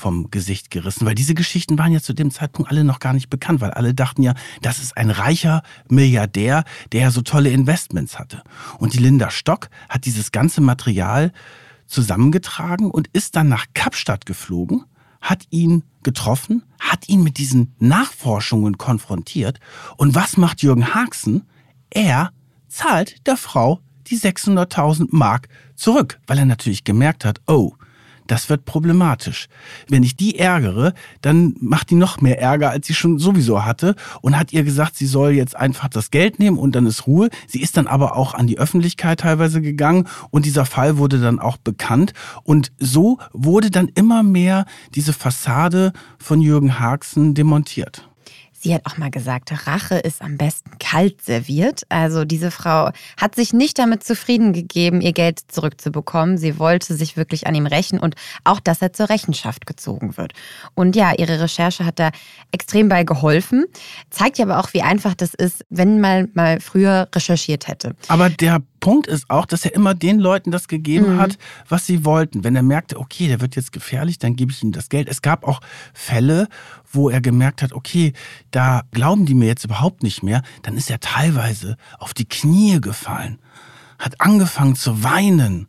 vom 0.00 0.30
Gesicht 0.30 0.70
gerissen, 0.70 1.06
weil 1.06 1.14
diese 1.14 1.34
Geschichten 1.34 1.76
waren 1.76 1.92
ja 1.92 2.00
zu 2.00 2.14
dem 2.14 2.30
Zeitpunkt 2.30 2.70
alle 2.70 2.84
noch 2.84 3.00
gar 3.00 3.12
nicht 3.12 3.28
bekannt, 3.28 3.60
weil 3.60 3.72
alle 3.72 3.94
dachten 3.94 4.22
ja, 4.22 4.34
das 4.62 4.78
ist 4.78 4.96
ein 4.96 5.10
reicher 5.10 5.62
Milliardär, 5.88 6.64
der 6.92 7.10
so 7.10 7.20
tolle 7.20 7.50
Investments 7.50 8.18
hatte. 8.18 8.42
Und 8.78 8.94
die 8.94 8.98
Linda 8.98 9.30
Stock 9.30 9.68
hat 9.90 10.06
dieses 10.06 10.32
ganze 10.32 10.62
Material 10.62 11.32
zusammengetragen 11.90 12.90
und 12.90 13.08
ist 13.12 13.36
dann 13.36 13.48
nach 13.48 13.66
Kapstadt 13.74 14.24
geflogen, 14.24 14.84
hat 15.20 15.44
ihn 15.50 15.82
getroffen, 16.02 16.62
hat 16.78 17.08
ihn 17.08 17.22
mit 17.22 17.38
diesen 17.38 17.74
Nachforschungen 17.78 18.78
konfrontiert. 18.78 19.60
Und 19.96 20.14
was 20.14 20.36
macht 20.36 20.62
Jürgen 20.62 20.94
Haxen? 20.94 21.46
Er 21.90 22.32
zahlt 22.68 23.26
der 23.26 23.36
Frau 23.36 23.80
die 24.06 24.18
600.000 24.18 25.08
Mark 25.10 25.48
zurück, 25.76 26.20
weil 26.26 26.38
er 26.38 26.46
natürlich 26.46 26.84
gemerkt 26.84 27.24
hat, 27.24 27.40
oh, 27.46 27.74
das 28.30 28.48
wird 28.48 28.64
problematisch. 28.64 29.48
Wenn 29.88 30.04
ich 30.04 30.16
die 30.16 30.38
ärgere, 30.38 30.94
dann 31.20 31.54
macht 31.60 31.90
die 31.90 31.96
noch 31.96 32.20
mehr 32.20 32.40
Ärger, 32.40 32.70
als 32.70 32.86
sie 32.86 32.94
schon 32.94 33.18
sowieso 33.18 33.64
hatte 33.64 33.96
und 34.20 34.38
hat 34.38 34.52
ihr 34.52 34.62
gesagt, 34.62 34.96
sie 34.96 35.06
soll 35.06 35.32
jetzt 35.32 35.56
einfach 35.56 35.88
das 35.88 36.10
Geld 36.12 36.38
nehmen 36.38 36.56
und 36.56 36.76
dann 36.76 36.86
ist 36.86 37.08
Ruhe. 37.08 37.30
Sie 37.48 37.60
ist 37.60 37.76
dann 37.76 37.88
aber 37.88 38.16
auch 38.16 38.34
an 38.34 38.46
die 38.46 38.58
Öffentlichkeit 38.58 39.20
teilweise 39.20 39.60
gegangen 39.60 40.06
und 40.30 40.44
dieser 40.44 40.64
Fall 40.64 40.96
wurde 40.96 41.18
dann 41.18 41.40
auch 41.40 41.56
bekannt 41.56 42.12
und 42.44 42.70
so 42.78 43.18
wurde 43.32 43.70
dann 43.70 43.88
immer 43.88 44.22
mehr 44.22 44.64
diese 44.94 45.12
Fassade 45.12 45.92
von 46.18 46.40
Jürgen 46.40 46.78
Haxen 46.78 47.34
demontiert. 47.34 48.09
Sie 48.62 48.74
hat 48.74 48.84
auch 48.84 48.98
mal 48.98 49.10
gesagt, 49.10 49.66
Rache 49.66 49.94
ist 49.94 50.20
am 50.20 50.36
besten 50.36 50.72
kalt 50.78 51.22
serviert. 51.22 51.84
Also 51.88 52.26
diese 52.26 52.50
Frau 52.50 52.90
hat 53.18 53.34
sich 53.34 53.54
nicht 53.54 53.78
damit 53.78 54.04
zufrieden 54.04 54.52
gegeben, 54.52 55.00
ihr 55.00 55.14
Geld 55.14 55.40
zurückzubekommen. 55.48 56.36
Sie 56.36 56.58
wollte 56.58 56.94
sich 56.94 57.16
wirklich 57.16 57.46
an 57.46 57.54
ihm 57.54 57.64
rächen 57.64 57.98
und 57.98 58.16
auch, 58.44 58.60
dass 58.60 58.82
er 58.82 58.92
zur 58.92 59.08
Rechenschaft 59.08 59.66
gezogen 59.66 60.18
wird. 60.18 60.34
Und 60.74 60.94
ja, 60.94 61.14
ihre 61.16 61.40
Recherche 61.40 61.86
hat 61.86 61.98
da 61.98 62.10
extrem 62.52 62.90
bei 62.90 63.02
geholfen. 63.02 63.64
Zeigt 64.10 64.36
ja 64.36 64.44
aber 64.44 64.58
auch, 64.58 64.74
wie 64.74 64.82
einfach 64.82 65.14
das 65.14 65.32
ist, 65.32 65.64
wenn 65.70 65.98
man 65.98 66.28
mal 66.34 66.60
früher 66.60 67.08
recherchiert 67.14 67.66
hätte. 67.66 67.96
Aber 68.08 68.28
der 68.28 68.60
Punkt 68.80 69.06
ist 69.06 69.30
auch, 69.30 69.46
dass 69.46 69.64
er 69.64 69.74
immer 69.74 69.94
den 69.94 70.18
Leuten 70.18 70.50
das 70.50 70.66
gegeben 70.66 71.14
mhm. 71.14 71.20
hat, 71.20 71.38
was 71.68 71.86
sie 71.86 72.04
wollten. 72.04 72.42
Wenn 72.42 72.56
er 72.56 72.62
merkte, 72.62 72.98
okay, 72.98 73.28
der 73.28 73.40
wird 73.40 73.56
jetzt 73.56 73.72
gefährlich, 73.72 74.18
dann 74.18 74.36
gebe 74.36 74.50
ich 74.50 74.62
ihm 74.62 74.72
das 74.72 74.88
Geld. 74.88 75.08
Es 75.08 75.22
gab 75.22 75.46
auch 75.46 75.60
Fälle, 75.92 76.48
wo 76.90 77.10
er 77.10 77.20
gemerkt 77.20 77.62
hat, 77.62 77.72
okay, 77.72 78.12
da 78.50 78.82
glauben 78.90 79.26
die 79.26 79.34
mir 79.34 79.46
jetzt 79.46 79.64
überhaupt 79.64 80.02
nicht 80.02 80.22
mehr. 80.22 80.42
Dann 80.62 80.76
ist 80.76 80.90
er 80.90 81.00
teilweise 81.00 81.76
auf 81.98 82.14
die 82.14 82.28
Knie 82.28 82.80
gefallen, 82.80 83.38
hat 83.98 84.20
angefangen 84.20 84.74
zu 84.74 85.04
weinen 85.04 85.68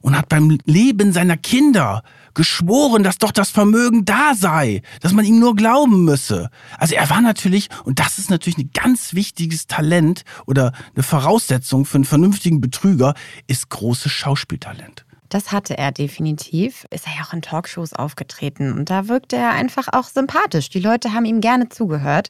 und 0.00 0.16
hat 0.16 0.28
beim 0.28 0.58
Leben 0.64 1.12
seiner 1.12 1.36
Kinder 1.36 2.02
geschworen, 2.34 3.02
dass 3.02 3.18
doch 3.18 3.32
das 3.32 3.50
Vermögen 3.50 4.04
da 4.04 4.34
sei, 4.34 4.82
dass 5.00 5.12
man 5.12 5.24
ihm 5.24 5.38
nur 5.38 5.54
glauben 5.54 6.04
müsse. 6.04 6.50
Also 6.78 6.94
er 6.94 7.08
war 7.10 7.20
natürlich, 7.20 7.68
und 7.84 7.98
das 7.98 8.18
ist 8.18 8.30
natürlich 8.30 8.58
ein 8.58 8.70
ganz 8.72 9.14
wichtiges 9.14 9.66
Talent 9.66 10.24
oder 10.46 10.72
eine 10.94 11.02
Voraussetzung 11.02 11.84
für 11.84 11.96
einen 11.96 12.04
vernünftigen 12.04 12.60
Betrüger, 12.60 13.14
ist 13.46 13.68
großes 13.68 14.12
Schauspieltalent. 14.12 15.04
Das 15.32 15.50
hatte 15.50 15.78
er 15.78 15.92
definitiv. 15.92 16.86
Ist 16.90 17.06
er 17.06 17.14
ja 17.16 17.22
auch 17.26 17.32
in 17.32 17.40
Talkshows 17.40 17.94
aufgetreten 17.94 18.74
und 18.74 18.90
da 18.90 19.08
wirkte 19.08 19.36
er 19.36 19.52
einfach 19.52 19.88
auch 19.90 20.04
sympathisch. 20.04 20.68
Die 20.68 20.78
Leute 20.78 21.14
haben 21.14 21.24
ihm 21.24 21.40
gerne 21.40 21.70
zugehört. 21.70 22.28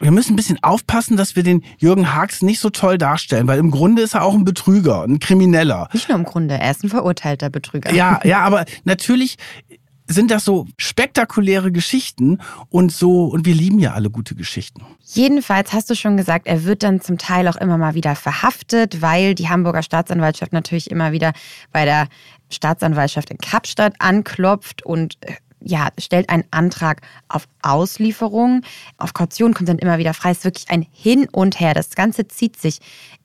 Wir 0.00 0.10
müssen 0.12 0.32
ein 0.32 0.36
bisschen 0.36 0.58
aufpassen, 0.62 1.18
dass 1.18 1.36
wir 1.36 1.42
den 1.42 1.62
Jürgen 1.76 2.14
Haags 2.14 2.40
nicht 2.40 2.60
so 2.60 2.70
toll 2.70 2.96
darstellen, 2.96 3.46
weil 3.48 3.58
im 3.58 3.70
Grunde 3.70 4.00
ist 4.00 4.14
er 4.14 4.22
auch 4.22 4.32
ein 4.32 4.46
Betrüger, 4.46 5.02
ein 5.02 5.18
Krimineller. 5.18 5.90
Nicht 5.92 6.08
nur 6.08 6.16
im 6.16 6.24
Grunde, 6.24 6.54
er 6.54 6.70
ist 6.70 6.82
ein 6.82 6.88
verurteilter 6.88 7.50
Betrüger. 7.50 7.92
Ja, 7.92 8.18
ja, 8.24 8.38
aber 8.40 8.64
natürlich 8.84 9.36
sind 10.08 10.30
das 10.30 10.44
so 10.44 10.66
spektakuläre 10.78 11.70
Geschichten 11.70 12.38
und 12.70 12.90
so, 12.90 13.26
und 13.26 13.44
wir 13.44 13.54
lieben 13.54 13.78
ja 13.78 13.92
alle 13.92 14.10
gute 14.10 14.34
Geschichten. 14.34 14.82
Jedenfalls 15.04 15.72
hast 15.72 15.90
du 15.90 15.94
schon 15.94 16.16
gesagt, 16.16 16.46
er 16.46 16.64
wird 16.64 16.82
dann 16.82 17.00
zum 17.00 17.18
Teil 17.18 17.46
auch 17.46 17.56
immer 17.56 17.78
mal 17.78 17.94
wieder 17.94 18.16
verhaftet, 18.16 19.02
weil 19.02 19.34
die 19.34 19.48
Hamburger 19.48 19.82
Staatsanwaltschaft 19.82 20.52
natürlich 20.52 20.90
immer 20.90 21.12
wieder 21.12 21.32
bei 21.72 21.84
der 21.84 22.08
Staatsanwaltschaft 22.50 23.30
in 23.30 23.38
Kapstadt 23.38 23.94
anklopft 23.98 24.84
und 24.84 25.18
äh, 25.20 25.34
ja, 25.60 25.88
stellt 25.98 26.30
einen 26.30 26.44
Antrag 26.50 27.02
auf 27.28 27.48
Auslieferung. 27.62 28.62
Auf 28.96 29.12
Kaution 29.12 29.54
kommt 29.54 29.68
dann 29.68 29.78
immer 29.78 29.98
wieder 29.98 30.14
frei. 30.14 30.30
Es 30.30 30.38
ist 30.38 30.44
wirklich 30.44 30.70
ein 30.70 30.86
Hin 30.92 31.28
und 31.32 31.58
Her. 31.58 31.74
Das 31.74 31.90
Ganze 31.90 32.28
zieht 32.28 32.56
sich 32.56 32.78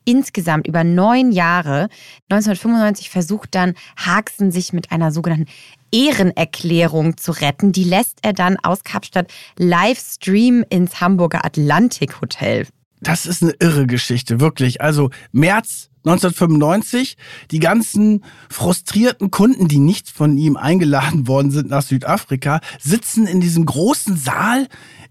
insgesamt 0.04 0.66
über 0.66 0.84
neun 0.84 1.32
Jahre. 1.32 1.88
1995 2.30 3.08
versucht 3.08 3.54
dann 3.54 3.74
Haxen 3.96 4.50
sich 4.50 4.72
mit 4.72 4.90
einer 4.90 5.12
sogenannten 5.12 5.46
Ehrenerklärung 5.94 7.16
zu 7.16 7.30
retten. 7.30 7.70
Die 7.70 7.84
lässt 7.84 8.18
er 8.22 8.32
dann 8.32 8.56
aus 8.56 8.82
Kapstadt 8.82 9.32
Livestream 9.56 10.64
ins 10.68 11.00
Hamburger 11.00 11.44
Atlantik 11.44 12.20
Hotel. 12.20 12.66
Das 13.00 13.26
ist 13.26 13.42
eine 13.42 13.54
irre 13.60 13.86
Geschichte, 13.86 14.40
wirklich. 14.40 14.80
Also 14.80 15.10
März 15.30 15.90
1995, 16.04 17.16
die 17.52 17.60
ganzen 17.60 18.24
frustrierten 18.50 19.30
Kunden, 19.30 19.68
die 19.68 19.78
nicht 19.78 20.10
von 20.10 20.36
ihm 20.36 20.56
eingeladen 20.56 21.28
worden 21.28 21.50
sind 21.50 21.70
nach 21.70 21.82
Südafrika, 21.82 22.60
sitzen 22.80 23.26
in 23.26 23.40
diesem 23.40 23.64
großen 23.64 24.16
Saal 24.16 24.66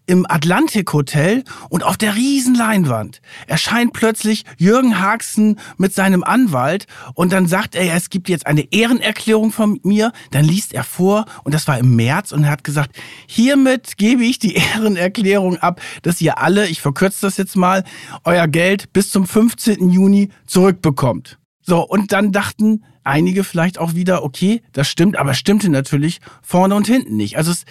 im 0.05 0.25
Atlantik 0.29 0.91
Hotel 0.93 1.43
und 1.69 1.83
auf 1.83 1.97
der 1.97 2.15
riesen 2.15 2.55
Leinwand 2.55 3.21
erscheint 3.47 3.93
plötzlich 3.93 4.43
Jürgen 4.57 4.99
Haxen 4.99 5.59
mit 5.77 5.93
seinem 5.93 6.23
Anwalt 6.23 6.87
und 7.13 7.31
dann 7.31 7.47
sagt 7.47 7.75
er, 7.75 7.95
es 7.95 8.09
gibt 8.09 8.29
jetzt 8.29 8.45
eine 8.45 8.71
Ehrenerklärung 8.71 9.51
von 9.51 9.79
mir. 9.83 10.11
Dann 10.31 10.45
liest 10.45 10.73
er 10.73 10.83
vor 10.83 11.25
und 11.43 11.53
das 11.53 11.67
war 11.67 11.77
im 11.77 11.95
März 11.95 12.31
und 12.31 12.43
er 12.43 12.51
hat 12.51 12.63
gesagt, 12.63 12.95
hiermit 13.27 13.97
gebe 13.97 14.23
ich 14.23 14.39
die 14.39 14.55
Ehrenerklärung 14.75 15.57
ab, 15.57 15.81
dass 16.01 16.21
ihr 16.21 16.39
alle, 16.39 16.67
ich 16.67 16.81
verkürze 16.81 17.21
das 17.21 17.37
jetzt 17.37 17.55
mal, 17.55 17.83
euer 18.23 18.47
Geld 18.47 18.91
bis 18.93 19.09
zum 19.09 19.25
15. 19.25 19.89
Juni 19.89 20.29
zurückbekommt. 20.45 21.37
So, 21.61 21.81
und 21.81 22.11
dann 22.11 22.33
dachten 22.33 22.83
einige 23.03 23.43
vielleicht 23.43 23.79
auch 23.79 23.95
wieder, 23.95 24.23
okay, 24.23 24.61
das 24.73 24.89
stimmt, 24.89 25.17
aber 25.17 25.33
stimmte 25.33 25.69
natürlich 25.69 26.19
vorne 26.41 26.75
und 26.75 26.87
hinten 26.87 27.15
nicht. 27.15 27.37
Also 27.37 27.51
es 27.51 27.63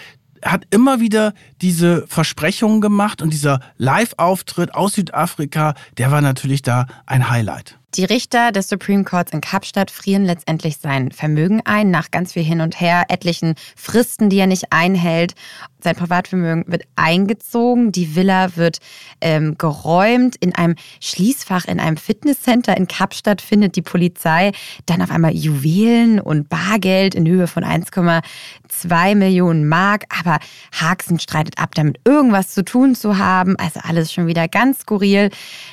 hat 0.45 0.67
immer 0.71 1.01
wieder 1.01 1.35
diese 1.61 2.07
Versprechungen 2.09 2.81
gemacht 2.81 3.23
und 3.23 3.33
dieser 3.33 3.61
Live-Auftritt 3.77 4.75
aus 4.75 4.95
Südafrika, 4.95 5.75
der 5.99 6.11
war 6.11 6.21
natürlich 6.21 6.63
da 6.63 6.87
ein 7.07 7.31
Highlight. 7.31 7.79
Die 7.95 8.07
Richter 8.07 8.53
des 8.53 8.71
Supreme 8.71 9.05
Courts 9.05 9.33
in 9.35 9.43
Kapstadt 9.43 9.91
frieren 9.91 10.25
letztendlich 10.25 10.79
sein 10.79 11.13
Vermögen 11.13 11.61
ein, 11.67 11.91
nach 11.91 12.11
ganz 12.11 12.33
viel 12.33 12.43
hin 12.43 12.63
und 12.63 12.81
her, 12.81 13.05
etlichen 13.09 13.55
Fristen, 13.77 14.31
die 14.31 14.39
er 14.39 14.47
nicht 14.47 14.73
einhält. 14.73 15.35
Sein 15.85 15.97
Privatvermögen 15.97 16.65
wird 16.69 16.85
eingezogen, 16.97 17.93
die 17.93 18.15
Villa 18.15 18.57
wird 18.57 18.79
ähm, 19.21 19.59
geräumt. 19.59 20.37
In 20.37 20.55
einem 20.55 20.77
Schließfach 21.01 21.67
in 21.67 21.81
einem 21.81 21.99
Fitnesscenter 21.99 22.77
in 22.77 22.89
Kapstadt 22.89 23.43
findet 23.43 23.77
die 23.77 23.83
Polizei 23.83 24.53
dann 24.87 25.03
auf 25.03 25.11
einmal 25.11 25.35
Juwelen 25.35 26.19
und 26.19 26.49
Bargeld 26.49 27.15
in 27.15 27.29
Höhe 27.29 27.47
von 27.47 27.65
1,2 27.65 29.15
Millionen 29.17 29.69
Mark. 29.69 30.05
Aber 30.19 30.39
Haxen 30.73 31.19
streitet 31.19 31.59
ab, 31.59 31.75
damit 31.75 32.01
irgendwas 32.07 32.55
zu 32.55 32.65
tun 32.65 32.95
zu 32.95 33.19
haben. 33.19 33.57
Also 33.57 33.81
alles 33.83 34.13
schon 34.13 34.29
wieder 34.29 34.49
ganz 34.49 34.81
skurril. 34.81 35.31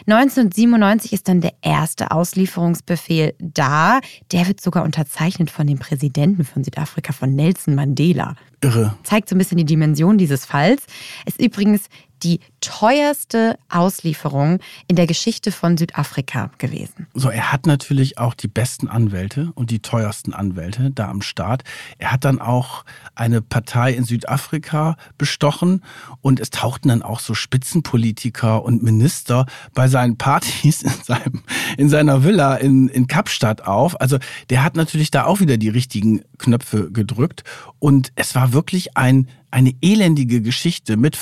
1997 0.08 1.14
ist 1.14 1.30
dann 1.30 1.40
der 1.40 1.54
erste 1.62 2.09
Auslieferungsbefehl 2.12 3.34
da. 3.40 4.00
Der 4.32 4.48
wird 4.48 4.62
sogar 4.62 4.84
unterzeichnet 4.84 5.50
von 5.50 5.68
dem 5.68 5.80
Präsidenten 5.80 6.44
von 6.44 6.64
Südafrika, 6.64 7.14
von 7.14 7.36
Nelson 7.36 7.76
Mandela. 7.76 8.36
Irre. 8.62 8.96
Zeigt 9.04 9.30
so 9.30 9.36
ein 9.36 9.38
bisschen 9.38 9.58
die 9.58 9.66
Dimension 9.66 10.18
dieses 10.18 10.46
Falls. 10.46 10.84
Ist 11.26 11.42
übrigens 11.42 11.90
die 12.24 12.40
teuerste 12.62 13.58
Auslieferung 13.70 14.60
in 14.88 14.96
der 14.96 15.08
Geschichte 15.08 15.52
von 15.52 15.78
Südafrika 15.78 16.52
gewesen. 16.58 17.08
So, 17.14 17.30
er 17.30 17.52
hat 17.52 17.66
natürlich 17.66 18.18
auch 18.18 18.34
die 18.34 18.48
besten 18.48 18.88
Anwälte 18.88 19.52
und 19.56 19.72
die 19.72 19.80
teuersten 19.80 20.34
Anwälte 20.34 20.92
da 20.92 21.10
am 21.10 21.22
Start. 21.22 21.64
Er 21.98 22.12
hat 22.12 22.26
dann 22.26 22.40
auch 22.40 22.86
eine 23.16 23.42
Partei 23.42 23.94
in 23.94 24.04
Südafrika 24.04 24.98
bestochen 25.18 25.84
und 26.22 26.40
es 26.40 26.50
tauchten 26.50 26.90
dann 26.90 27.02
auch 27.02 27.20
so 27.20 27.34
Spitzenpolitiker 27.34 28.64
und 28.64 28.84
Minister 28.84 29.46
bei 29.74 29.88
seinen 29.88 30.18
Partys 30.18 30.84
in, 30.84 30.92
seinem, 31.04 31.44
in 31.78 31.90
seiner 31.90 32.24
Villa 32.24 32.56
in, 32.56 32.88
in 32.90 33.08
Kapstadt 33.08 33.66
auf. 33.66 34.00
Also 34.00 34.18
der 34.50 34.64
hat 34.64 34.76
natürlich 34.76 35.12
da 35.12 35.26
auch 35.26 35.40
wieder 35.40 35.58
die 35.58 35.70
richtigen 35.70 36.22
Knöpfe 36.38 36.92
gedrückt 36.92 37.44
und 37.80 38.12
es 38.16 38.36
war 38.36 38.54
wirklich 38.54 38.98
ein 38.98 39.28
eine 39.52 39.74
elendige 39.82 40.42
Geschichte 40.42 40.96
mit 40.96 41.16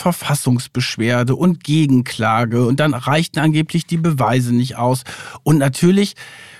Verfassungsbeschwerde 1.27 1.35
und 1.35 1.63
Gegenklage 1.63 2.65
und 2.65 2.79
dann 2.79 2.93
reichten 2.93 3.39
angeblich 3.39 3.85
die 3.85 3.97
Beweise 3.97 4.55
nicht 4.55 4.77
aus. 4.77 5.03
Und 5.43 5.57
natürlich 5.57 6.13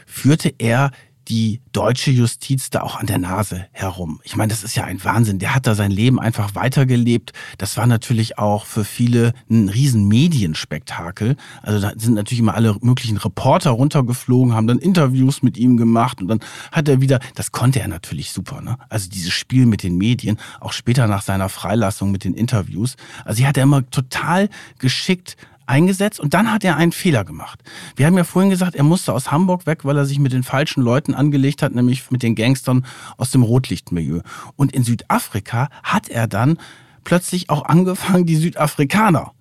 führte 0.06 0.54
er 0.58 0.92
die 1.28 1.62
deutsche 1.74 2.12
Justiz 2.12 2.70
da 2.70 2.82
auch 2.82 2.96
an 2.96 3.06
der 3.06 3.18
Nase 3.18 3.68
herum. 3.72 4.20
Ich 4.24 4.36
meine, 4.36 4.50
das 4.50 4.64
ist 4.64 4.76
ja 4.76 4.86
ein 4.86 5.04
Wahnsinn. 5.04 5.40
Der 5.40 5.54
hat 5.54 5.68
da 5.68 5.76
sein 5.76 5.92
Leben 5.92 6.20
einfach 6.20 6.56
weitergelebt. 6.56 7.34
Das 7.58 7.78
war 7.78 7.86
natürlich 7.86 8.38
auch 8.38 8.66
für 8.66 8.86
viele 8.86 9.34
ein 9.50 9.70
riesen 9.70 10.08
Medienspektakel. 10.08 11.36
Also 11.62 11.80
da 11.80 11.92
sind 11.98 12.14
natürlich 12.14 12.40
immer 12.40 12.56
alle 12.56 12.78
möglichen 12.82 13.18
Reporter 13.18 13.72
runtergeflogen, 13.72 14.54
haben 14.54 14.68
dann 14.68 14.80
Interviews 14.80 15.44
mit 15.44 15.58
ihm 15.58 15.78
gemacht 15.78 16.22
und 16.22 16.28
dann 16.30 16.40
hat 16.72 16.88
er 16.88 17.02
wieder, 17.02 17.20
das 17.36 17.52
konnte 17.52 17.80
er 17.82 17.88
natürlich 17.88 18.32
super, 18.32 18.62
ne? 18.62 18.78
Also 18.90 19.10
dieses 19.10 19.34
Spiel 19.34 19.66
mit 19.66 19.84
den 19.84 19.98
Medien, 19.98 20.38
auch 20.60 20.72
später 20.72 21.08
nach 21.08 21.22
seiner 21.22 21.50
Freilassung 21.50 22.12
mit 22.12 22.24
den 22.24 22.34
Interviews. 22.34 22.96
Also 23.26 23.40
die 23.40 23.48
hat 23.48 23.58
er 23.58 23.64
immer 23.64 23.90
total 23.90 24.50
geschickt 24.80 25.36
eingesetzt 25.68 26.20
und 26.20 26.34
dann 26.34 26.52
hat 26.52 26.64
er 26.64 26.78
einen 26.78 26.92
Fehler 26.92 27.24
gemacht. 27.24 27.62
Wir 27.96 28.06
haben 28.06 28.18
ja 28.18 28.24
vorhin 28.24 28.50
gesagt, 28.50 28.76
er 28.76 28.84
musste 28.84 29.14
aus 29.14 29.32
Hamburg 29.32 29.66
weg, 29.66 29.86
weil 29.86 29.98
er 29.98 30.06
sich 30.06 30.20
mit 30.20 30.34
den 30.34 30.44
falschen 30.44 30.82
Leuten 30.82 31.14
angelegt 31.14 31.62
hat, 31.62 31.76
nämlich 31.76 32.10
mit 32.12 32.24
den 32.24 32.36
Gangstern 32.36 32.86
aus 33.18 33.32
dem 33.32 33.44
Rotlichtmilieu. 33.44 34.22
Und 34.56 34.72
in 34.74 34.84
Südafrika 34.84 35.70
hat 35.84 36.10
er 36.10 36.28
dann 36.28 36.58
plötzlich 37.04 37.50
auch 37.50 37.66
angefangen, 37.66 38.26
die 38.26 38.36
Südafrikaner 38.36 39.32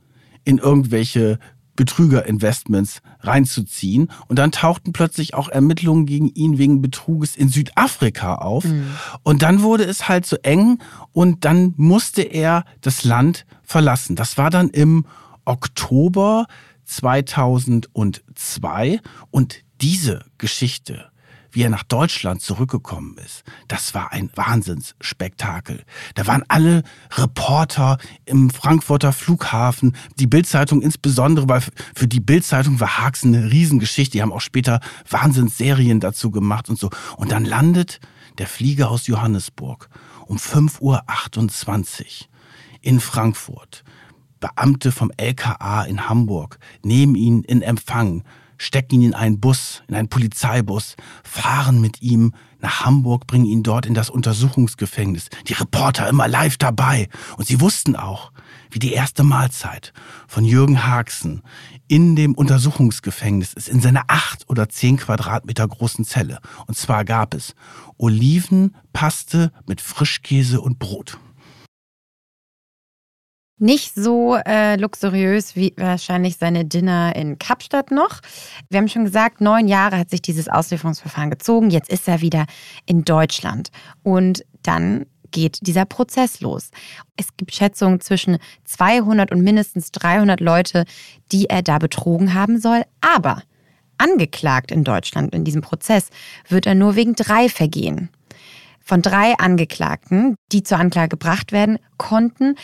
in 0.45 0.59
irgendwelche 0.59 1.39
Betrügerinvestments 1.77 3.03
reinzuziehen. 3.21 4.11
Und 4.27 4.39
dann 4.39 4.51
tauchten 4.51 4.93
plötzlich 4.93 5.35
auch 5.35 5.49
Ermittlungen 5.49 6.07
gegen 6.07 6.29
ihn 6.31 6.59
wegen 6.59 6.83
Betruges 6.83 7.37
in 7.37 7.49
Südafrika 7.49 8.37
auf. 8.37 8.65
Mhm. 8.65 8.87
Und 9.23 9.43
dann 9.43 9.63
wurde 9.63 9.85
es 9.85 10.09
halt 10.09 10.27
so 10.27 10.37
eng 10.43 10.79
und 11.13 11.45
dann 11.45 11.75
musste 11.77 12.23
er 12.23 12.65
das 12.81 13.05
Land 13.05 13.47
verlassen. 13.63 14.17
Das 14.17 14.39
war 14.39 14.51
dann 14.51 14.71
im 14.71 15.05
Oktober 15.47 16.47
2002 16.85 19.01
und 19.31 19.63
diese 19.81 20.25
Geschichte, 20.39 21.11
wie 21.51 21.63
er 21.63 21.71
nach 21.71 21.85
Deutschland 21.85 22.43
zurückgekommen 22.43 23.17
ist, 23.25 23.45
das 23.67 23.95
war 23.95 24.13
ein 24.13 24.29
Wahnsinnsspektakel. 24.35 25.85
Da 26.15 26.27
waren 26.27 26.45
alle 26.49 26.83
Reporter 27.13 27.97
im 28.27 28.51
Frankfurter 28.51 29.13
Flughafen, 29.13 29.97
die 30.19 30.27
Bildzeitung 30.27 30.83
insbesondere, 30.83 31.49
weil 31.49 31.63
für 31.95 32.09
die 32.09 32.21
Bildzeitung 32.21 32.79
war 32.79 32.99
Haags 32.99 33.25
eine 33.25 33.51
Riesengeschichte. 33.51 34.13
Die 34.13 34.21
haben 34.23 34.33
auch 34.33 34.43
später 34.43 34.81
Wahnsinnsserien 35.09 36.01
dazu 36.01 36.31
gemacht 36.31 36.69
und 36.69 36.79
so. 36.79 36.91
Und 37.17 37.33
dann 37.33 37.47
landet 37.47 38.01
der 38.39 38.47
Flieger 38.47 38.91
aus 38.91 39.07
Johannesburg 39.07 39.89
um 40.27 40.37
5.28 40.37 40.83
Uhr 40.83 41.03
in 42.83 43.01
Frankfurt. 43.01 43.83
Beamte 44.41 44.93
vom 44.93 45.11
LKA 45.17 45.85
in 45.85 46.09
Hamburg 46.09 46.59
nehmen 46.83 47.15
ihn 47.15 47.43
in 47.43 47.63
Empfang, 47.63 48.23
stecken 48.59 48.97
ihn 48.97 49.03
in 49.03 49.15
einen 49.15 49.41
Bus, 49.41 49.83
in 49.89 49.95
einen 49.95 50.09
Polizeibus, 50.09 50.97
fahren 51.23 51.81
mit 51.81 52.03
ihm 52.03 52.33
nach 52.61 52.85
Hamburg, 52.85 53.27
bringen 53.27 53.45
ihn 53.45 53.63
dort 53.63 53.87
in 53.87 53.95
das 53.95 54.11
Untersuchungsgefängnis. 54.11 55.29
Die 55.47 55.53
Reporter 55.53 56.09
immer 56.09 56.29
live 56.29 56.57
dabei. 56.57 57.09
Und 57.37 57.47
sie 57.47 57.61
wussten 57.61 57.97
auch, 57.97 58.33
wie 58.71 58.79
die 58.79 58.93
erste 58.93 59.23
Mahlzeit 59.23 59.93
von 60.27 60.45
Jürgen 60.45 60.87
Haxen 60.87 61.43
in 61.89 62.17
dem 62.17 62.35
Untersuchungsgefängnis 62.35 63.53
ist, 63.53 63.69
in 63.69 63.81
seiner 63.81 64.05
acht 64.09 64.49
oder 64.49 64.69
zehn 64.69 64.97
Quadratmeter 64.97 65.67
großen 65.69 66.05
Zelle. 66.05 66.41
Und 66.67 66.77
zwar 66.77 67.05
gab 67.05 67.35
es 67.35 67.55
Olivenpaste 67.99 69.53
mit 69.67 69.81
Frischkäse 69.81 70.61
und 70.61 70.79
Brot. 70.79 71.19
Nicht 73.59 73.95
so 73.95 74.37
äh, 74.37 74.77
luxuriös 74.77 75.57
wie 75.57 75.73
wahrscheinlich 75.79 76.37
seine 76.37 76.67
Dinner 76.67 77.17
in 77.17 77.39
Kapstadt 77.39 77.91
noch. 77.91 78.21
Wir 78.69 78.79
haben 78.79 78.89
schon 78.89 79.07
gesagt, 79.07 79.41
neun 79.41 79.67
Jahre 79.67 79.99
hat 79.99 80.11
sich 80.11 80.21
dieses 80.21 80.49
Auslieferungsverfahren 80.49 81.31
gezogen. 81.31 81.71
Jetzt 81.71 81.89
ist 81.89 82.07
er 82.07 82.21
wieder 82.21 82.45
in 82.85 83.05
Deutschland. 83.05 83.71
Und 84.03 84.45
dann 84.63 85.07
geht 85.31 85.67
dieser 85.67 85.87
Prozess 85.87 86.41
los. 86.41 86.71
Es 87.17 87.35
gibt 87.39 87.55
Schätzungen 87.55 88.01
zwischen 88.01 88.37
200 88.65 89.33
und 89.33 89.43
mindestens 89.43 89.91
300 89.91 90.41
Leute, 90.41 90.85
die 91.33 91.47
er 91.47 91.63
da 91.63 91.79
betrogen 91.79 92.35
haben 92.35 92.61
soll. 92.61 92.83
Aber 93.01 93.43
angeklagt 93.97 94.71
in 94.71 94.85
Deutschland 94.85 95.35
in 95.35 95.45
diesem 95.45 95.63
Prozess 95.63 96.11
wird 96.49 96.67
er 96.67 96.75
nur 96.75 96.95
wegen 96.95 97.15
drei 97.15 97.49
Vergehen. 97.49 98.11
Von 98.85 99.03
drei 99.03 99.35
Angeklagten, 99.39 100.37
die 100.53 100.63
zur 100.63 100.79
Anklage 100.79 101.09
gebracht 101.09 101.53
werden 101.53 101.79
konnten, 101.97 102.55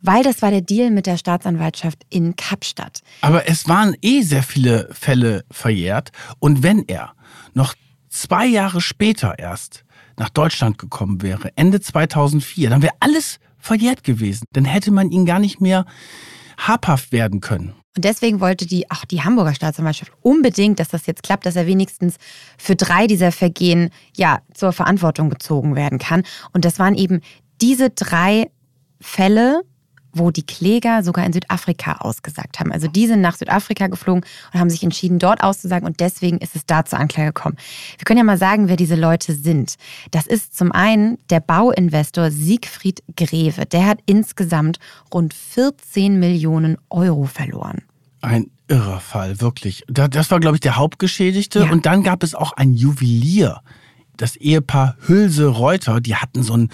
weil 0.00 0.22
das 0.22 0.42
war 0.42 0.50
der 0.50 0.60
Deal 0.60 0.90
mit 0.90 1.06
der 1.06 1.16
Staatsanwaltschaft 1.16 2.04
in 2.10 2.36
Kapstadt. 2.36 3.00
Aber 3.20 3.48
es 3.48 3.68
waren 3.68 3.96
eh 4.02 4.22
sehr 4.22 4.42
viele 4.42 4.88
Fälle 4.92 5.44
verjährt. 5.50 6.10
Und 6.38 6.62
wenn 6.62 6.84
er 6.86 7.12
noch 7.54 7.74
zwei 8.08 8.46
Jahre 8.46 8.80
später 8.80 9.38
erst 9.38 9.84
nach 10.16 10.28
Deutschland 10.30 10.78
gekommen 10.78 11.22
wäre, 11.22 11.50
Ende 11.56 11.80
2004, 11.80 12.70
dann 12.70 12.82
wäre 12.82 12.94
alles 13.00 13.38
verjährt 13.58 14.04
gewesen. 14.04 14.44
Dann 14.52 14.64
hätte 14.64 14.90
man 14.90 15.10
ihn 15.10 15.26
gar 15.26 15.38
nicht 15.38 15.60
mehr 15.60 15.84
habhaft 16.56 17.12
werden 17.12 17.40
können. 17.40 17.74
Und 17.96 18.04
deswegen 18.04 18.40
wollte 18.40 18.66
die, 18.66 18.90
auch 18.90 19.04
die 19.04 19.22
Hamburger 19.22 19.54
Staatsanwaltschaft 19.54 20.12
unbedingt, 20.22 20.78
dass 20.78 20.88
das 20.88 21.06
jetzt 21.06 21.22
klappt, 21.22 21.46
dass 21.46 21.56
er 21.56 21.66
wenigstens 21.66 22.16
für 22.56 22.76
drei 22.76 23.06
dieser 23.06 23.32
Vergehen 23.32 23.90
ja 24.16 24.40
zur 24.54 24.72
Verantwortung 24.72 25.30
gezogen 25.30 25.74
werden 25.74 25.98
kann. 25.98 26.22
Und 26.52 26.64
das 26.64 26.78
waren 26.78 26.94
eben 26.94 27.20
diese 27.60 27.90
drei 27.90 28.50
Fälle, 29.00 29.62
wo 30.12 30.30
die 30.30 30.44
Kläger 30.44 31.02
sogar 31.02 31.24
in 31.24 31.32
Südafrika 31.32 31.98
ausgesagt 31.98 32.60
haben. 32.60 32.72
Also 32.72 32.88
die 32.88 33.06
sind 33.06 33.20
nach 33.20 33.36
Südafrika 33.36 33.86
geflogen 33.88 34.24
und 34.52 34.60
haben 34.60 34.70
sich 34.70 34.82
entschieden, 34.82 35.18
dort 35.18 35.42
auszusagen 35.42 35.86
und 35.86 36.00
deswegen 36.00 36.38
ist 36.38 36.56
es 36.56 36.66
da 36.66 36.84
zur 36.84 36.98
Anklage 36.98 37.32
gekommen. 37.32 37.56
Wir 37.98 38.04
können 38.04 38.18
ja 38.18 38.24
mal 38.24 38.38
sagen, 38.38 38.68
wer 38.68 38.76
diese 38.76 38.94
Leute 38.96 39.34
sind. 39.34 39.76
Das 40.10 40.26
ist 40.26 40.56
zum 40.56 40.72
einen 40.72 41.18
der 41.30 41.40
Bauinvestor 41.40 42.30
Siegfried 42.30 43.02
Greve. 43.16 43.66
Der 43.66 43.86
hat 43.86 43.98
insgesamt 44.06 44.78
rund 45.12 45.34
14 45.34 46.18
Millionen 46.18 46.78
Euro 46.90 47.24
verloren. 47.24 47.82
Ein 48.20 48.50
irrer 48.66 49.00
Fall, 49.00 49.40
wirklich. 49.40 49.84
Das 49.88 50.30
war, 50.30 50.40
glaube 50.40 50.56
ich, 50.56 50.60
der 50.60 50.76
Hauptgeschädigte. 50.76 51.60
Ja. 51.60 51.70
Und 51.70 51.86
dann 51.86 52.02
gab 52.02 52.22
es 52.22 52.34
auch 52.34 52.52
ein 52.52 52.74
Juwelier 52.74 53.62
das 54.18 54.36
Ehepaar 54.36 54.96
Hülse-Reuter, 55.06 56.00
die 56.00 56.16
hatten 56.16 56.42
so 56.42 56.52
einen 56.52 56.68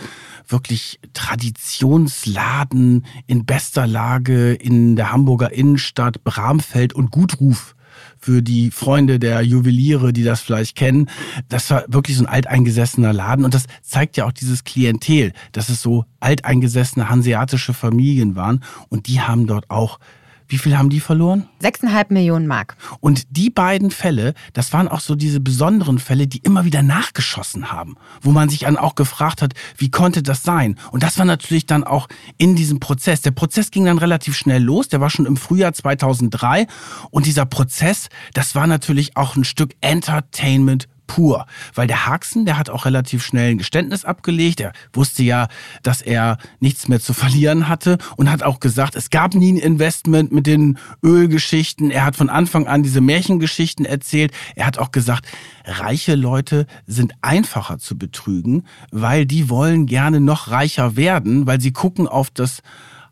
wirklich 0.49 0.99
Traditionsladen 1.13 3.07
in 3.27 3.47
bester 3.47 3.87
Lage 3.87 4.55
in 4.55 4.97
der 4.97 5.13
Hamburger 5.13 5.53
Innenstadt, 5.53 6.25
Bramfeld 6.25 6.93
und 6.93 7.13
Gutruf 7.13 7.77
für 8.19 8.43
die 8.43 8.71
Freunde 8.71 9.19
der 9.19 9.43
Juweliere, 9.43 10.13
die 10.13 10.25
das 10.25 10.41
vielleicht 10.41 10.77
kennen. 10.77 11.11
Das 11.49 11.71
war 11.71 11.85
wirklich 11.89 12.17
so 12.17 12.25
ein 12.25 12.29
alteingesessener 12.29 13.13
Laden 13.13 13.45
und 13.45 13.55
das 13.55 13.67
zeigt 13.83 14.17
ja 14.17 14.25
auch 14.25 14.33
dieses 14.33 14.65
Klientel, 14.65 15.33
dass 15.53 15.69
es 15.69 15.83
so 15.83 16.05
alteingesessene 16.21 17.09
hanseatische 17.09 17.75
Familien 17.75 18.35
waren 18.35 18.65
und 18.89 19.07
die 19.07 19.21
haben 19.21 19.47
dort 19.47 19.71
auch 19.71 19.99
Wie 20.47 20.59
viel 20.59 20.77
haben 20.77 20.91
die 20.91 21.01
verloren? 21.01 21.49
Sechseinhalb 21.59 22.11
Millionen 22.11 22.47
Mark. 22.47 22.77
Und 23.01 23.25
die 23.31 23.51
beiden 23.51 23.91
Fälle, 23.91 24.35
das 24.53 24.73
waren 24.73 24.89
auch 24.89 25.01
so 25.01 25.15
diese 25.15 25.41
besonderen 25.41 25.99
Fälle, 25.99 26.27
die 26.27 26.39
immer 26.39 26.65
wieder 26.65 26.83
nachgeschossen 26.83 27.73
haben, 27.73 27.97
wo 28.21 28.31
man 28.31 28.49
sich 28.49 28.61
dann 28.61 28.77
auch 28.77 28.95
gefragt 28.95 29.41
hat, 29.41 29.55
wie 29.79 29.91
konnte 29.91 30.23
das 30.23 30.43
sein? 30.43 30.79
Und 30.91 31.03
das 31.03 31.19
war 31.19 31.25
natürlich 31.25 31.67
dann 31.67 31.85
auch 31.85 32.09
in 32.37 32.57
diesem 32.57 32.79
Prozess. 32.79 33.23
Der 33.23 33.31
Prozess 33.31 33.71
ging 33.71 33.87
dann 33.87 33.99
relativ 33.99 34.37
schnell 34.37 34.63
los, 34.63 34.89
der 34.89 35.01
war 35.01 35.11
schon 35.11 35.27
im 35.27 35.37
Frühjahr 35.37 35.73
2003 35.73 36.67
und 37.11 37.27
dieser 37.27 37.47
Prozess, 37.47 38.09
das 38.35 38.55
war 38.55 38.67
natürlich 38.67 39.17
auch 39.17 39.37
ein 39.37 39.45
Stück 39.45 39.75
Entertainment 39.81 40.89
pur. 41.07 41.47
Weil 41.75 41.87
der 41.87 42.07
Haxen, 42.07 42.45
der 42.45 42.59
hat 42.59 42.71
auch 42.71 42.85
relativ 42.85 43.25
schnell 43.25 43.53
ein 43.53 43.59
Geständnis 43.59 44.05
abgelegt. 44.05 44.61
Er 44.61 44.73
wusste 44.93 45.23
ja, 45.23 45.49
dass 45.83 46.03
er 46.03 46.39
nichts 46.61 46.89
mehr 46.89 47.01
zu 47.01 47.13
verlieren 47.13 47.69
hatte 47.69 47.99
und 48.17 48.31
hat 48.31 48.43
auch 48.43 48.61
gesagt, 48.61 48.97
es 48.97 49.11
gab 49.11 49.35
nie 49.35 49.53
ein 49.53 49.59
Investment 49.59 50.33
mit 50.33 50.47
den 50.47 50.79
Ölgeschichten. 51.03 51.91
Er 51.91 52.05
hat 52.05 52.17
von 52.17 52.31
Anfang 52.31 52.67
an 52.67 52.83
diese 52.83 53.01
Märchengeschichten 53.01 53.85
erzählt. 53.85 54.33
Er 54.55 54.67
hat 54.67 54.79
auch 54.79 54.93
gesagt, 54.93 55.27
reiche 55.65 56.15
Leute 56.15 56.67
sind 56.87 57.15
einfacher 57.23 57.79
zu 57.79 57.97
betrügen, 57.97 58.65
weil 58.91 59.27
die 59.27 59.49
wollen 59.49 59.87
gerne 59.87 60.21
noch 60.21 60.51
reicher 60.51 60.97
werden, 60.97 61.47
weil 61.47 61.61
sie 61.61 61.73
gucken 61.73 62.09
auf 62.09 62.31
das 62.31 62.63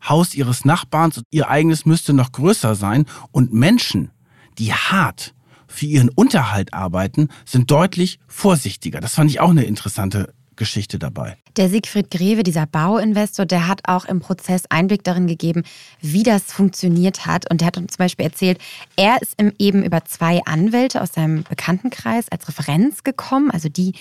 Haus 0.07 0.35
ihres 0.35 0.65
Nachbarns 0.65 1.17
und 1.17 1.27
ihr 1.31 1.49
eigenes 1.49 1.85
müsste 1.85 2.13
noch 2.13 2.31
größer 2.31 2.75
sein. 2.75 3.05
Und 3.31 3.53
Menschen, 3.53 4.11
die 4.57 4.73
hart 4.73 5.33
für 5.73 5.85
ihren 5.85 6.09
Unterhalt 6.09 6.73
arbeiten, 6.73 7.29
sind 7.45 7.71
deutlich 7.71 8.19
vorsichtiger. 8.27 8.99
Das 8.99 9.15
fand 9.15 9.29
ich 9.29 9.39
auch 9.39 9.49
eine 9.49 9.63
interessante 9.63 10.33
Geschichte 10.55 10.99
dabei. 10.99 11.37
Der 11.57 11.69
Siegfried 11.69 12.11
Greve, 12.11 12.43
dieser 12.43 12.65
Bauinvestor, 12.65 13.45
der 13.45 13.67
hat 13.67 13.81
auch 13.87 14.05
im 14.05 14.19
Prozess 14.19 14.63
Einblick 14.69 15.03
darin 15.03 15.27
gegeben, 15.27 15.63
wie 15.99 16.23
das 16.23 16.43
funktioniert 16.43 17.25
hat. 17.25 17.49
Und 17.49 17.61
der 17.61 17.67
hat 17.67 17.77
uns 17.77 17.93
zum 17.93 18.03
Beispiel 18.03 18.25
erzählt, 18.25 18.59
er 18.95 19.21
ist 19.21 19.35
eben 19.59 19.83
über 19.83 20.05
zwei 20.05 20.41
Anwälte 20.45 21.01
aus 21.01 21.13
seinem 21.13 21.43
Bekanntenkreis 21.43 22.29
als 22.29 22.47
Referenz 22.47 23.03
gekommen. 23.03 23.51
Also 23.51 23.69
die 23.69 23.93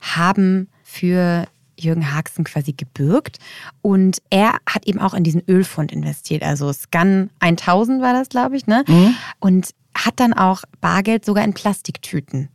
haben 0.00 0.68
für 0.82 1.46
Jürgen 1.78 2.12
Haxen 2.14 2.44
quasi 2.44 2.72
gebürgt. 2.72 3.38
Und 3.82 4.18
er 4.30 4.58
hat 4.68 4.86
eben 4.86 5.00
auch 5.00 5.14
in 5.14 5.24
diesen 5.24 5.42
Ölfund 5.48 5.92
investiert. 5.92 6.42
Also 6.42 6.72
Scan 6.72 7.30
1000 7.40 8.02
war 8.02 8.12
das, 8.12 8.28
glaube 8.28 8.56
ich. 8.56 8.66
Ne? 8.66 8.84
Mhm. 8.86 9.14
Und 9.40 9.70
hat 9.94 10.20
dann 10.20 10.32
auch 10.32 10.62
Bargeld 10.80 11.24
sogar 11.24 11.44
in 11.44 11.54
Plastiktüten 11.54 12.48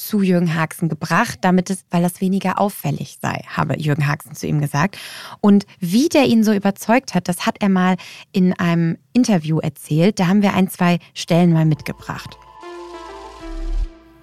zu 0.00 0.22
Jürgen 0.22 0.54
Haxen 0.54 0.88
gebracht, 0.88 1.38
damit 1.42 1.68
es, 1.70 1.84
weil 1.90 2.02
das 2.02 2.20
weniger 2.20 2.58
auffällig 2.58 3.18
sei, 3.20 3.44
habe 3.48 3.78
Jürgen 3.78 4.06
Haxen 4.06 4.34
zu 4.34 4.46
ihm 4.46 4.60
gesagt. 4.60 4.98
Und 5.40 5.66
wie 5.78 6.08
der 6.08 6.24
ihn 6.24 6.42
so 6.42 6.52
überzeugt 6.52 7.14
hat, 7.14 7.28
das 7.28 7.46
hat 7.46 7.56
er 7.60 7.68
mal 7.68 7.96
in 8.32 8.54
einem 8.54 8.96
Interview 9.12 9.58
erzählt. 9.58 10.18
Da 10.18 10.26
haben 10.26 10.42
wir 10.42 10.54
ein, 10.54 10.68
zwei 10.68 10.98
Stellen 11.14 11.52
mal 11.52 11.66
mitgebracht. 11.66 12.38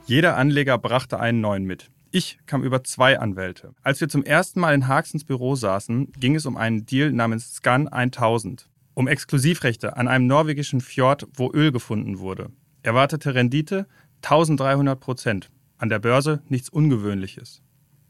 Jeder 0.05 0.37
Anleger 0.37 0.77
brachte 0.77 1.19
einen 1.19 1.41
neuen 1.41 1.65
mit. 1.65 1.91
Ich 2.17 2.39
kam 2.47 2.63
über 2.63 2.83
zwei 2.83 3.19
Anwälte. 3.19 3.75
Als 3.83 4.01
wir 4.01 4.09
zum 4.09 4.23
ersten 4.23 4.59
Mal 4.59 4.73
in 4.73 4.87
Haxens 4.87 5.23
Büro 5.23 5.53
saßen, 5.53 6.13
ging 6.13 6.33
es 6.33 6.47
um 6.47 6.57
einen 6.57 6.83
Deal 6.83 7.11
namens 7.11 7.53
Scan 7.53 7.87
1000, 7.87 8.71
um 8.95 9.07
Exklusivrechte 9.07 9.97
an 9.97 10.07
einem 10.07 10.25
norwegischen 10.25 10.81
Fjord, 10.81 11.27
wo 11.35 11.51
Öl 11.53 11.71
gefunden 11.71 12.17
wurde. 12.17 12.49
Erwartete 12.81 13.35
Rendite 13.35 13.85
1300 14.23 14.99
Prozent. 14.99 15.51
An 15.77 15.89
der 15.89 15.99
Börse 15.99 16.41
nichts 16.47 16.69
Ungewöhnliches. 16.69 17.61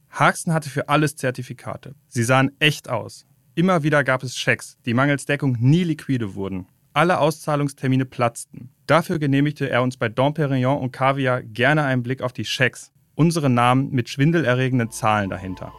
Haxen 0.10 0.54
hatte 0.54 0.70
für 0.70 0.88
alles 0.88 1.18
Zertifikate. 1.18 1.94
Sie 2.08 2.24
sahen 2.24 2.52
echt 2.60 2.90
aus. 2.90 3.26
Immer 3.56 3.84
wieder 3.84 4.06
gab 4.06 4.24
es 4.24 4.38
Schecks, 4.38 4.78
die 4.86 4.94
mangels 4.94 5.26
Deckung 5.26 5.58
nie 5.60 5.84
liquide 5.84 6.34
wurden. 6.34 6.68
Alle 6.94 7.20
Auszahlungstermine 7.20 8.06
platzten. 8.06 8.70
Dafür 8.86 9.20
genehmigte 9.20 9.70
er 9.70 9.84
uns 9.84 9.98
bei 9.98 10.08
Dom 10.08 10.34
Perignon 10.34 10.80
und 10.80 10.94
Caviar 10.94 11.44
gerne 11.44 11.84
einen 11.84 12.04
Blick 12.04 12.22
auf 12.22 12.32
die 12.32 12.46
Schecks, 12.46 12.94
unsere 13.18 13.50
Namen 13.50 13.90
mit 13.92 14.10
schwindelerregenden 14.10 14.92
Zahlen 14.92 15.30
dahinter. 15.30 15.74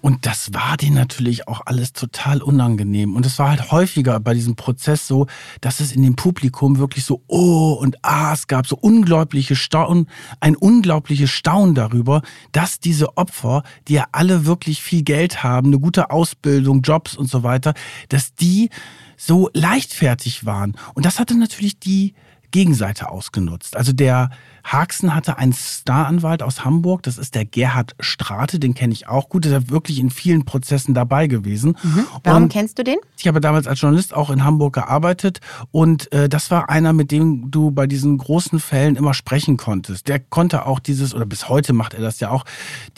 Und 0.00 0.26
das 0.26 0.54
war 0.54 0.76
denen 0.76 0.94
natürlich 0.94 1.48
auch 1.48 1.60
alles 1.66 1.92
total 1.92 2.40
unangenehm. 2.40 3.16
Und 3.16 3.26
es 3.26 3.38
war 3.38 3.50
halt 3.50 3.72
häufiger 3.72 4.20
bei 4.20 4.32
diesem 4.32 4.54
Prozess 4.54 5.06
so, 5.06 5.26
dass 5.60 5.80
es 5.80 5.92
in 5.92 6.02
dem 6.02 6.14
Publikum 6.14 6.78
wirklich 6.78 7.04
so 7.04 7.22
Oh 7.26 7.76
und 7.78 7.98
Ah, 8.02 8.32
es 8.32 8.46
gab 8.46 8.66
so 8.66 8.78
unglaubliche 8.80 9.56
Staunen, 9.56 10.06
ein 10.40 10.56
unglaubliches 10.56 11.30
Staunen 11.30 11.74
darüber, 11.74 12.22
dass 12.52 12.78
diese 12.78 13.18
Opfer, 13.18 13.64
die 13.88 13.94
ja 13.94 14.06
alle 14.12 14.46
wirklich 14.46 14.82
viel 14.82 15.02
Geld 15.02 15.42
haben, 15.42 15.66
eine 15.66 15.80
gute 15.80 16.10
Ausbildung, 16.10 16.82
Jobs 16.82 17.16
und 17.16 17.28
so 17.28 17.42
weiter, 17.42 17.74
dass 18.08 18.34
die 18.34 18.70
so 19.16 19.50
leichtfertig 19.52 20.46
waren. 20.46 20.76
Und 20.94 21.06
das 21.06 21.18
hatte 21.18 21.36
natürlich 21.36 21.80
die 21.80 22.14
Gegenseite 22.50 23.10
ausgenutzt. 23.10 23.76
Also 23.76 23.92
der 23.92 24.30
Haxen 24.72 25.14
hatte 25.14 25.38
einen 25.38 25.54
Staranwalt 25.54 26.42
aus 26.42 26.64
Hamburg, 26.64 27.02
das 27.02 27.16
ist 27.16 27.34
der 27.34 27.44
Gerhard 27.44 27.96
Strate, 28.00 28.58
den 28.58 28.74
kenne 28.74 28.92
ich 28.92 29.08
auch 29.08 29.28
gut, 29.28 29.44
der 29.44 29.58
ist 29.58 29.70
wirklich 29.70 29.98
in 29.98 30.10
vielen 30.10 30.44
Prozessen 30.44 30.92
dabei 30.94 31.26
gewesen. 31.26 31.76
Mhm. 31.82 32.06
Warum 32.22 32.42
und 32.44 32.52
kennst 32.52 32.78
du 32.78 32.84
den? 32.84 32.98
Ich 33.16 33.26
habe 33.26 33.40
damals 33.40 33.66
als 33.66 33.80
Journalist 33.80 34.14
auch 34.14 34.30
in 34.30 34.44
Hamburg 34.44 34.74
gearbeitet 34.74 35.40
und 35.70 36.12
äh, 36.12 36.28
das 36.28 36.50
war 36.50 36.68
einer, 36.68 36.92
mit 36.92 37.10
dem 37.10 37.50
du 37.50 37.70
bei 37.70 37.86
diesen 37.86 38.18
großen 38.18 38.60
Fällen 38.60 38.96
immer 38.96 39.14
sprechen 39.14 39.56
konntest. 39.56 40.06
Der 40.06 40.18
konnte 40.20 40.66
auch 40.66 40.80
dieses, 40.80 41.14
oder 41.14 41.24
bis 41.24 41.48
heute 41.48 41.72
macht 41.72 41.94
er 41.94 42.00
das 42.00 42.20
ja 42.20 42.30
auch, 42.30 42.44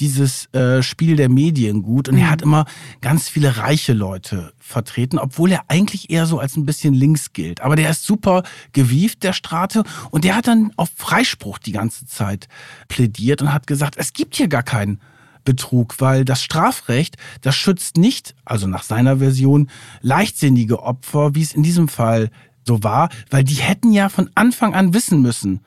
dieses 0.00 0.52
äh, 0.52 0.82
Spiel 0.82 1.16
der 1.16 1.28
Medien 1.28 1.82
gut 1.82 2.08
und 2.08 2.16
mhm. 2.16 2.22
er 2.22 2.30
hat 2.30 2.42
immer 2.42 2.64
ganz 3.00 3.28
viele 3.28 3.58
reiche 3.58 3.92
Leute 3.92 4.52
vertreten, 4.58 5.18
obwohl 5.18 5.52
er 5.52 5.64
eigentlich 5.68 6.10
eher 6.10 6.26
so 6.26 6.38
als 6.38 6.56
ein 6.56 6.66
bisschen 6.66 6.94
links 6.94 7.32
gilt. 7.32 7.60
Aber 7.60 7.76
der 7.76 7.90
ist 7.90 8.04
super 8.04 8.42
gewieft, 8.72 9.22
der 9.22 9.32
Strate, 9.32 9.84
und 10.10 10.24
der 10.24 10.36
hat 10.36 10.46
dann 10.46 10.72
auf 10.76 10.90
Freispruch 10.94 11.58
die 11.66 11.72
ganze 11.72 12.06
Zeit 12.06 12.48
plädiert 12.88 13.42
und 13.42 13.52
hat 13.52 13.66
gesagt, 13.66 13.96
es 13.96 14.12
gibt 14.12 14.36
hier 14.36 14.48
gar 14.48 14.62
keinen 14.62 15.00
Betrug, 15.44 16.00
weil 16.00 16.24
das 16.24 16.42
Strafrecht, 16.42 17.16
das 17.40 17.56
schützt 17.56 17.96
nicht, 17.96 18.34
also 18.44 18.66
nach 18.66 18.82
seiner 18.82 19.18
Version, 19.18 19.70
leichtsinnige 20.02 20.82
Opfer, 20.82 21.34
wie 21.34 21.42
es 21.42 21.54
in 21.54 21.62
diesem 21.62 21.88
Fall 21.88 22.30
so 22.66 22.82
war, 22.82 23.08
weil 23.30 23.44
die 23.44 23.54
hätten 23.54 23.92
ja 23.92 24.08
von 24.08 24.30
Anfang 24.34 24.74
an 24.74 24.92
wissen 24.92 25.22
müssen, 25.22 25.60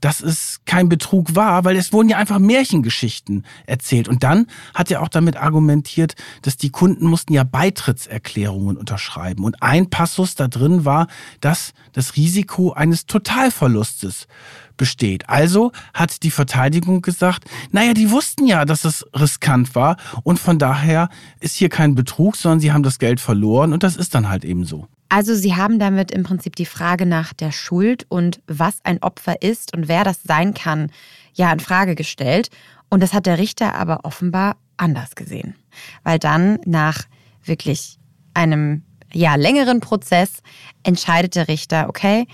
dass 0.00 0.20
es 0.20 0.60
kein 0.64 0.88
Betrug 0.88 1.34
war, 1.34 1.64
weil 1.64 1.76
es 1.76 1.92
wurden 1.92 2.08
ja 2.08 2.18
einfach 2.18 2.38
Märchengeschichten 2.38 3.44
erzählt. 3.66 4.08
Und 4.08 4.22
dann 4.22 4.46
hat 4.74 4.90
er 4.90 5.02
auch 5.02 5.08
damit 5.08 5.36
argumentiert, 5.36 6.14
dass 6.42 6.56
die 6.56 6.70
Kunden 6.70 7.06
mussten 7.06 7.32
ja 7.32 7.44
Beitrittserklärungen 7.44 8.76
unterschreiben. 8.76 9.44
Und 9.44 9.62
ein 9.62 9.90
Passus 9.90 10.34
da 10.34 10.48
drin 10.48 10.84
war, 10.84 11.08
dass 11.40 11.72
das 11.92 12.16
Risiko 12.16 12.72
eines 12.72 13.06
Totalverlustes 13.06 14.28
besteht. 14.78 15.28
Also 15.28 15.72
hat 15.92 16.22
die 16.22 16.30
Verteidigung 16.30 17.02
gesagt, 17.02 17.44
naja, 17.70 17.92
die 17.92 18.10
wussten 18.10 18.46
ja, 18.46 18.64
dass 18.64 18.86
es 18.86 19.04
riskant 19.14 19.74
war 19.74 19.98
und 20.22 20.38
von 20.38 20.58
daher 20.58 21.10
ist 21.40 21.56
hier 21.56 21.68
kein 21.68 21.94
Betrug, 21.94 22.36
sondern 22.36 22.60
sie 22.60 22.72
haben 22.72 22.82
das 22.82 22.98
Geld 22.98 23.20
verloren 23.20 23.74
und 23.74 23.82
das 23.82 23.96
ist 23.96 24.14
dann 24.14 24.30
halt 24.30 24.46
eben 24.46 24.64
so. 24.64 24.88
Also 25.10 25.34
Sie 25.34 25.56
haben 25.56 25.78
damit 25.78 26.10
im 26.10 26.22
Prinzip 26.22 26.54
die 26.56 26.66
Frage 26.66 27.06
nach 27.06 27.32
der 27.32 27.50
Schuld 27.50 28.04
und 28.10 28.40
was 28.46 28.80
ein 28.84 29.02
Opfer 29.02 29.40
ist 29.40 29.74
und 29.74 29.88
wer 29.88 30.04
das 30.04 30.22
sein 30.22 30.52
kann, 30.52 30.90
ja 31.32 31.50
in 31.50 31.60
Frage 31.60 31.94
gestellt. 31.94 32.50
Und 32.90 33.02
das 33.02 33.14
hat 33.14 33.26
der 33.26 33.38
Richter 33.38 33.74
aber 33.74 34.00
offenbar 34.04 34.56
anders 34.76 35.14
gesehen. 35.14 35.54
Weil 36.02 36.18
dann 36.18 36.58
nach 36.66 37.04
wirklich 37.42 37.98
einem 38.34 38.82
ja, 39.12 39.34
längeren 39.36 39.80
Prozess 39.80 40.42
entscheidet 40.82 41.34
der 41.34 41.48
Richter, 41.48 41.88
okay, 41.88 42.26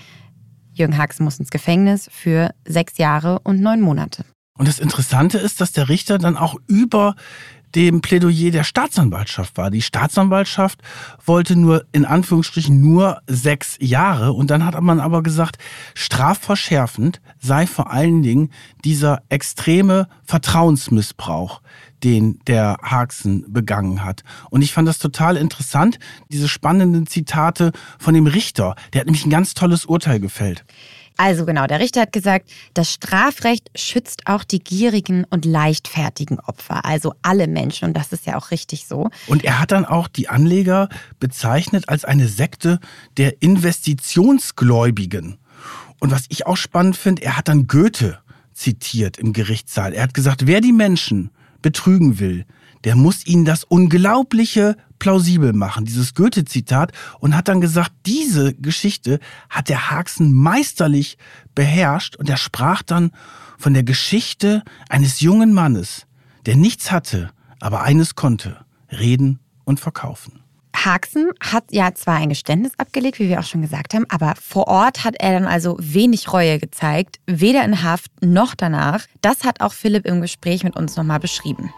Jürgen 0.77 0.97
Hax 0.97 1.19
muss 1.19 1.39
ins 1.39 1.49
Gefängnis 1.49 2.09
für 2.11 2.51
sechs 2.65 2.97
Jahre 2.97 3.39
und 3.39 3.61
neun 3.61 3.81
Monate. 3.81 4.25
Und 4.57 4.67
das 4.67 4.79
Interessante 4.79 5.37
ist, 5.37 5.59
dass 5.59 5.73
der 5.73 5.89
Richter 5.89 6.17
dann 6.17 6.37
auch 6.37 6.55
über 6.67 7.15
dem 7.75 8.01
Plädoyer 8.01 8.51
der 8.51 8.63
Staatsanwaltschaft 8.63 9.57
war. 9.57 9.69
Die 9.69 9.81
Staatsanwaltschaft 9.81 10.81
wollte 11.25 11.57
nur 11.57 11.85
in 11.91 12.05
Anführungsstrichen 12.05 12.79
nur 12.79 13.21
sechs 13.27 13.75
Jahre 13.81 14.31
und 14.31 14.49
dann 14.49 14.65
hat 14.65 14.79
man 14.81 15.01
aber 15.01 15.21
gesagt, 15.21 15.57
strafverschärfend 15.93 17.21
sei 17.39 17.67
vor 17.67 17.91
allen 17.91 18.23
Dingen 18.23 18.49
dieser 18.85 19.23
extreme 19.27 20.07
Vertrauensmissbrauch, 20.23 21.61
den 22.05 22.39
der 22.45 22.77
Haxen 22.83 23.51
begangen 23.51 24.05
hat. 24.05 24.23
Und 24.51 24.61
ich 24.61 24.71
fand 24.71 24.87
das 24.87 24.99
total 24.99 25.35
interessant, 25.35 25.97
diese 26.29 26.47
spannenden 26.47 27.07
Zitate 27.07 27.71
von 27.97 28.13
dem 28.13 28.27
Richter. 28.27 28.75
Der 28.93 29.01
hat 29.01 29.07
nämlich 29.07 29.25
ein 29.25 29.31
ganz 29.31 29.55
tolles 29.55 29.85
Urteil 29.85 30.19
gefällt. 30.19 30.63
Also 31.17 31.45
genau, 31.45 31.65
der 31.65 31.79
Richter 31.79 32.01
hat 32.01 32.11
gesagt, 32.11 32.51
das 32.73 32.91
Strafrecht 32.91 33.71
schützt 33.73 34.27
auch 34.27 34.43
die 34.43 34.59
gierigen 34.59 35.23
und 35.29 35.45
leichtfertigen 35.45 36.39
Opfer, 36.41 36.85
also 36.85 37.13
alle 37.21 37.47
Menschen. 37.47 37.85
Und 37.87 37.93
das 37.95 38.11
ist 38.11 38.27
ja 38.27 38.37
auch 38.37 38.51
richtig 38.51 38.85
so. 38.85 39.09
Und 39.25 39.43
er 39.43 39.59
hat 39.59 39.71
dann 39.71 39.85
auch 39.85 40.07
die 40.07 40.29
Anleger 40.29 40.89
bezeichnet 41.19 41.89
als 41.89 42.05
eine 42.05 42.27
Sekte 42.27 42.79
der 43.17 43.41
Investitionsgläubigen. 43.41 45.37
Und 45.99 46.11
was 46.11 46.25
ich 46.29 46.45
auch 46.45 46.57
spannend 46.57 46.97
finde, 46.97 47.23
er 47.23 47.37
hat 47.37 47.47
dann 47.47 47.65
Goethe 47.65 48.19
zitiert 48.53 49.17
im 49.17 49.33
Gerichtssaal. 49.33 49.93
Er 49.93 50.03
hat 50.03 50.13
gesagt, 50.13 50.45
wer 50.45 50.61
die 50.61 50.73
Menschen 50.73 51.31
betrügen 51.65 52.19
will, 52.19 52.45
der 52.83 52.95
muss 52.95 53.25
ihnen 53.25 53.43
das 53.43 53.63
unglaubliche 53.63 54.77
plausibel 54.99 55.51
machen, 55.51 55.83
dieses 55.83 56.13
Goethe-Zitat, 56.13 56.91
und 57.19 57.35
hat 57.35 57.47
dann 57.47 57.59
gesagt, 57.59 57.91
diese 58.05 58.53
Geschichte 58.53 59.19
hat 59.49 59.67
der 59.67 59.89
Haxen 59.89 60.31
meisterlich 60.31 61.17
beherrscht 61.55 62.17
und 62.17 62.29
er 62.29 62.37
sprach 62.37 62.83
dann 62.83 63.09
von 63.57 63.73
der 63.73 63.81
Geschichte 63.81 64.61
eines 64.89 65.21
jungen 65.21 65.55
Mannes, 65.55 66.05
der 66.45 66.55
nichts 66.55 66.91
hatte, 66.91 67.31
aber 67.59 67.81
eines 67.81 68.13
konnte, 68.13 68.63
reden 68.91 69.39
und 69.63 69.79
verkaufen. 69.79 70.44
Haxen 70.75 71.31
hat 71.39 71.65
ja 71.71 71.93
zwar 71.93 72.15
ein 72.15 72.29
Geständnis 72.29 72.73
abgelegt, 72.77 73.19
wie 73.19 73.29
wir 73.29 73.39
auch 73.39 73.45
schon 73.45 73.61
gesagt 73.61 73.93
haben, 73.93 74.05
aber 74.09 74.33
vor 74.41 74.67
Ort 74.67 75.03
hat 75.03 75.15
er 75.19 75.33
dann 75.33 75.47
also 75.47 75.77
wenig 75.79 76.31
Reue 76.31 76.59
gezeigt, 76.59 77.19
weder 77.25 77.63
in 77.63 77.83
Haft 77.83 78.11
noch 78.21 78.55
danach. 78.55 79.05
Das 79.21 79.43
hat 79.43 79.61
auch 79.61 79.73
Philipp 79.73 80.05
im 80.05 80.21
Gespräch 80.21 80.63
mit 80.63 80.75
uns 80.75 80.95
nochmal 80.95 81.19
beschrieben. 81.19 81.73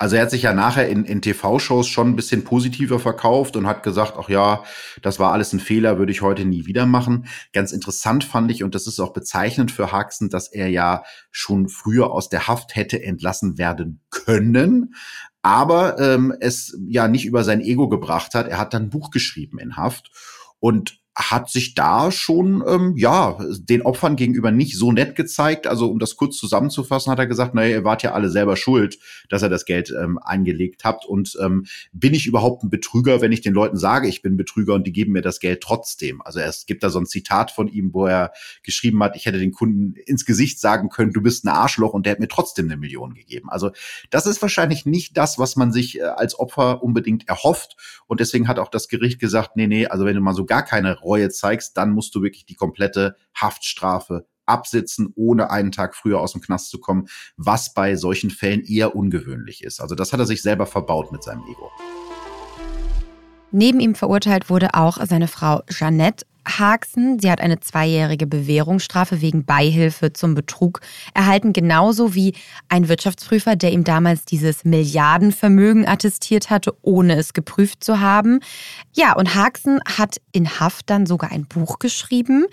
Also 0.00 0.16
er 0.16 0.22
hat 0.22 0.30
sich 0.30 0.40
ja 0.40 0.54
nachher 0.54 0.88
in, 0.88 1.04
in 1.04 1.20
TV-Shows 1.20 1.86
schon 1.86 2.08
ein 2.08 2.16
bisschen 2.16 2.42
positiver 2.42 2.98
verkauft 2.98 3.54
und 3.54 3.66
hat 3.66 3.82
gesagt, 3.82 4.14
ach 4.18 4.30
ja, 4.30 4.64
das 5.02 5.18
war 5.18 5.30
alles 5.30 5.52
ein 5.52 5.60
Fehler, 5.60 5.98
würde 5.98 6.10
ich 6.10 6.22
heute 6.22 6.46
nie 6.46 6.64
wieder 6.64 6.86
machen. 6.86 7.26
Ganz 7.52 7.70
interessant 7.70 8.24
fand 8.24 8.50
ich, 8.50 8.64
und 8.64 8.74
das 8.74 8.86
ist 8.86 8.98
auch 8.98 9.12
bezeichnend 9.12 9.70
für 9.70 9.92
Haxen, 9.92 10.30
dass 10.30 10.50
er 10.50 10.68
ja 10.68 11.04
schon 11.30 11.68
früher 11.68 12.12
aus 12.12 12.30
der 12.30 12.48
Haft 12.48 12.76
hätte 12.76 13.02
entlassen 13.02 13.58
werden 13.58 14.00
können, 14.08 14.94
aber 15.42 15.98
ähm, 15.98 16.34
es 16.40 16.78
ja 16.86 17.08
nicht 17.08 17.24
über 17.24 17.44
sein 17.44 17.60
Ego 17.60 17.88
gebracht 17.88 18.34
hat. 18.34 18.48
Er 18.48 18.58
hat 18.58 18.74
dann 18.74 18.84
ein 18.84 18.90
Buch 18.90 19.10
geschrieben 19.10 19.58
in 19.58 19.76
Haft 19.76 20.10
und 20.58 20.99
hat 21.16 21.50
sich 21.50 21.74
da 21.74 22.12
schon, 22.12 22.62
ähm, 22.66 22.94
ja, 22.96 23.36
den 23.58 23.82
Opfern 23.82 24.14
gegenüber 24.14 24.52
nicht 24.52 24.78
so 24.78 24.92
nett 24.92 25.16
gezeigt. 25.16 25.66
Also, 25.66 25.90
um 25.90 25.98
das 25.98 26.16
kurz 26.16 26.36
zusammenzufassen, 26.36 27.10
hat 27.10 27.18
er 27.18 27.26
gesagt, 27.26 27.54
naja, 27.54 27.78
ihr 27.78 27.84
wart 27.84 28.02
ja 28.02 28.12
alle 28.12 28.30
selber 28.30 28.56
schuld, 28.56 28.98
dass 29.28 29.42
ihr 29.42 29.48
das 29.48 29.64
Geld 29.64 29.90
ähm, 29.90 30.18
eingelegt 30.18 30.84
habt. 30.84 31.04
Und 31.04 31.36
ähm, 31.42 31.66
bin 31.92 32.14
ich 32.14 32.26
überhaupt 32.26 32.62
ein 32.62 32.70
Betrüger, 32.70 33.20
wenn 33.20 33.32
ich 33.32 33.40
den 33.40 33.54
Leuten 33.54 33.76
sage, 33.76 34.08
ich 34.08 34.22
bin 34.22 34.36
Betrüger 34.36 34.74
und 34.74 34.86
die 34.86 34.92
geben 34.92 35.12
mir 35.12 35.22
das 35.22 35.40
Geld 35.40 35.62
trotzdem? 35.62 36.22
Also, 36.22 36.40
es 36.40 36.64
gibt 36.66 36.84
da 36.84 36.90
so 36.90 37.00
ein 37.00 37.06
Zitat 37.06 37.50
von 37.50 37.66
ihm, 37.66 37.92
wo 37.92 38.06
er 38.06 38.32
geschrieben 38.62 39.02
hat, 39.02 39.16
ich 39.16 39.26
hätte 39.26 39.38
den 39.38 39.52
Kunden 39.52 39.94
ins 40.06 40.24
Gesicht 40.24 40.60
sagen 40.60 40.90
können, 40.90 41.12
du 41.12 41.20
bist 41.20 41.44
ein 41.44 41.48
Arschloch 41.48 41.92
und 41.92 42.06
der 42.06 42.12
hat 42.12 42.20
mir 42.20 42.28
trotzdem 42.28 42.66
eine 42.66 42.76
Million 42.76 43.14
gegeben. 43.14 43.50
Also, 43.50 43.72
das 44.10 44.26
ist 44.26 44.40
wahrscheinlich 44.42 44.86
nicht 44.86 45.16
das, 45.16 45.38
was 45.38 45.56
man 45.56 45.72
sich 45.72 45.98
äh, 45.98 46.02
als 46.02 46.38
Opfer 46.38 46.84
unbedingt 46.84 47.28
erhofft. 47.28 47.76
Und 48.06 48.20
deswegen 48.20 48.46
hat 48.46 48.60
auch 48.60 48.70
das 48.70 48.88
Gericht 48.88 49.18
gesagt, 49.18 49.56
nee, 49.56 49.66
nee, 49.66 49.86
also 49.86 50.04
wenn 50.04 50.14
du 50.14 50.20
mal 50.20 50.34
so 50.34 50.44
gar 50.44 50.64
keine 50.64 50.99
Reue 51.02 51.30
zeigst, 51.30 51.76
dann 51.76 51.92
musst 51.92 52.14
du 52.14 52.22
wirklich 52.22 52.46
die 52.46 52.54
komplette 52.54 53.16
Haftstrafe 53.34 54.26
absitzen, 54.46 55.12
ohne 55.14 55.50
einen 55.50 55.72
Tag 55.72 55.94
früher 55.94 56.20
aus 56.20 56.32
dem 56.32 56.40
Knast 56.40 56.70
zu 56.70 56.80
kommen, 56.80 57.08
was 57.36 57.72
bei 57.72 57.96
solchen 57.96 58.30
Fällen 58.30 58.64
eher 58.64 58.96
ungewöhnlich 58.96 59.62
ist. 59.62 59.80
Also 59.80 59.94
das 59.94 60.12
hat 60.12 60.20
er 60.20 60.26
sich 60.26 60.42
selber 60.42 60.66
verbaut 60.66 61.12
mit 61.12 61.22
seinem 61.22 61.42
Ego. 61.44 61.70
Neben 63.52 63.80
ihm 63.80 63.94
verurteilt 63.94 64.48
wurde 64.48 64.74
auch 64.74 64.98
seine 65.04 65.26
Frau 65.26 65.62
Jeannette 65.68 66.24
Haxen. 66.46 67.18
Sie 67.18 67.30
hat 67.30 67.40
eine 67.40 67.60
zweijährige 67.60 68.26
Bewährungsstrafe 68.26 69.20
wegen 69.20 69.44
Beihilfe 69.44 70.12
zum 70.12 70.34
Betrug 70.34 70.80
erhalten, 71.14 71.52
genauso 71.52 72.14
wie 72.14 72.34
ein 72.68 72.88
Wirtschaftsprüfer, 72.88 73.56
der 73.56 73.72
ihm 73.72 73.84
damals 73.84 74.24
dieses 74.24 74.64
Milliardenvermögen 74.64 75.86
attestiert 75.86 76.50
hatte, 76.50 76.74
ohne 76.82 77.14
es 77.14 77.32
geprüft 77.32 77.84
zu 77.84 78.00
haben. 78.00 78.40
Ja, 78.94 79.14
und 79.14 79.34
Haxen 79.34 79.80
hat 79.98 80.20
in 80.32 80.60
Haft 80.60 80.90
dann 80.90 81.06
sogar 81.06 81.30
ein 81.30 81.46
Buch 81.46 81.78
geschrieben. 81.78 82.46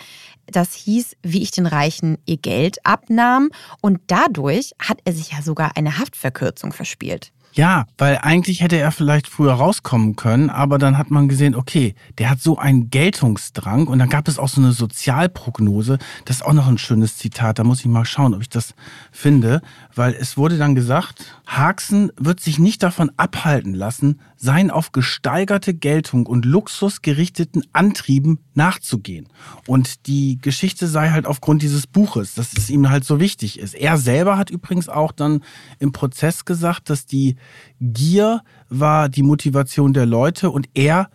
Das 0.48 0.74
hieß, 0.74 1.16
wie 1.24 1.42
ich 1.42 1.52
den 1.52 1.66
Reichen 1.66 2.18
ihr 2.26 2.38
Geld 2.38 2.86
abnahm. 2.86 3.50
Und 3.82 4.00
dadurch 4.08 4.72
hat 4.80 5.00
er 5.06 5.14
sich 5.14 5.32
ja 5.32 5.42
sogar 5.42 5.72
eine 5.76 5.98
Haftverkürzung 5.98 6.74
verspielt. 6.74 7.32
Ja, 7.58 7.88
weil 7.98 8.20
eigentlich 8.22 8.62
hätte 8.62 8.78
er 8.78 8.92
vielleicht 8.92 9.28
früher 9.28 9.54
rauskommen 9.54 10.16
können, 10.16 10.52
aber 10.52 10.78
dann 10.78 10.96
hat 10.96 11.10
man 11.10 11.28
gesehen, 11.28 11.56
okay, 11.56 11.96
der 12.20 12.30
hat 12.30 12.40
so 12.40 12.60
einen 12.60 12.92
Geltungsdrang 12.92 13.88
und 13.88 13.98
dann 13.98 14.10
gab 14.10 14.28
es 14.28 14.38
auch 14.38 14.48
so 14.48 14.62
eine 14.62 14.74
Sozialprognose. 14.74 15.98
Das 16.26 16.36
ist 16.36 16.42
auch 16.44 16.54
noch 16.54 16.68
ein 16.68 16.78
schönes 16.78 17.18
Zitat, 17.18 17.58
da 17.58 17.64
muss 17.64 17.80
ich 17.80 17.88
mal 17.88 18.06
schauen, 18.06 18.36
ob 18.36 18.42
ich 18.42 18.50
das 18.50 18.76
finde, 19.12 19.64
weil 19.96 20.14
es 20.14 20.38
wurde 20.38 20.60
dann 20.60 20.76
gesagt, 20.76 21.42
Haxen 21.48 22.12
wird 22.16 22.42
sich 22.42 22.60
nicht 22.60 22.84
davon 22.84 23.10
abhalten 23.18 23.74
lassen, 23.74 24.20
seinen 24.38 24.72
auf 24.72 24.92
gesteigerte 24.92 25.74
Geltung 25.74 26.26
und 26.26 26.46
Luxus 26.46 27.02
gerichteten 27.02 27.64
Antrieben 27.74 28.40
nachzugehen. 28.54 29.28
Und 29.66 30.08
die 30.08 30.38
Geschichte 30.42 30.88
sei 30.88 31.10
halt 31.10 31.26
aufgrund 31.26 31.62
dieses 31.62 31.88
Buches, 31.88 32.36
dass 32.36 32.54
es 32.54 32.70
ihm 32.70 32.90
halt 32.90 33.04
so 33.04 33.20
wichtig 33.20 33.60
ist. 33.60 33.74
Er 33.74 33.98
selber 33.98 34.38
hat 34.38 34.50
übrigens 34.50 34.90
auch 34.90 35.12
dann 35.12 35.44
im 35.80 35.92
Prozess 35.92 36.46
gesagt, 36.46 36.90
dass 36.90 37.06
die 37.06 37.36
Gier 37.82 38.42
war 38.70 39.10
die 39.10 39.24
Motivation 39.24 39.94
der 39.94 40.06
Leute 40.06 40.52
und 40.52 40.70
er 40.74 41.10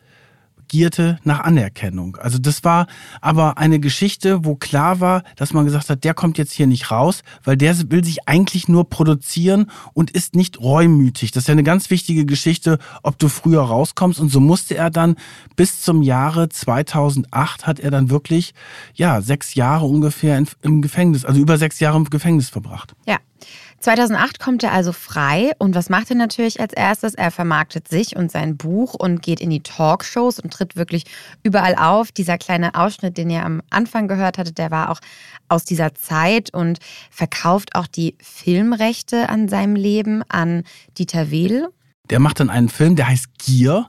gierte 0.73 1.19
nach 1.23 1.41
Anerkennung. 1.41 2.17
Also 2.17 2.39
das 2.39 2.65
war 2.65 2.87
aber 3.21 3.59
eine 3.59 3.79
Geschichte, 3.79 4.47
wo 4.47 4.57
klar 4.57 5.01
war, 5.01 5.23
dass 5.37 5.53
man 5.53 5.67
gesagt 5.67 5.91
hat, 5.91 6.03
der 6.03 6.15
kommt 6.15 6.39
jetzt 6.39 6.53
hier 6.53 6.67
nicht 6.67 6.91
raus, 6.91 7.23
weil 7.45 7.59
der 7.59 7.77
will 7.91 8.03
sich 8.03 8.27
eigentlich 8.27 8.69
nur 8.69 8.89
produzieren 8.89 9.67
und 9.93 10.11
ist 10.11 10.35
nicht 10.35 10.59
reumütig. 10.61 11.31
Das 11.31 11.43
ist 11.43 11.49
ja 11.49 11.53
eine 11.53 11.63
ganz 11.63 11.91
wichtige 11.91 12.25
Geschichte, 12.25 12.79
ob 13.03 13.19
du 13.19 13.29
früher 13.29 13.61
rauskommst. 13.61 14.19
Und 14.19 14.31
so 14.31 14.41
musste 14.41 14.75
er 14.75 14.89
dann 14.89 15.17
bis 15.57 15.83
zum 15.83 16.01
Jahre 16.01 16.49
2008 16.49 17.67
hat 17.67 17.79
er 17.79 17.91
dann 17.91 18.09
wirklich, 18.09 18.55
ja, 18.95 19.21
sechs 19.21 19.55
Jahre 19.55 19.85
ungefähr 19.85 20.43
im 20.63 20.81
Gefängnis, 20.81 21.27
also 21.27 21.39
über 21.39 21.59
sechs 21.59 21.81
Jahre 21.81 21.99
im 21.99 22.09
Gefängnis 22.09 22.49
verbracht. 22.49 22.95
Ja. 23.07 23.19
2008 23.83 24.39
kommt 24.39 24.63
er 24.63 24.73
also 24.73 24.93
frei 24.93 25.53
und 25.59 25.75
was 25.75 25.91
macht 25.91 26.11
er 26.11 26.17
natürlich 26.17 26.61
als 26.61 26.73
erstes? 26.73 27.15
Er 27.15 27.31
vermarktet 27.31 27.89
sich 27.89 28.15
und 28.17 28.31
sein 28.31 28.57
Buch 28.57 28.95
und 28.95 29.23
geht 29.23 29.41
in 29.41 29.51
die 29.51 29.63
Talkshows 29.63 30.39
und 30.39 30.53
tritt 30.53 30.77
wirklich 30.77 31.05
überall 31.43 31.75
auf. 31.75 32.13
Dieser 32.13 32.39
kleine 32.39 32.75
Ausschnitt, 32.75 33.19
den 33.19 33.29
ihr 33.29 33.45
am 33.45 33.61
Anfang 33.71 34.07
gehört 34.07 34.39
hattet, 34.39 34.59
der 34.59 34.71
war 34.71 34.91
auch 34.91 35.01
aus 35.49 35.65
dieser 35.65 35.95
Zeit 35.95 36.55
und 36.55 36.79
verkauft 37.11 37.75
auch 37.75 37.89
die 37.89 38.15
Filmrechte 38.21 39.29
an 39.29 39.49
seinem 39.49 39.75
Leben 39.75 40.23
an 40.29 40.63
Dieter 40.97 41.31
Wedel. 41.31 41.69
Der 42.11 42.19
macht 42.19 42.41
dann 42.41 42.51
einen 42.51 42.69
Film, 42.69 42.97
der 42.97 43.09
heißt 43.09 43.39
Gier. 43.39 43.87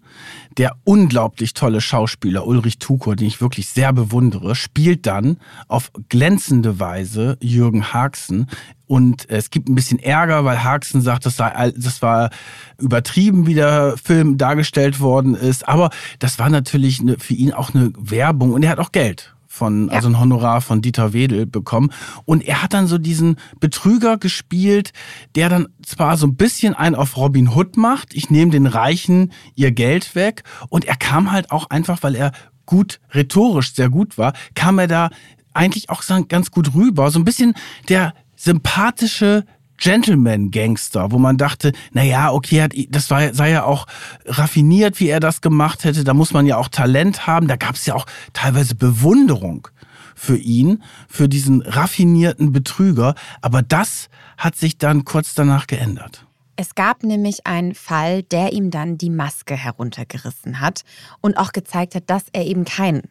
Der 0.58 0.76
unglaublich 0.84 1.54
tolle 1.56 1.82
Schauspieler 1.82 2.46
Ulrich 2.46 2.78
Tukur, 2.78 3.16
den 3.16 3.28
ich 3.28 3.42
wirklich 3.42 3.70
sehr 3.70 3.92
bewundere, 3.92 4.56
spielt 4.56 5.08
dann 5.08 5.38
auf 5.68 5.92
glänzende 6.10 6.80
Weise 6.80 7.38
Jürgen 7.42 7.92
Haxen. 7.92 8.48
Und 8.86 9.28
es 9.30 9.50
gibt 9.50 9.68
ein 9.68 9.76
bisschen 9.76 9.98
Ärger, 9.98 10.46
weil 10.46 10.64
Haxen 10.64 11.02
sagt, 11.02 11.26
das, 11.26 11.38
sei, 11.38 11.74
das 11.76 12.04
war 12.04 12.30
übertrieben, 12.78 13.48
wie 13.48 13.56
der 13.56 13.96
Film 13.98 14.38
dargestellt 14.38 15.00
worden 15.00 15.34
ist. 15.34 15.68
Aber 15.68 15.90
das 16.20 16.38
war 16.38 16.50
natürlich 16.50 17.02
für 17.18 17.34
ihn 17.34 17.52
auch 17.52 17.74
eine 17.74 17.92
Werbung 17.98 18.54
und 18.54 18.62
er 18.62 18.70
hat 18.70 18.80
auch 18.80 18.92
Geld 18.92 19.33
von, 19.54 19.88
ja. 19.88 19.94
also 19.94 20.10
ein 20.10 20.20
Honorar 20.20 20.62
von 20.62 20.82
Dieter 20.82 21.14
Wedel 21.14 21.46
bekommen. 21.46 21.92
Und 22.26 22.44
er 22.44 22.64
hat 22.64 22.74
dann 22.74 22.88
so 22.88 22.98
diesen 22.98 23.36
Betrüger 23.60 24.18
gespielt, 24.18 24.94
der 25.36 25.48
dann 25.48 25.68
zwar 25.86 26.18
so 26.18 26.26
ein 26.26 26.36
bisschen 26.36 26.74
ein 26.74 26.96
auf 26.96 27.18
Robin 27.18 27.50
Hood 27.50 27.78
macht. 27.78 28.16
Ich 28.16 28.32
nehme 28.32 28.50
den 28.50 28.66
Reichen 28.66 29.32
ihr 29.54 29.72
Geld 29.72 30.16
weg. 30.16 30.42
Und 30.70 30.86
er 30.86 30.96
kam 30.96 31.32
halt 31.32 31.52
auch 31.52 31.70
einfach, 31.70 32.02
weil 32.02 32.16
er 32.16 32.32
gut, 32.66 33.00
rhetorisch 33.12 33.76
sehr 33.76 33.90
gut 33.90 34.18
war, 34.18 34.34
kam 34.56 34.80
er 34.80 34.88
da 34.88 35.10
eigentlich 35.54 35.92
auch 35.92 36.02
ganz 36.28 36.50
gut 36.50 36.74
rüber. 36.74 37.12
So 37.12 37.20
ein 37.20 37.26
bisschen 37.26 37.54
der 37.90 38.16
sympathische 38.36 39.46
Gentleman-Gangster, 39.78 41.12
wo 41.12 41.18
man 41.18 41.38
dachte, 41.38 41.74
naja, 41.92 42.32
okay, 42.32 42.68
das 42.90 43.10
war, 43.10 43.34
sei 43.34 43.52
ja 43.52 43.64
auch 43.66 43.86
raffiniert, 44.26 45.00
wie 45.00 45.10
er 45.10 45.20
das 45.20 45.42
gemacht 45.42 45.84
hätte. 45.84 46.04
Da 46.04 46.14
muss 46.14 46.34
man 46.34 46.46
ja 46.46 46.58
auch 46.58 46.70
Talent 46.70 47.28
haben. 47.28 47.48
Da 47.48 47.56
gab 47.56 47.76
es 47.76 47.86
ja 47.86 47.96
auch 47.96 48.06
teilweise 48.34 48.76
Bewunderung 48.76 49.68
für 50.16 50.38
ihn, 50.38 50.84
für 51.08 51.28
diesen 51.28 51.62
raffinierten 51.62 52.52
Betrüger. 52.52 53.16
Aber 53.42 53.62
das 53.62 54.10
hat 54.38 54.56
sich 54.56 54.78
dann 54.78 55.06
kurz 55.06 55.34
danach 55.34 55.68
geändert. 55.68 56.26
Es 56.56 56.76
gab 56.76 57.04
nämlich 57.04 57.48
einen 57.48 57.74
Fall, 57.74 58.22
der 58.24 58.54
ihm 58.54 58.70
dann 58.70 58.98
die 58.98 59.10
Maske 59.10 59.56
heruntergerissen 59.56 60.60
hat 60.60 60.84
und 61.20 61.38
auch 61.38 61.52
gezeigt 61.52 61.96
hat, 61.96 62.10
dass 62.10 62.26
er 62.32 62.46
eben 62.46 62.64
kein 62.64 63.02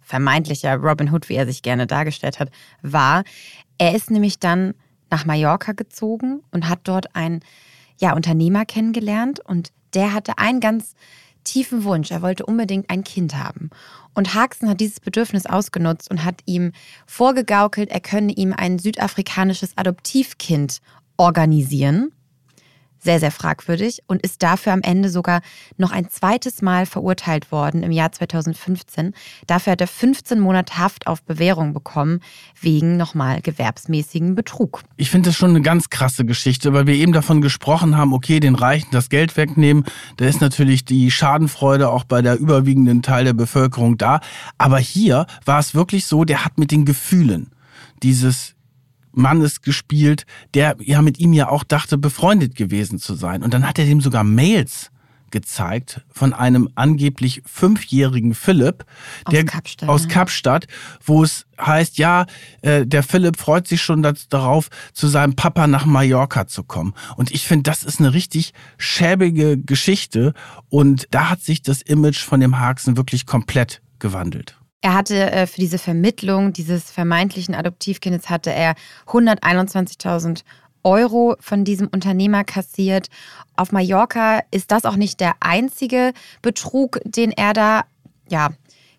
vermeintlicher 0.00 0.76
Robin 0.76 1.10
Hood, 1.10 1.28
wie 1.28 1.36
er 1.36 1.46
sich 1.46 1.62
gerne 1.62 1.86
dargestellt 1.86 2.40
hat, 2.40 2.50
war. 2.82 3.24
Er 3.78 3.94
ist 3.94 4.10
nämlich 4.10 4.38
dann 4.38 4.74
nach 5.10 5.24
Mallorca 5.24 5.72
gezogen 5.72 6.42
und 6.50 6.68
hat 6.68 6.80
dort 6.84 7.14
einen 7.14 7.40
ja, 7.98 8.14
Unternehmer 8.14 8.64
kennengelernt 8.64 9.40
und 9.40 9.72
der 9.94 10.12
hatte 10.14 10.38
einen 10.38 10.60
ganz 10.60 10.94
tiefen 11.44 11.84
Wunsch. 11.84 12.10
Er 12.10 12.22
wollte 12.22 12.46
unbedingt 12.46 12.90
ein 12.90 13.04
Kind 13.04 13.36
haben. 13.36 13.70
Und 14.14 14.34
Haxen 14.34 14.68
hat 14.68 14.80
dieses 14.80 15.00
Bedürfnis 15.00 15.46
ausgenutzt 15.46 16.10
und 16.10 16.24
hat 16.24 16.40
ihm 16.46 16.72
vorgegaukelt, 17.06 17.90
er 17.90 18.00
könne 18.00 18.32
ihm 18.32 18.52
ein 18.56 18.78
südafrikanisches 18.78 19.76
Adoptivkind 19.76 20.80
organisieren. 21.16 22.12
Sehr, 23.00 23.18
sehr 23.18 23.30
fragwürdig 23.30 24.02
und 24.06 24.22
ist 24.22 24.42
dafür 24.42 24.72
am 24.72 24.82
Ende 24.82 25.08
sogar 25.08 25.40
noch 25.76 25.90
ein 25.90 26.08
zweites 26.10 26.62
Mal 26.62 26.86
verurteilt 26.86 27.50
worden 27.50 27.82
im 27.82 27.90
Jahr 27.90 28.12
2015. 28.12 29.14
Dafür 29.46 29.72
hat 29.72 29.80
er 29.80 29.86
15 29.86 30.38
Monate 30.38 30.78
Haft 30.78 31.06
auf 31.06 31.22
Bewährung 31.22 31.72
bekommen, 31.72 32.20
wegen 32.60 32.96
nochmal 32.96 33.40
gewerbsmäßigen 33.40 34.34
Betrug. 34.34 34.82
Ich 34.96 35.10
finde 35.10 35.30
das 35.30 35.36
schon 35.36 35.50
eine 35.50 35.62
ganz 35.62 35.90
krasse 35.90 36.24
Geschichte, 36.24 36.72
weil 36.72 36.86
wir 36.86 36.94
eben 36.94 37.12
davon 37.12 37.40
gesprochen 37.40 37.96
haben, 37.96 38.12
okay, 38.12 38.40
den 38.40 38.54
Reichen 38.54 38.88
das 38.92 39.08
Geld 39.08 39.36
wegnehmen. 39.36 39.84
Da 40.16 40.26
ist 40.26 40.40
natürlich 40.40 40.84
die 40.84 41.10
Schadenfreude 41.10 41.88
auch 41.88 42.04
bei 42.04 42.22
der 42.22 42.38
überwiegenden 42.38 43.02
Teil 43.02 43.24
der 43.24 43.32
Bevölkerung 43.32 43.96
da. 43.98 44.20
Aber 44.58 44.78
hier 44.78 45.26
war 45.44 45.58
es 45.58 45.74
wirklich 45.74 46.06
so, 46.06 46.24
der 46.24 46.44
hat 46.44 46.58
mit 46.58 46.70
den 46.70 46.84
Gefühlen 46.84 47.50
dieses 48.02 48.54
Mannes 49.12 49.62
gespielt, 49.62 50.24
der 50.54 50.76
ja 50.80 51.02
mit 51.02 51.18
ihm 51.18 51.32
ja 51.32 51.48
auch 51.48 51.64
dachte, 51.64 51.98
befreundet 51.98 52.54
gewesen 52.54 52.98
zu 52.98 53.14
sein. 53.14 53.42
Und 53.42 53.54
dann 53.54 53.66
hat 53.66 53.78
er 53.78 53.84
dem 53.84 54.00
sogar 54.00 54.24
Mails 54.24 54.90
gezeigt 55.30 56.02
von 56.10 56.32
einem 56.32 56.68
angeblich 56.74 57.42
fünfjährigen 57.46 58.34
Philipp, 58.34 58.84
der 59.30 59.42
aus 59.42 59.46
Kapstadt, 59.46 59.88
aus 59.88 60.08
Kapstadt 60.08 60.66
wo 61.04 61.22
es 61.22 61.46
heißt, 61.60 61.98
ja, 61.98 62.26
äh, 62.62 62.86
der 62.86 63.02
Philipp 63.02 63.38
freut 63.38 63.68
sich 63.68 63.82
schon 63.82 64.02
darauf, 64.02 64.68
zu 64.92 65.08
seinem 65.08 65.36
Papa 65.36 65.66
nach 65.66 65.86
Mallorca 65.86 66.46
zu 66.46 66.64
kommen. 66.64 66.94
Und 67.16 67.30
ich 67.32 67.46
finde, 67.46 67.64
das 67.64 67.82
ist 67.82 68.00
eine 68.00 68.14
richtig 68.14 68.52
schäbige 68.78 69.58
Geschichte. 69.58 70.32
Und 70.68 71.06
da 71.10 71.30
hat 71.30 71.42
sich 71.42 71.62
das 71.62 71.82
Image 71.82 72.20
von 72.20 72.40
dem 72.40 72.58
Haxen 72.58 72.96
wirklich 72.96 73.26
komplett 73.26 73.82
gewandelt. 73.98 74.59
Er 74.82 74.94
hatte 74.94 75.30
äh, 75.30 75.46
für 75.46 75.60
diese 75.60 75.78
Vermittlung 75.78 76.52
dieses 76.52 76.90
vermeintlichen 76.90 77.54
Adoptivkindes 77.54 78.30
hatte 78.30 78.50
er 78.50 78.74
121.000 79.06 80.42
Euro 80.82 81.36
von 81.40 81.64
diesem 81.64 81.88
Unternehmer 81.88 82.44
kassiert. 82.44 83.08
Auf 83.56 83.72
Mallorca 83.72 84.40
ist 84.50 84.70
das 84.70 84.86
auch 84.86 84.96
nicht 84.96 85.20
der 85.20 85.34
einzige 85.40 86.12
Betrug, 86.40 86.98
den 87.04 87.32
er 87.32 87.52
da 87.52 87.84
ja 88.30 88.50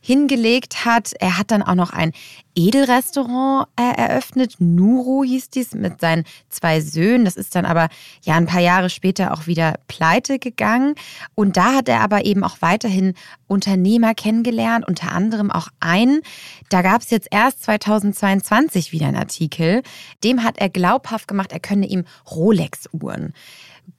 hingelegt 0.02 0.84
hat. 0.84 1.14
Er 1.20 1.38
hat 1.38 1.52
dann 1.52 1.62
auch 1.62 1.76
noch 1.76 1.91
ein 1.91 2.12
Edelrestaurant 2.56 3.68
äh, 3.80 3.95
eröffnet. 3.95 4.56
Nuro 4.60 5.24
hieß 5.24 5.52
dies 5.52 5.74
mit 5.74 6.02
seinen 6.02 6.26
zwei 6.49 6.82
Söhnen. 6.82 7.24
Das 7.24 7.38
ist 7.38 7.56
dann 7.56 7.66
aber 7.66 7.88
ja 8.24 8.36
ein 8.36 8.47
paar 8.47 8.60
Jahre 8.60 8.89
später 8.89 9.32
auch 9.32 9.47
wieder 9.47 9.76
pleite 9.88 10.39
gegangen. 10.39 10.95
Und 11.36 11.56
da 11.56 11.76
hat 11.76 11.88
er 11.88 12.02
aber 12.02 12.26
eben 12.26 12.43
auch 12.43 12.58
weiterhin 12.62 13.14
Unternehmer 13.47 14.16
kennengelernt, 14.16 14.88
unter 14.88 15.12
anderem 15.12 15.52
auch 15.52 15.68
einen. 15.80 16.22
Da 16.70 16.82
gab 16.82 17.02
es 17.02 17.12
jetzt 17.12 17.28
erst 17.32 17.64
2022 17.64 18.91
wieder 18.91 19.08
einen 19.08 19.18
Artikel. 19.18 19.84
Dem 20.24 20.43
hat 20.43 20.58
er 20.58 20.70
glaubhaft 20.70 21.28
gemacht, 21.28 21.52
er 21.52 21.60
könne 21.60 21.86
ihm 21.86 22.06
Rolex-Uhren 22.30 23.34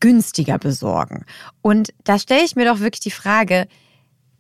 günstiger 0.01 0.59
besorgen. 0.59 1.25
Und 1.61 1.93
da 2.05 2.19
stelle 2.19 2.45
ich 2.45 2.57
mir 2.57 2.65
doch 2.65 2.81
wirklich 2.81 3.01
die 3.01 3.11
Frage, 3.11 3.67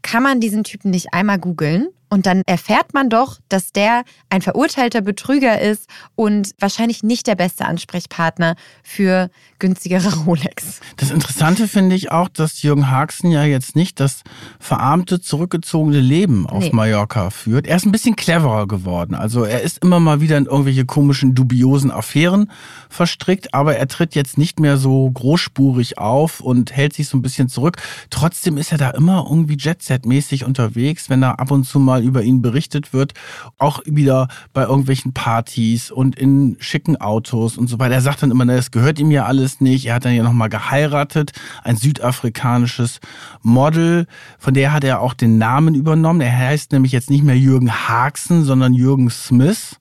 kann 0.03 0.22
man 0.22 0.40
diesen 0.40 0.64
Typen 0.64 0.90
nicht 0.90 1.12
einmal 1.12 1.38
googeln 1.38 1.88
und 2.12 2.26
dann 2.26 2.42
erfährt 2.44 2.92
man 2.92 3.08
doch, 3.08 3.38
dass 3.48 3.72
der 3.72 4.02
ein 4.28 4.42
verurteilter 4.42 5.00
Betrüger 5.00 5.62
ist 5.62 5.88
und 6.14 6.50
wahrscheinlich 6.58 7.02
nicht 7.02 7.26
der 7.26 7.36
beste 7.36 7.64
Ansprechpartner 7.64 8.54
für 8.82 9.30
günstigere 9.58 10.14
Rolex. 10.26 10.80
Das 10.98 11.10
Interessante 11.10 11.66
finde 11.66 11.96
ich 11.96 12.12
auch, 12.12 12.28
dass 12.28 12.60
Jürgen 12.60 12.90
Haxen 12.90 13.30
ja 13.30 13.44
jetzt 13.44 13.76
nicht 13.76 13.98
das 13.98 14.24
verarmte, 14.60 15.22
zurückgezogene 15.22 16.00
Leben 16.00 16.46
auf 16.46 16.64
nee. 16.64 16.70
Mallorca 16.74 17.30
führt. 17.30 17.66
Er 17.66 17.76
ist 17.76 17.86
ein 17.86 17.92
bisschen 17.92 18.14
cleverer 18.14 18.68
geworden. 18.68 19.14
Also 19.14 19.44
er 19.44 19.62
ist 19.62 19.78
immer 19.78 19.98
mal 19.98 20.20
wieder 20.20 20.36
in 20.36 20.44
irgendwelche 20.44 20.84
komischen, 20.84 21.34
dubiosen 21.34 21.90
Affären 21.90 22.50
verstrickt, 22.90 23.54
aber 23.54 23.76
er 23.76 23.88
tritt 23.88 24.14
jetzt 24.14 24.36
nicht 24.36 24.60
mehr 24.60 24.76
so 24.76 25.10
großspurig 25.10 25.96
auf 25.96 26.40
und 26.40 26.76
hält 26.76 26.92
sich 26.92 27.08
so 27.08 27.16
ein 27.16 27.22
bisschen 27.22 27.48
zurück. 27.48 27.78
Trotzdem 28.10 28.58
ist 28.58 28.70
er 28.70 28.76
da 28.76 28.90
immer 28.90 29.24
irgendwie 29.30 29.56
Jet-Set-mäßig 29.56 30.44
unterwegs, 30.44 31.08
wenn 31.08 31.22
er 31.22 31.40
ab 31.40 31.50
und 31.50 31.64
zu 31.64 31.78
mal 31.78 32.01
über 32.03 32.22
ihn 32.22 32.42
berichtet 32.42 32.92
wird, 32.92 33.14
auch 33.59 33.80
wieder 33.84 34.28
bei 34.53 34.62
irgendwelchen 34.62 35.12
Partys 35.12 35.90
und 35.90 36.18
in 36.18 36.57
schicken 36.61 37.00
Autos 37.00 37.57
und 37.57 37.68
so 37.68 37.78
weiter. 37.78 37.94
Er 37.94 38.00
sagt 38.00 38.22
dann 38.22 38.30
immer, 38.30 38.48
es 38.48 38.70
gehört 38.70 38.98
ihm 38.98 39.11
ja 39.11 39.24
alles 39.24 39.61
nicht. 39.61 39.86
Er 39.86 39.94
hat 39.94 40.05
dann 40.05 40.14
ja 40.14 40.22
nochmal 40.22 40.48
geheiratet, 40.48 41.32
ein 41.62 41.76
südafrikanisches 41.76 43.00
Model, 43.42 44.07
von 44.38 44.55
der 44.55 44.72
hat 44.72 44.84
er 44.84 45.00
auch 45.00 45.14
den 45.14 45.38
Namen 45.38 45.74
übernommen. 45.74 46.20
Er 46.20 46.36
heißt 46.36 46.72
nämlich 46.72 46.92
jetzt 46.92 47.11
nicht 47.11 47.24
mehr 47.24 47.38
Jürgen 47.38 47.72
Haxen, 47.72 48.44
sondern 48.44 48.74
Jürgen 48.74 49.11
Smith 49.11 49.78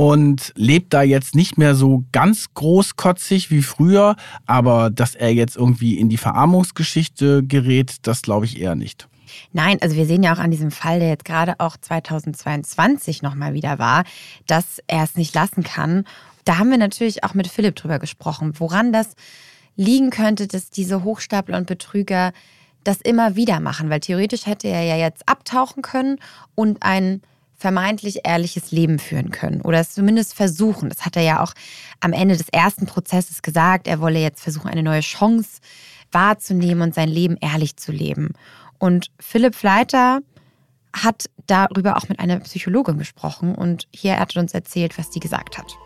und 0.00 0.54
lebt 0.56 0.94
da 0.94 1.02
jetzt 1.02 1.34
nicht 1.34 1.58
mehr 1.58 1.74
so 1.74 2.04
ganz 2.10 2.54
großkotzig 2.54 3.50
wie 3.50 3.60
früher, 3.60 4.16
aber 4.46 4.88
dass 4.88 5.14
er 5.14 5.34
jetzt 5.34 5.56
irgendwie 5.56 5.98
in 5.98 6.08
die 6.08 6.16
Verarmungsgeschichte 6.16 7.42
gerät, 7.44 7.96
das 8.02 8.22
glaube 8.22 8.46
ich 8.46 8.58
eher 8.58 8.76
nicht. 8.76 9.09
Nein, 9.52 9.78
also 9.80 9.96
wir 9.96 10.06
sehen 10.06 10.22
ja 10.22 10.34
auch 10.34 10.38
an 10.38 10.50
diesem 10.50 10.70
Fall, 10.70 11.00
der 11.00 11.08
jetzt 11.08 11.24
gerade 11.24 11.54
auch 11.58 11.76
2022 11.76 13.22
nochmal 13.22 13.54
wieder 13.54 13.78
war, 13.78 14.04
dass 14.46 14.80
er 14.86 15.04
es 15.04 15.16
nicht 15.16 15.34
lassen 15.34 15.62
kann. 15.62 16.04
Da 16.44 16.58
haben 16.58 16.70
wir 16.70 16.78
natürlich 16.78 17.24
auch 17.24 17.34
mit 17.34 17.48
Philipp 17.48 17.76
drüber 17.76 17.98
gesprochen, 17.98 18.54
woran 18.58 18.92
das 18.92 19.14
liegen 19.76 20.10
könnte, 20.10 20.46
dass 20.46 20.70
diese 20.70 21.04
Hochstapler 21.04 21.56
und 21.56 21.66
Betrüger 21.66 22.32
das 22.84 23.00
immer 23.00 23.36
wieder 23.36 23.60
machen, 23.60 23.90
weil 23.90 24.00
theoretisch 24.00 24.46
hätte 24.46 24.68
er 24.68 24.82
ja 24.82 24.96
jetzt 24.96 25.28
abtauchen 25.28 25.82
können 25.82 26.18
und 26.54 26.82
ein 26.82 27.22
vermeintlich 27.60 28.20
ehrliches 28.24 28.72
Leben 28.72 28.98
führen 28.98 29.30
können 29.30 29.60
oder 29.60 29.80
es 29.80 29.92
zumindest 29.92 30.32
versuchen. 30.34 30.88
Das 30.88 31.04
hat 31.04 31.16
er 31.16 31.22
ja 31.22 31.42
auch 31.42 31.52
am 32.00 32.14
Ende 32.14 32.36
des 32.36 32.48
ersten 32.48 32.86
Prozesses 32.86 33.42
gesagt. 33.42 33.86
Er 33.86 34.00
wolle 34.00 34.18
jetzt 34.18 34.42
versuchen, 34.42 34.70
eine 34.70 34.82
neue 34.82 35.00
Chance 35.00 35.60
wahrzunehmen 36.10 36.82
und 36.82 36.94
sein 36.94 37.08
Leben 37.08 37.36
ehrlich 37.40 37.76
zu 37.76 37.92
leben. 37.92 38.30
Und 38.80 39.10
Philipp 39.20 39.54
Fleiter 39.54 40.20
hat 40.96 41.26
darüber 41.46 41.96
auch 41.96 42.08
mit 42.08 42.18
einer 42.18 42.40
Psychologin 42.40 42.98
gesprochen 42.98 43.54
und 43.54 43.86
hier 43.94 44.18
hat 44.18 44.34
er 44.34 44.42
uns 44.42 44.54
erzählt, 44.54 44.98
was 44.98 45.10
die 45.10 45.20
gesagt 45.20 45.58
hat. 45.58 45.76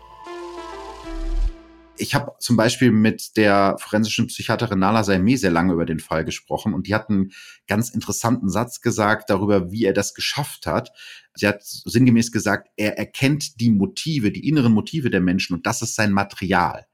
Ich 1.97 2.15
habe 2.15 2.33
zum 2.39 2.57
Beispiel 2.57 2.91
mit 2.91 3.37
der 3.37 3.75
forensischen 3.79 4.27
Psychiaterin 4.27 4.79
Nala 4.79 5.03
Saimeh 5.03 5.35
sehr 5.35 5.51
lange 5.51 5.73
über 5.73 5.85
den 5.85 5.99
Fall 5.99 6.25
gesprochen 6.25 6.73
und 6.73 6.87
die 6.87 6.95
hat 6.95 7.09
einen 7.09 7.31
ganz 7.67 7.89
interessanten 7.89 8.49
Satz 8.49 8.81
gesagt 8.81 9.29
darüber, 9.29 9.71
wie 9.71 9.85
er 9.85 9.93
das 9.93 10.13
geschafft 10.13 10.65
hat. 10.65 10.91
Sie 11.35 11.47
hat 11.47 11.63
sinngemäß 11.63 12.31
gesagt, 12.31 12.69
er 12.75 12.97
erkennt 12.97 13.59
die 13.61 13.71
Motive, 13.71 14.31
die 14.31 14.47
inneren 14.47 14.73
Motive 14.73 15.09
der 15.09 15.21
Menschen 15.21 15.53
und 15.53 15.65
das 15.65 15.81
ist 15.81 15.95
sein 15.95 16.11
Material. 16.11 16.85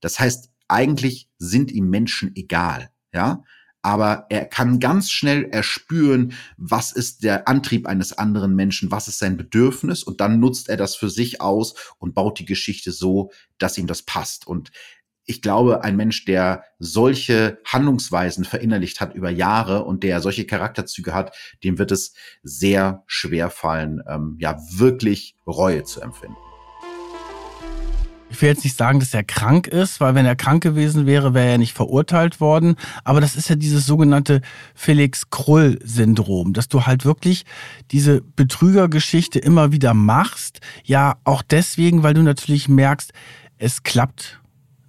Das 0.00 0.18
heißt, 0.18 0.50
eigentlich 0.66 1.28
sind 1.38 1.70
ihm 1.70 1.90
Menschen 1.90 2.32
egal, 2.34 2.90
ja 3.12 3.42
aber 3.82 4.26
er 4.30 4.44
kann 4.46 4.80
ganz 4.80 5.10
schnell 5.10 5.44
erspüren, 5.44 6.32
was 6.56 6.92
ist 6.92 7.24
der 7.24 7.48
Antrieb 7.48 7.86
eines 7.86 8.16
anderen 8.16 8.54
Menschen, 8.54 8.90
was 8.90 9.08
ist 9.08 9.18
sein 9.18 9.36
Bedürfnis 9.36 10.04
und 10.04 10.20
dann 10.20 10.40
nutzt 10.40 10.68
er 10.68 10.76
das 10.76 10.94
für 10.94 11.10
sich 11.10 11.40
aus 11.40 11.74
und 11.98 12.14
baut 12.14 12.38
die 12.38 12.44
Geschichte 12.44 12.92
so, 12.92 13.32
dass 13.58 13.76
ihm 13.76 13.88
das 13.88 14.02
passt. 14.02 14.46
Und 14.46 14.70
ich 15.24 15.42
glaube, 15.42 15.84
ein 15.84 15.96
Mensch, 15.96 16.24
der 16.24 16.64
solche 16.78 17.58
Handlungsweisen 17.64 18.44
verinnerlicht 18.44 19.00
hat 19.00 19.14
über 19.14 19.30
Jahre 19.30 19.84
und 19.84 20.02
der 20.02 20.20
solche 20.20 20.46
Charakterzüge 20.46 21.14
hat, 21.14 21.36
dem 21.62 21.78
wird 21.78 21.92
es 21.92 22.14
sehr 22.42 23.04
schwer 23.06 23.50
fallen, 23.50 24.02
ähm, 24.08 24.36
ja, 24.40 24.58
wirklich 24.70 25.36
Reue 25.46 25.84
zu 25.84 26.00
empfinden 26.00 26.51
ich 28.32 28.40
will 28.40 28.48
jetzt 28.48 28.64
nicht 28.64 28.78
sagen, 28.78 28.98
dass 28.98 29.12
er 29.12 29.24
krank 29.24 29.66
ist, 29.66 30.00
weil 30.00 30.14
wenn 30.14 30.24
er 30.24 30.36
krank 30.36 30.62
gewesen 30.62 31.04
wäre, 31.04 31.34
wäre 31.34 31.50
er 31.50 31.58
nicht 31.58 31.74
verurteilt 31.74 32.40
worden. 32.40 32.76
Aber 33.04 33.20
das 33.20 33.36
ist 33.36 33.50
ja 33.50 33.56
dieses 33.56 33.84
sogenannte 33.84 34.40
Felix 34.74 35.28
Krull-Syndrom, 35.28 36.54
dass 36.54 36.68
du 36.68 36.86
halt 36.86 37.04
wirklich 37.04 37.44
diese 37.90 38.22
Betrügergeschichte 38.22 39.38
immer 39.38 39.70
wieder 39.70 39.92
machst. 39.92 40.60
Ja, 40.82 41.16
auch 41.24 41.42
deswegen, 41.42 42.02
weil 42.02 42.14
du 42.14 42.22
natürlich 42.22 42.70
merkst, 42.70 43.12
es 43.58 43.82
klappt. 43.82 44.40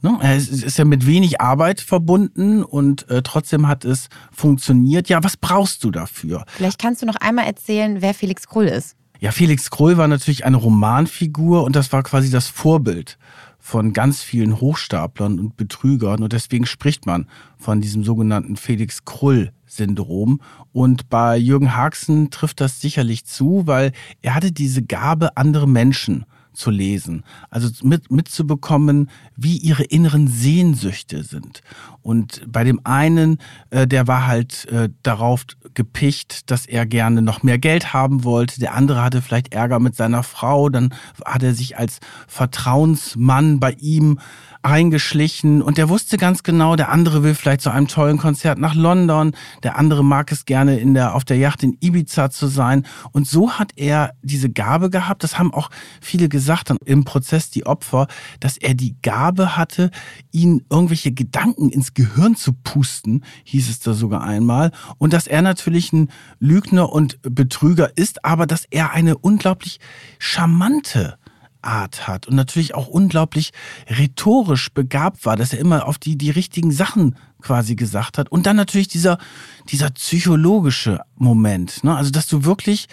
Ne? 0.02 0.18
Es 0.22 0.48
ist 0.48 0.78
ja 0.78 0.86
mit 0.86 1.06
wenig 1.06 1.42
Arbeit 1.42 1.82
verbunden 1.82 2.64
und 2.64 3.10
äh, 3.10 3.24
trotzdem 3.24 3.68
hat 3.68 3.84
es 3.84 4.08
funktioniert. 4.32 5.10
Ja, 5.10 5.22
was 5.22 5.36
brauchst 5.36 5.84
du 5.84 5.92
dafür? 5.92 6.46
Vielleicht 6.48 6.80
kannst 6.80 7.02
du 7.02 7.06
noch 7.06 7.18
einmal 7.18 7.46
erzählen, 7.46 8.02
wer 8.02 8.14
Felix 8.14 8.48
Krull 8.48 8.66
ist. 8.66 8.96
Ja, 9.24 9.32
Felix 9.32 9.70
Krull 9.70 9.96
war 9.96 10.10
natürlich 10.10 10.44
eine 10.44 10.58
Romanfigur 10.58 11.64
und 11.64 11.78
das 11.78 11.94
war 11.94 12.04
quasi 12.04 12.30
das 12.30 12.50
Vorbild 12.50 13.18
von 13.58 13.94
ganz 13.94 14.22
vielen 14.22 14.60
Hochstaplern 14.60 15.40
und 15.40 15.56
Betrügern 15.56 16.22
und 16.24 16.34
deswegen 16.34 16.66
spricht 16.66 17.06
man 17.06 17.28
von 17.58 17.80
diesem 17.80 18.04
sogenannten 18.04 18.58
Felix 18.58 19.06
Krull-Syndrom. 19.06 20.42
Und 20.74 21.08
bei 21.08 21.38
Jürgen 21.38 21.74
Haxen 21.74 22.32
trifft 22.32 22.60
das 22.60 22.82
sicherlich 22.82 23.24
zu, 23.24 23.66
weil 23.66 23.94
er 24.22 24.36
hatte 24.36 24.52
diese 24.52 24.84
Gabe, 24.84 25.38
andere 25.38 25.70
Menschen 25.70 26.26
zu 26.54 26.72
lesen. 26.72 27.24
Also 27.50 27.70
mit, 27.84 28.12
mitzubekommen, 28.12 29.10
wie 29.36 29.58
ihre 29.58 29.84
inneren 29.84 30.28
Sehnsüchte 30.28 31.24
sind. 31.24 31.62
Und 32.02 32.44
bei 32.52 32.64
dem 32.64 32.82
einen, 32.84 33.38
äh, 33.70 33.88
der 33.88 34.08
war 34.08 34.28
halt 34.28 34.66
äh, 34.66 34.90
darauf 35.04 35.46
gepicht, 35.74 36.52
dass 36.52 36.66
er 36.66 36.86
gerne 36.86 37.22
noch 37.22 37.44
mehr 37.44 37.58
Geld 37.58 37.94
haben 37.94 38.24
wollte. 38.24 38.60
Der 38.60 38.74
andere 38.74 39.02
hatte 39.04 39.22
vielleicht 39.22 39.54
Ärger 39.54 39.80
mit 39.80 39.96
seiner 39.96 40.24
Frau. 40.24 40.70
Dann 40.70 40.94
hat 41.26 41.44
er 41.44 41.54
sich 41.54 41.78
als 41.78 42.00
Vertrauensmann 42.28 43.60
bei 43.60 43.72
ihm 43.80 44.20
eingeschlichen 44.64 45.62
und 45.62 45.78
der 45.78 45.90
wusste 45.90 46.18
ganz 46.18 46.44
genau, 46.44 46.76
der 46.76 46.90
andere 46.90 47.22
will 47.24 47.36
vielleicht 47.36 47.62
zu 47.62 47.70
einem 47.70 47.88
tollen 47.88 48.18
Konzert 48.18 48.58
nach 48.58 48.76
London, 48.76 49.34
der 49.62 49.78
andere 49.78 50.04
mag 50.04 50.32
es 50.32 50.46
gerne 50.46 50.80
in 50.80 50.94
der, 50.94 51.16
auf 51.16 51.26
der 51.26 51.38
Yacht 51.38 51.64
in 51.64 51.78
Ibiza 51.82 52.30
zu 52.30 52.48
sein. 52.48 52.86
Und 53.12 53.28
so 53.28 53.52
hat 53.52 53.74
er 53.76 54.14
diese 54.22 54.50
Gabe 54.50 54.90
gehabt, 54.90 55.24
das 55.24 55.38
haben 55.38 55.54
auch 55.54 55.70
viele 56.02 56.30
gesagt 56.30 56.70
dann 56.70 56.78
im 56.86 57.04
Prozess, 57.04 57.50
die 57.50 57.66
Opfer, 57.66 58.08
dass 58.40 58.58
er 58.58 58.74
die 58.74 58.96
Gabe 59.02 59.58
hatte, 59.58 59.92
ihnen 60.32 60.64
irgendwelche 60.70 61.12
Gedanken 61.12 61.70
ins 61.70 61.94
Gehirn 61.94 62.36
zu 62.36 62.54
pusten, 62.54 63.24
hieß 63.44 63.70
es 63.70 63.80
da 63.80 63.94
sogar 63.94 64.24
einmal. 64.24 64.72
Und 64.98 65.14
dass 65.14 65.28
er 65.28 65.42
natürlich 65.42 65.92
ein 65.92 66.10
Lügner 66.40 66.92
und 66.92 67.20
Betrüger 67.22 67.92
ist, 67.98 68.24
aber 68.24 68.48
dass 68.48 68.66
er 68.72 68.92
eine 68.92 69.18
unglaublich 69.18 69.80
charmante 70.20 71.18
Art 71.64 72.08
hat 72.08 72.28
und 72.28 72.36
natürlich 72.36 72.76
auch 72.76 72.88
unglaublich 72.88 73.52
rhetorisch 73.88 74.72
begabt 74.74 75.26
war, 75.26 75.36
dass 75.36 75.54
er 75.54 75.60
immer 75.60 75.88
auf 75.88 75.98
die, 75.98 76.18
die 76.18 76.30
richtigen 76.30 76.72
Sachen 76.72 77.16
quasi 77.42 77.76
gesagt 77.76 78.18
hat. 78.18 78.32
Und 78.32 78.46
dann 78.46 78.56
natürlich 78.56 78.88
dieser, 78.88 79.18
dieser 79.70 79.90
psychologische 79.92 81.02
Moment, 81.16 81.84
ne? 81.84 81.96
also 81.96 82.12
dass 82.12 82.28
du 82.28 82.46
wirklich 82.46 82.88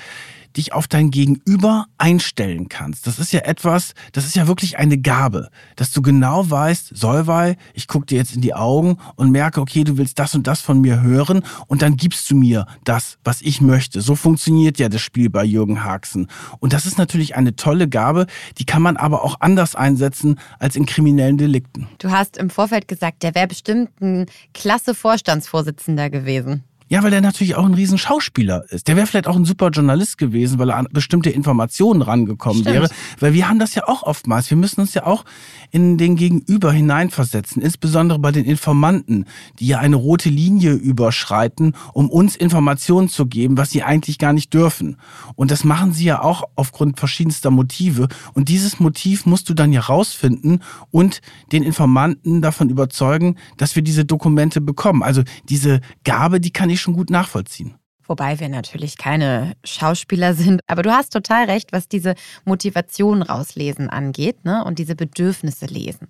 dich 0.56 0.72
auf 0.72 0.88
dein 0.88 1.10
Gegenüber 1.10 1.86
einstellen 1.98 2.68
kannst. 2.68 3.06
Das 3.06 3.18
ist 3.18 3.32
ja 3.32 3.40
etwas, 3.40 3.94
das 4.12 4.24
ist 4.24 4.36
ja 4.36 4.46
wirklich 4.46 4.78
eine 4.78 4.98
Gabe, 4.98 5.50
dass 5.76 5.92
du 5.92 6.02
genau 6.02 6.48
weißt, 6.48 6.96
Solvay, 6.96 7.56
ich 7.74 7.88
gucke 7.88 8.06
dir 8.06 8.18
jetzt 8.18 8.34
in 8.34 8.40
die 8.40 8.54
Augen 8.54 8.98
und 9.16 9.30
merke, 9.30 9.60
okay, 9.60 9.84
du 9.84 9.96
willst 9.96 10.18
das 10.18 10.34
und 10.34 10.46
das 10.46 10.60
von 10.60 10.80
mir 10.80 11.02
hören 11.02 11.42
und 11.66 11.82
dann 11.82 11.96
gibst 11.96 12.30
du 12.30 12.36
mir 12.36 12.66
das, 12.84 13.18
was 13.24 13.42
ich 13.42 13.60
möchte. 13.60 14.00
So 14.00 14.14
funktioniert 14.14 14.78
ja 14.78 14.88
das 14.88 15.00
Spiel 15.00 15.30
bei 15.30 15.44
Jürgen 15.44 15.84
Haxen. 15.84 16.28
Und 16.58 16.72
das 16.72 16.86
ist 16.86 16.98
natürlich 16.98 17.36
eine 17.36 17.56
tolle 17.56 17.88
Gabe, 17.88 18.26
die 18.58 18.64
kann 18.64 18.82
man 18.82 18.96
aber 18.96 19.24
auch 19.24 19.36
anders 19.40 19.74
einsetzen 19.74 20.38
als 20.58 20.76
in 20.76 20.86
kriminellen 20.86 21.38
Delikten. 21.38 21.88
Du 21.98 22.10
hast 22.10 22.36
im 22.36 22.50
Vorfeld 22.50 22.88
gesagt, 22.88 23.22
der 23.22 23.34
wäre 23.34 23.48
bestimmt 23.48 23.90
ein 24.00 24.26
klasse 24.54 24.94
Vorstandsvorsitzender 24.94 26.10
gewesen. 26.10 26.64
Ja, 26.90 27.04
weil 27.04 27.12
der 27.12 27.20
natürlich 27.20 27.54
auch 27.54 27.64
ein 27.64 27.74
riesen 27.74 27.98
Schauspieler 27.98 28.64
ist. 28.68 28.88
Der 28.88 28.96
wäre 28.96 29.06
vielleicht 29.06 29.28
auch 29.28 29.36
ein 29.36 29.44
super 29.44 29.70
Journalist 29.70 30.18
gewesen, 30.18 30.58
weil 30.58 30.70
er 30.70 30.76
an 30.76 30.88
bestimmte 30.90 31.30
Informationen 31.30 32.02
rangekommen 32.02 32.62
Stimmt. 32.62 32.74
wäre. 32.74 32.88
Weil 33.20 33.32
wir 33.32 33.48
haben 33.48 33.60
das 33.60 33.76
ja 33.76 33.86
auch 33.86 34.02
oftmals. 34.02 34.50
Wir 34.50 34.56
müssen 34.56 34.80
uns 34.80 34.92
ja 34.94 35.06
auch 35.06 35.24
in 35.70 35.98
den 35.98 36.16
Gegenüber 36.16 36.72
hineinversetzen. 36.72 37.62
Insbesondere 37.62 38.18
bei 38.18 38.32
den 38.32 38.44
Informanten, 38.44 39.26
die 39.60 39.68
ja 39.68 39.78
eine 39.78 39.94
rote 39.94 40.30
Linie 40.30 40.72
überschreiten, 40.72 41.76
um 41.92 42.10
uns 42.10 42.34
Informationen 42.34 43.08
zu 43.08 43.26
geben, 43.26 43.56
was 43.56 43.70
sie 43.70 43.84
eigentlich 43.84 44.18
gar 44.18 44.32
nicht 44.32 44.52
dürfen. 44.52 44.96
Und 45.36 45.52
das 45.52 45.62
machen 45.62 45.92
sie 45.92 46.06
ja 46.06 46.20
auch 46.20 46.42
aufgrund 46.56 46.98
verschiedenster 46.98 47.52
Motive. 47.52 48.08
Und 48.34 48.48
dieses 48.48 48.80
Motiv 48.80 49.26
musst 49.26 49.48
du 49.48 49.54
dann 49.54 49.72
ja 49.72 49.82
rausfinden 49.82 50.60
und 50.90 51.20
den 51.52 51.62
Informanten 51.62 52.42
davon 52.42 52.68
überzeugen, 52.68 53.36
dass 53.58 53.76
wir 53.76 53.84
diese 53.84 54.04
Dokumente 54.04 54.60
bekommen. 54.60 55.04
Also 55.04 55.22
diese 55.48 55.80
Gabe, 56.02 56.40
die 56.40 56.50
kann 56.50 56.68
ich 56.68 56.79
ich 56.80 56.82
schon 56.82 56.94
gut 56.94 57.10
nachvollziehen. 57.10 57.74
Wobei 58.06 58.40
wir 58.40 58.48
natürlich 58.48 58.98
keine 58.98 59.54
Schauspieler 59.62 60.34
sind. 60.34 60.62
Aber 60.66 60.82
du 60.82 60.90
hast 60.90 61.12
total 61.12 61.44
recht, 61.44 61.72
was 61.72 61.86
diese 61.86 62.14
Motivation 62.44 63.22
rauslesen 63.22 63.88
angeht 63.88 64.44
ne? 64.44 64.64
und 64.64 64.80
diese 64.80 64.96
Bedürfnisse 64.96 65.66
lesen. 65.66 66.08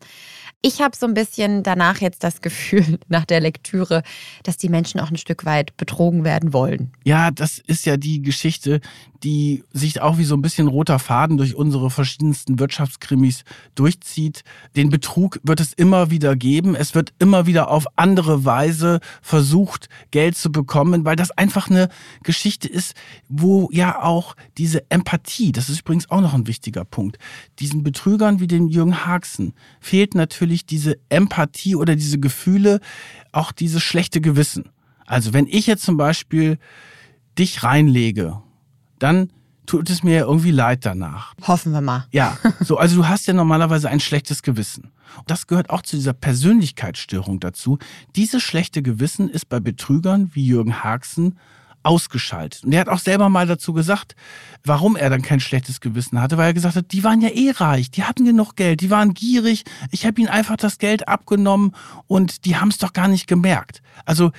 Ich 0.63 0.83
habe 0.83 0.95
so 0.95 1.07
ein 1.07 1.15
bisschen 1.15 1.63
danach 1.63 2.03
jetzt 2.03 2.23
das 2.23 2.43
Gefühl, 2.43 2.99
nach 3.09 3.25
der 3.25 3.41
Lektüre, 3.41 4.03
dass 4.43 4.59
die 4.59 4.69
Menschen 4.69 5.01
auch 5.01 5.11
ein 5.11 5.17
Stück 5.17 5.47
weit 5.47 5.77
betrogen 5.79 6.23
werden 6.23 6.53
wollen. 6.53 6.93
Ja, 7.05 7.31
das 7.31 7.59
ist 7.59 7.87
ja 7.87 7.97
die 7.97 8.21
Geschichte, 8.21 8.81
die 9.23 9.65
sich 9.73 10.01
auch 10.01 10.19
wie 10.19 10.25
so 10.25 10.35
ein 10.35 10.43
bisschen 10.43 10.67
roter 10.67 10.99
Faden 10.99 11.37
durch 11.37 11.55
unsere 11.55 11.91
verschiedensten 11.91 12.59
Wirtschaftskrimis 12.59 13.45
durchzieht. 13.75 14.43
Den 14.77 14.91
Betrug 14.91 15.41
wird 15.43 15.61
es 15.61 15.73
immer 15.73 16.11
wieder 16.11 16.37
geben. 16.37 16.75
Es 16.75 16.95
wird 16.95 17.13
immer 17.19 17.47
wieder 17.47 17.71
auf 17.71 17.87
andere 17.97 18.45
Weise 18.45 19.01
versucht, 19.23 19.89
Geld 20.11 20.37
zu 20.37 20.53
bekommen, 20.53 21.05
weil 21.05 21.17
das 21.17 21.31
einfach 21.31 21.71
eine 21.71 21.89
Geschichte 22.23 22.69
ist, 22.69 22.95
wo 23.29 23.69
ja 23.73 24.03
auch 24.03 24.37
diese 24.59 24.91
Empathie, 24.91 25.53
das 25.53 25.69
ist 25.69 25.81
übrigens 25.81 26.11
auch 26.11 26.21
noch 26.21 26.35
ein 26.35 26.47
wichtiger 26.47 26.85
Punkt, 26.85 27.19
diesen 27.59 27.83
Betrügern 27.83 28.41
wie 28.41 28.47
den 28.47 28.69
Jürgen 28.69 29.07
Haxen 29.07 29.55
fehlt 29.81 30.15
natürlich 30.15 30.50
natürlich 30.51 30.67
diese 30.67 30.99
Empathie 31.09 31.77
oder 31.77 31.95
diese 31.95 32.19
Gefühle, 32.19 32.81
auch 33.31 33.53
dieses 33.53 33.83
schlechte 33.83 34.21
Gewissen. 34.21 34.69
Also 35.07 35.33
wenn 35.33 35.47
ich 35.47 35.67
jetzt 35.67 35.85
zum 35.85 35.97
Beispiel 35.97 36.59
dich 37.39 37.63
reinlege, 37.63 38.43
dann 38.99 39.31
tut 39.67 39.89
es 39.91 40.03
mir 40.03 40.21
irgendwie 40.21 40.51
leid 40.51 40.85
danach. 40.85 41.35
Hoffen 41.47 41.73
wir 41.73 41.81
mal. 41.81 42.07
Ja, 42.11 42.37
so, 42.61 42.79
also 42.79 42.97
du 42.97 43.09
hast 43.09 43.27
ja 43.27 43.33
normalerweise 43.33 43.89
ein 43.89 44.01
schlechtes 44.01 44.43
Gewissen. 44.43 44.91
Das 45.27 45.47
gehört 45.47 45.71
auch 45.71 45.83
zu 45.83 45.97
dieser 45.97 46.13
Persönlichkeitsstörung 46.13 47.39
dazu. 47.39 47.79
Dieses 48.17 48.43
schlechte 48.43 48.83
Gewissen 48.83 49.29
ist 49.29 49.49
bei 49.49 49.61
Betrügern 49.61 50.31
wie 50.35 50.45
Jürgen 50.45 50.83
Haxen 50.83 51.39
ausgeschaltet. 51.83 52.65
Und 52.65 52.73
er 52.73 52.81
hat 52.81 52.89
auch 52.89 52.99
selber 52.99 53.29
mal 53.29 53.47
dazu 53.47 53.73
gesagt, 53.73 54.15
warum 54.65 54.97
er 54.97 55.11
dann 55.11 55.23
kein 55.23 55.41
schlechtes 55.41 55.81
Gewissen 55.81 56.21
hatte, 56.21 56.37
weil 56.37 56.49
er 56.49 56.55
gesagt 56.55 56.77
hat, 56.77 56.93
die 56.93 57.05
waren 57.05 57.21
ja 57.21 57.31
eh 57.31 57.51
reich, 57.51 57.91
die 57.91 58.05
hatten 58.05 58.25
genug 58.25 58.57
Geld, 58.57 58.81
die 58.81 58.91
waren 58.91 59.15
gierig, 59.15 59.65
ich 59.91 60.05
habe 60.05 60.21
ihnen 60.21 60.29
einfach 60.29 60.57
das 60.57 60.79
Geld 60.79 61.09
abgenommen 61.09 61.75
und 62.07 62.45
die 62.45 62.57
haben 62.57 62.69
es 62.69 62.79
doch 62.79 62.93
gar 62.93 63.09
nicht 63.09 63.27
gemerkt. 63.27 63.83
Also 64.05 64.33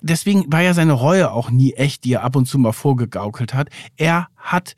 deswegen 0.00 0.50
war 0.52 0.62
ja 0.62 0.74
seine 0.74 0.92
Reue 0.92 1.30
auch 1.30 1.50
nie 1.50 1.74
echt, 1.74 2.04
die 2.04 2.14
er 2.14 2.24
ab 2.24 2.36
und 2.36 2.46
zu 2.46 2.58
mal 2.58 2.72
vorgegaukelt 2.72 3.54
hat. 3.54 3.68
Er 3.96 4.28
hat 4.36 4.74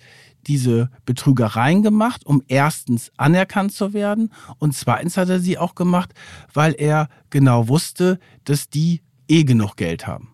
diese 0.47 0.91
Betrügereien 1.05 1.83
gemacht, 1.83 2.25
um 2.25 2.43
erstens 2.49 3.13
anerkannt 3.17 3.73
zu 3.73 3.93
werden 3.93 4.33
und 4.59 4.75
zweitens 4.75 5.17
hat 5.17 5.29
er 5.29 5.41
sie 5.41 5.59
auch 5.59 5.75
gemacht, 5.75 6.13
weil 6.53 6.75
er 6.75 7.09
genau 7.29 7.69
wusste, 7.69 8.19
dass 8.45 8.69
die 8.69 9.03
eh 9.29 9.45
genug 9.45 9.77
Geld 9.77 10.07
haben 10.07 10.30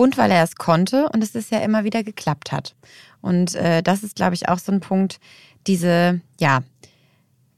und 0.00 0.16
weil 0.16 0.30
er 0.30 0.42
es 0.42 0.56
konnte 0.56 1.10
und 1.10 1.22
es 1.22 1.34
ist 1.34 1.50
ja 1.50 1.58
immer 1.58 1.84
wieder 1.84 2.02
geklappt 2.02 2.52
hat. 2.52 2.74
Und 3.20 3.54
äh, 3.54 3.82
das 3.82 4.02
ist, 4.02 4.16
glaube 4.16 4.34
ich, 4.34 4.48
auch 4.48 4.58
so 4.58 4.72
ein 4.72 4.80
Punkt, 4.80 5.20
diese, 5.66 6.22
ja, 6.38 6.60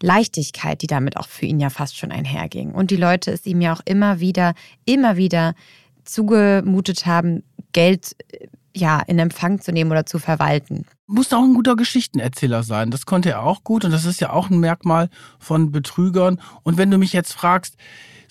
Leichtigkeit, 0.03 0.83
die 0.83 0.89
damit 0.89 1.17
auch 1.17 1.29
für 1.29 1.47
ihn 1.47 1.61
ja 1.61 1.71
fast 1.71 1.97
schon 1.97 2.11
einherging. 2.11 2.73
Und 2.73 2.91
die 2.91 2.97
Leute 2.97 3.31
es 3.31 3.47
ihm 3.47 3.61
ja 3.61 3.73
auch 3.73 3.81
immer 3.85 4.19
wieder, 4.19 4.55
immer 4.85 5.17
wieder 5.17 5.55
zugemutet 6.03 7.07
haben, 7.07 7.45
Geld 7.73 8.17
äh, 8.33 8.49
ja 8.75 8.99
in 9.07 9.21
Empfang 9.21 9.61
zu 9.61 9.71
nehmen 9.71 9.93
oder 9.93 10.05
zu 10.05 10.19
verwalten. 10.19 10.85
Muss 11.07 11.33
auch 11.33 11.45
ein 11.45 11.55
guter 11.55 11.77
Geschichtenerzähler 11.77 12.65
sein. 12.65 12.91
Das 12.91 13.07
konnte 13.07 13.31
er 13.31 13.45
auch 13.45 13.63
gut 13.63 13.85
und 13.85 13.93
das 13.93 14.05
ist 14.05 14.21
ja 14.21 14.33
auch 14.33 14.51
ein 14.51 14.59
Merkmal 14.59 15.11
von 15.39 15.71
Betrügern. 15.71 16.41
Und 16.65 16.77
wenn 16.77 16.91
du 16.91 16.99
mich 16.99 17.13
jetzt 17.13 17.35
fragst, 17.35 17.77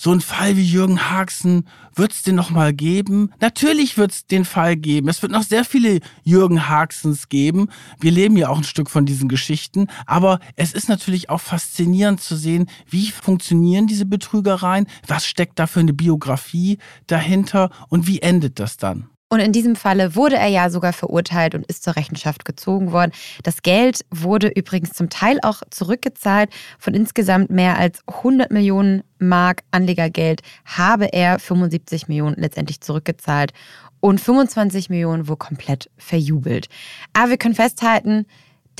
so 0.01 0.11
ein 0.11 0.19
Fall 0.19 0.57
wie 0.57 0.63
Jürgen 0.63 1.11
Haxen, 1.11 1.67
wird 1.93 2.11
es 2.11 2.23
den 2.23 2.33
noch 2.33 2.49
mal 2.49 2.73
geben? 2.73 3.29
Natürlich 3.39 3.99
wird 3.99 4.11
es 4.11 4.25
den 4.25 4.45
Fall 4.45 4.75
geben. 4.75 5.07
Es 5.09 5.21
wird 5.21 5.31
noch 5.31 5.43
sehr 5.43 5.63
viele 5.63 5.99
Jürgen 6.23 6.67
Haxens 6.67 7.29
geben. 7.29 7.69
Wir 7.99 8.09
leben 8.09 8.35
ja 8.35 8.49
auch 8.49 8.57
ein 8.57 8.63
Stück 8.63 8.89
von 8.89 9.05
diesen 9.05 9.29
Geschichten. 9.29 9.85
Aber 10.07 10.39
es 10.55 10.73
ist 10.73 10.89
natürlich 10.89 11.29
auch 11.29 11.39
faszinierend 11.39 12.19
zu 12.19 12.35
sehen, 12.35 12.65
wie 12.89 13.11
funktionieren 13.11 13.85
diese 13.85 14.07
Betrügereien? 14.07 14.87
Was 15.05 15.27
steckt 15.27 15.59
da 15.59 15.67
für 15.67 15.81
eine 15.81 15.93
Biografie 15.93 16.79
dahinter? 17.05 17.69
Und 17.87 18.07
wie 18.07 18.23
endet 18.23 18.59
das 18.59 18.77
dann? 18.77 19.11
Und 19.32 19.39
in 19.39 19.53
diesem 19.53 19.77
Falle 19.77 20.17
wurde 20.17 20.36
er 20.36 20.49
ja 20.49 20.69
sogar 20.69 20.91
verurteilt 20.91 21.55
und 21.55 21.65
ist 21.67 21.84
zur 21.84 21.95
Rechenschaft 21.95 22.43
gezogen 22.43 22.91
worden. 22.91 23.13
Das 23.43 23.61
Geld 23.61 24.03
wurde 24.11 24.49
übrigens 24.49 24.91
zum 24.91 25.09
Teil 25.09 25.39
auch 25.41 25.61
zurückgezahlt. 25.69 26.49
Von 26.77 26.93
insgesamt 26.93 27.49
mehr 27.49 27.77
als 27.77 28.01
100 28.07 28.51
Millionen 28.51 29.03
Mark 29.19 29.63
Anlegergeld 29.71 30.41
habe 30.65 31.13
er 31.13 31.39
75 31.39 32.09
Millionen 32.09 32.36
letztendlich 32.36 32.82
zurückgezahlt 32.82 33.53
und 34.01 34.19
25 34.19 34.89
Millionen 34.89 35.29
wohl 35.29 35.38
komplett 35.38 35.89
verjubelt. 35.97 36.67
Aber 37.13 37.29
wir 37.29 37.38
können 37.38 37.55
festhalten, 37.55 38.25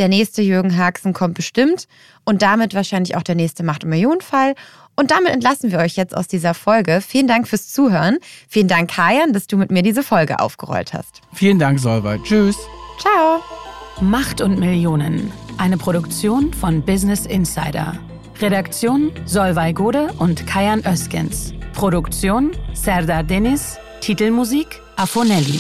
der 0.02 0.10
nächste 0.10 0.42
Jürgen 0.42 0.76
Haxen 0.76 1.14
kommt 1.14 1.36
bestimmt 1.36 1.88
und 2.26 2.42
damit 2.42 2.74
wahrscheinlich 2.74 3.16
auch 3.16 3.22
der 3.22 3.36
nächste 3.36 3.62
Macht- 3.62 3.84
und 3.84 3.92
Millionenfall. 3.92 4.56
Und 4.96 5.12
damit 5.12 5.30
entlassen 5.30 5.72
wir 5.72 5.78
euch 5.78 5.96
jetzt 5.96 6.18
aus 6.18 6.28
dieser 6.28 6.56
Folge. 6.56 7.02
Vielen 7.08 7.28
Dank 7.28 7.48
fürs 7.48 7.70
Zuhören. 7.70 8.18
Vielen 8.50 8.68
Dank, 8.68 8.90
Kajan, 8.90 9.32
dass 9.32 9.46
du 9.46 9.58
mit 9.58 9.70
mir 9.70 9.84
diese 9.84 10.02
Folge 10.02 10.40
aufgerollt 10.40 10.94
hast. 10.94 11.22
Vielen 11.34 11.60
Dank, 11.60 11.80
Solveig. 11.80 12.24
Tschüss. 12.24 12.58
Ciao. 13.00 13.44
Macht 14.02 14.42
und 14.42 14.58
Millionen. 14.58 15.32
Eine 15.60 15.78
Produktion 15.78 16.52
von 16.52 16.82
Business 16.82 17.28
Insider. 17.28 17.96
Redaktion 18.40 19.12
Solvay 19.26 19.72
Gode 19.72 20.12
und 20.18 20.48
Kajan 20.48 20.84
Öskens. 20.84 21.54
Produktion 21.74 22.54
Serdar 22.74 23.22
Deniz. 23.22 23.78
Titelmusik 24.02 24.82
Afonelli. 24.96 25.60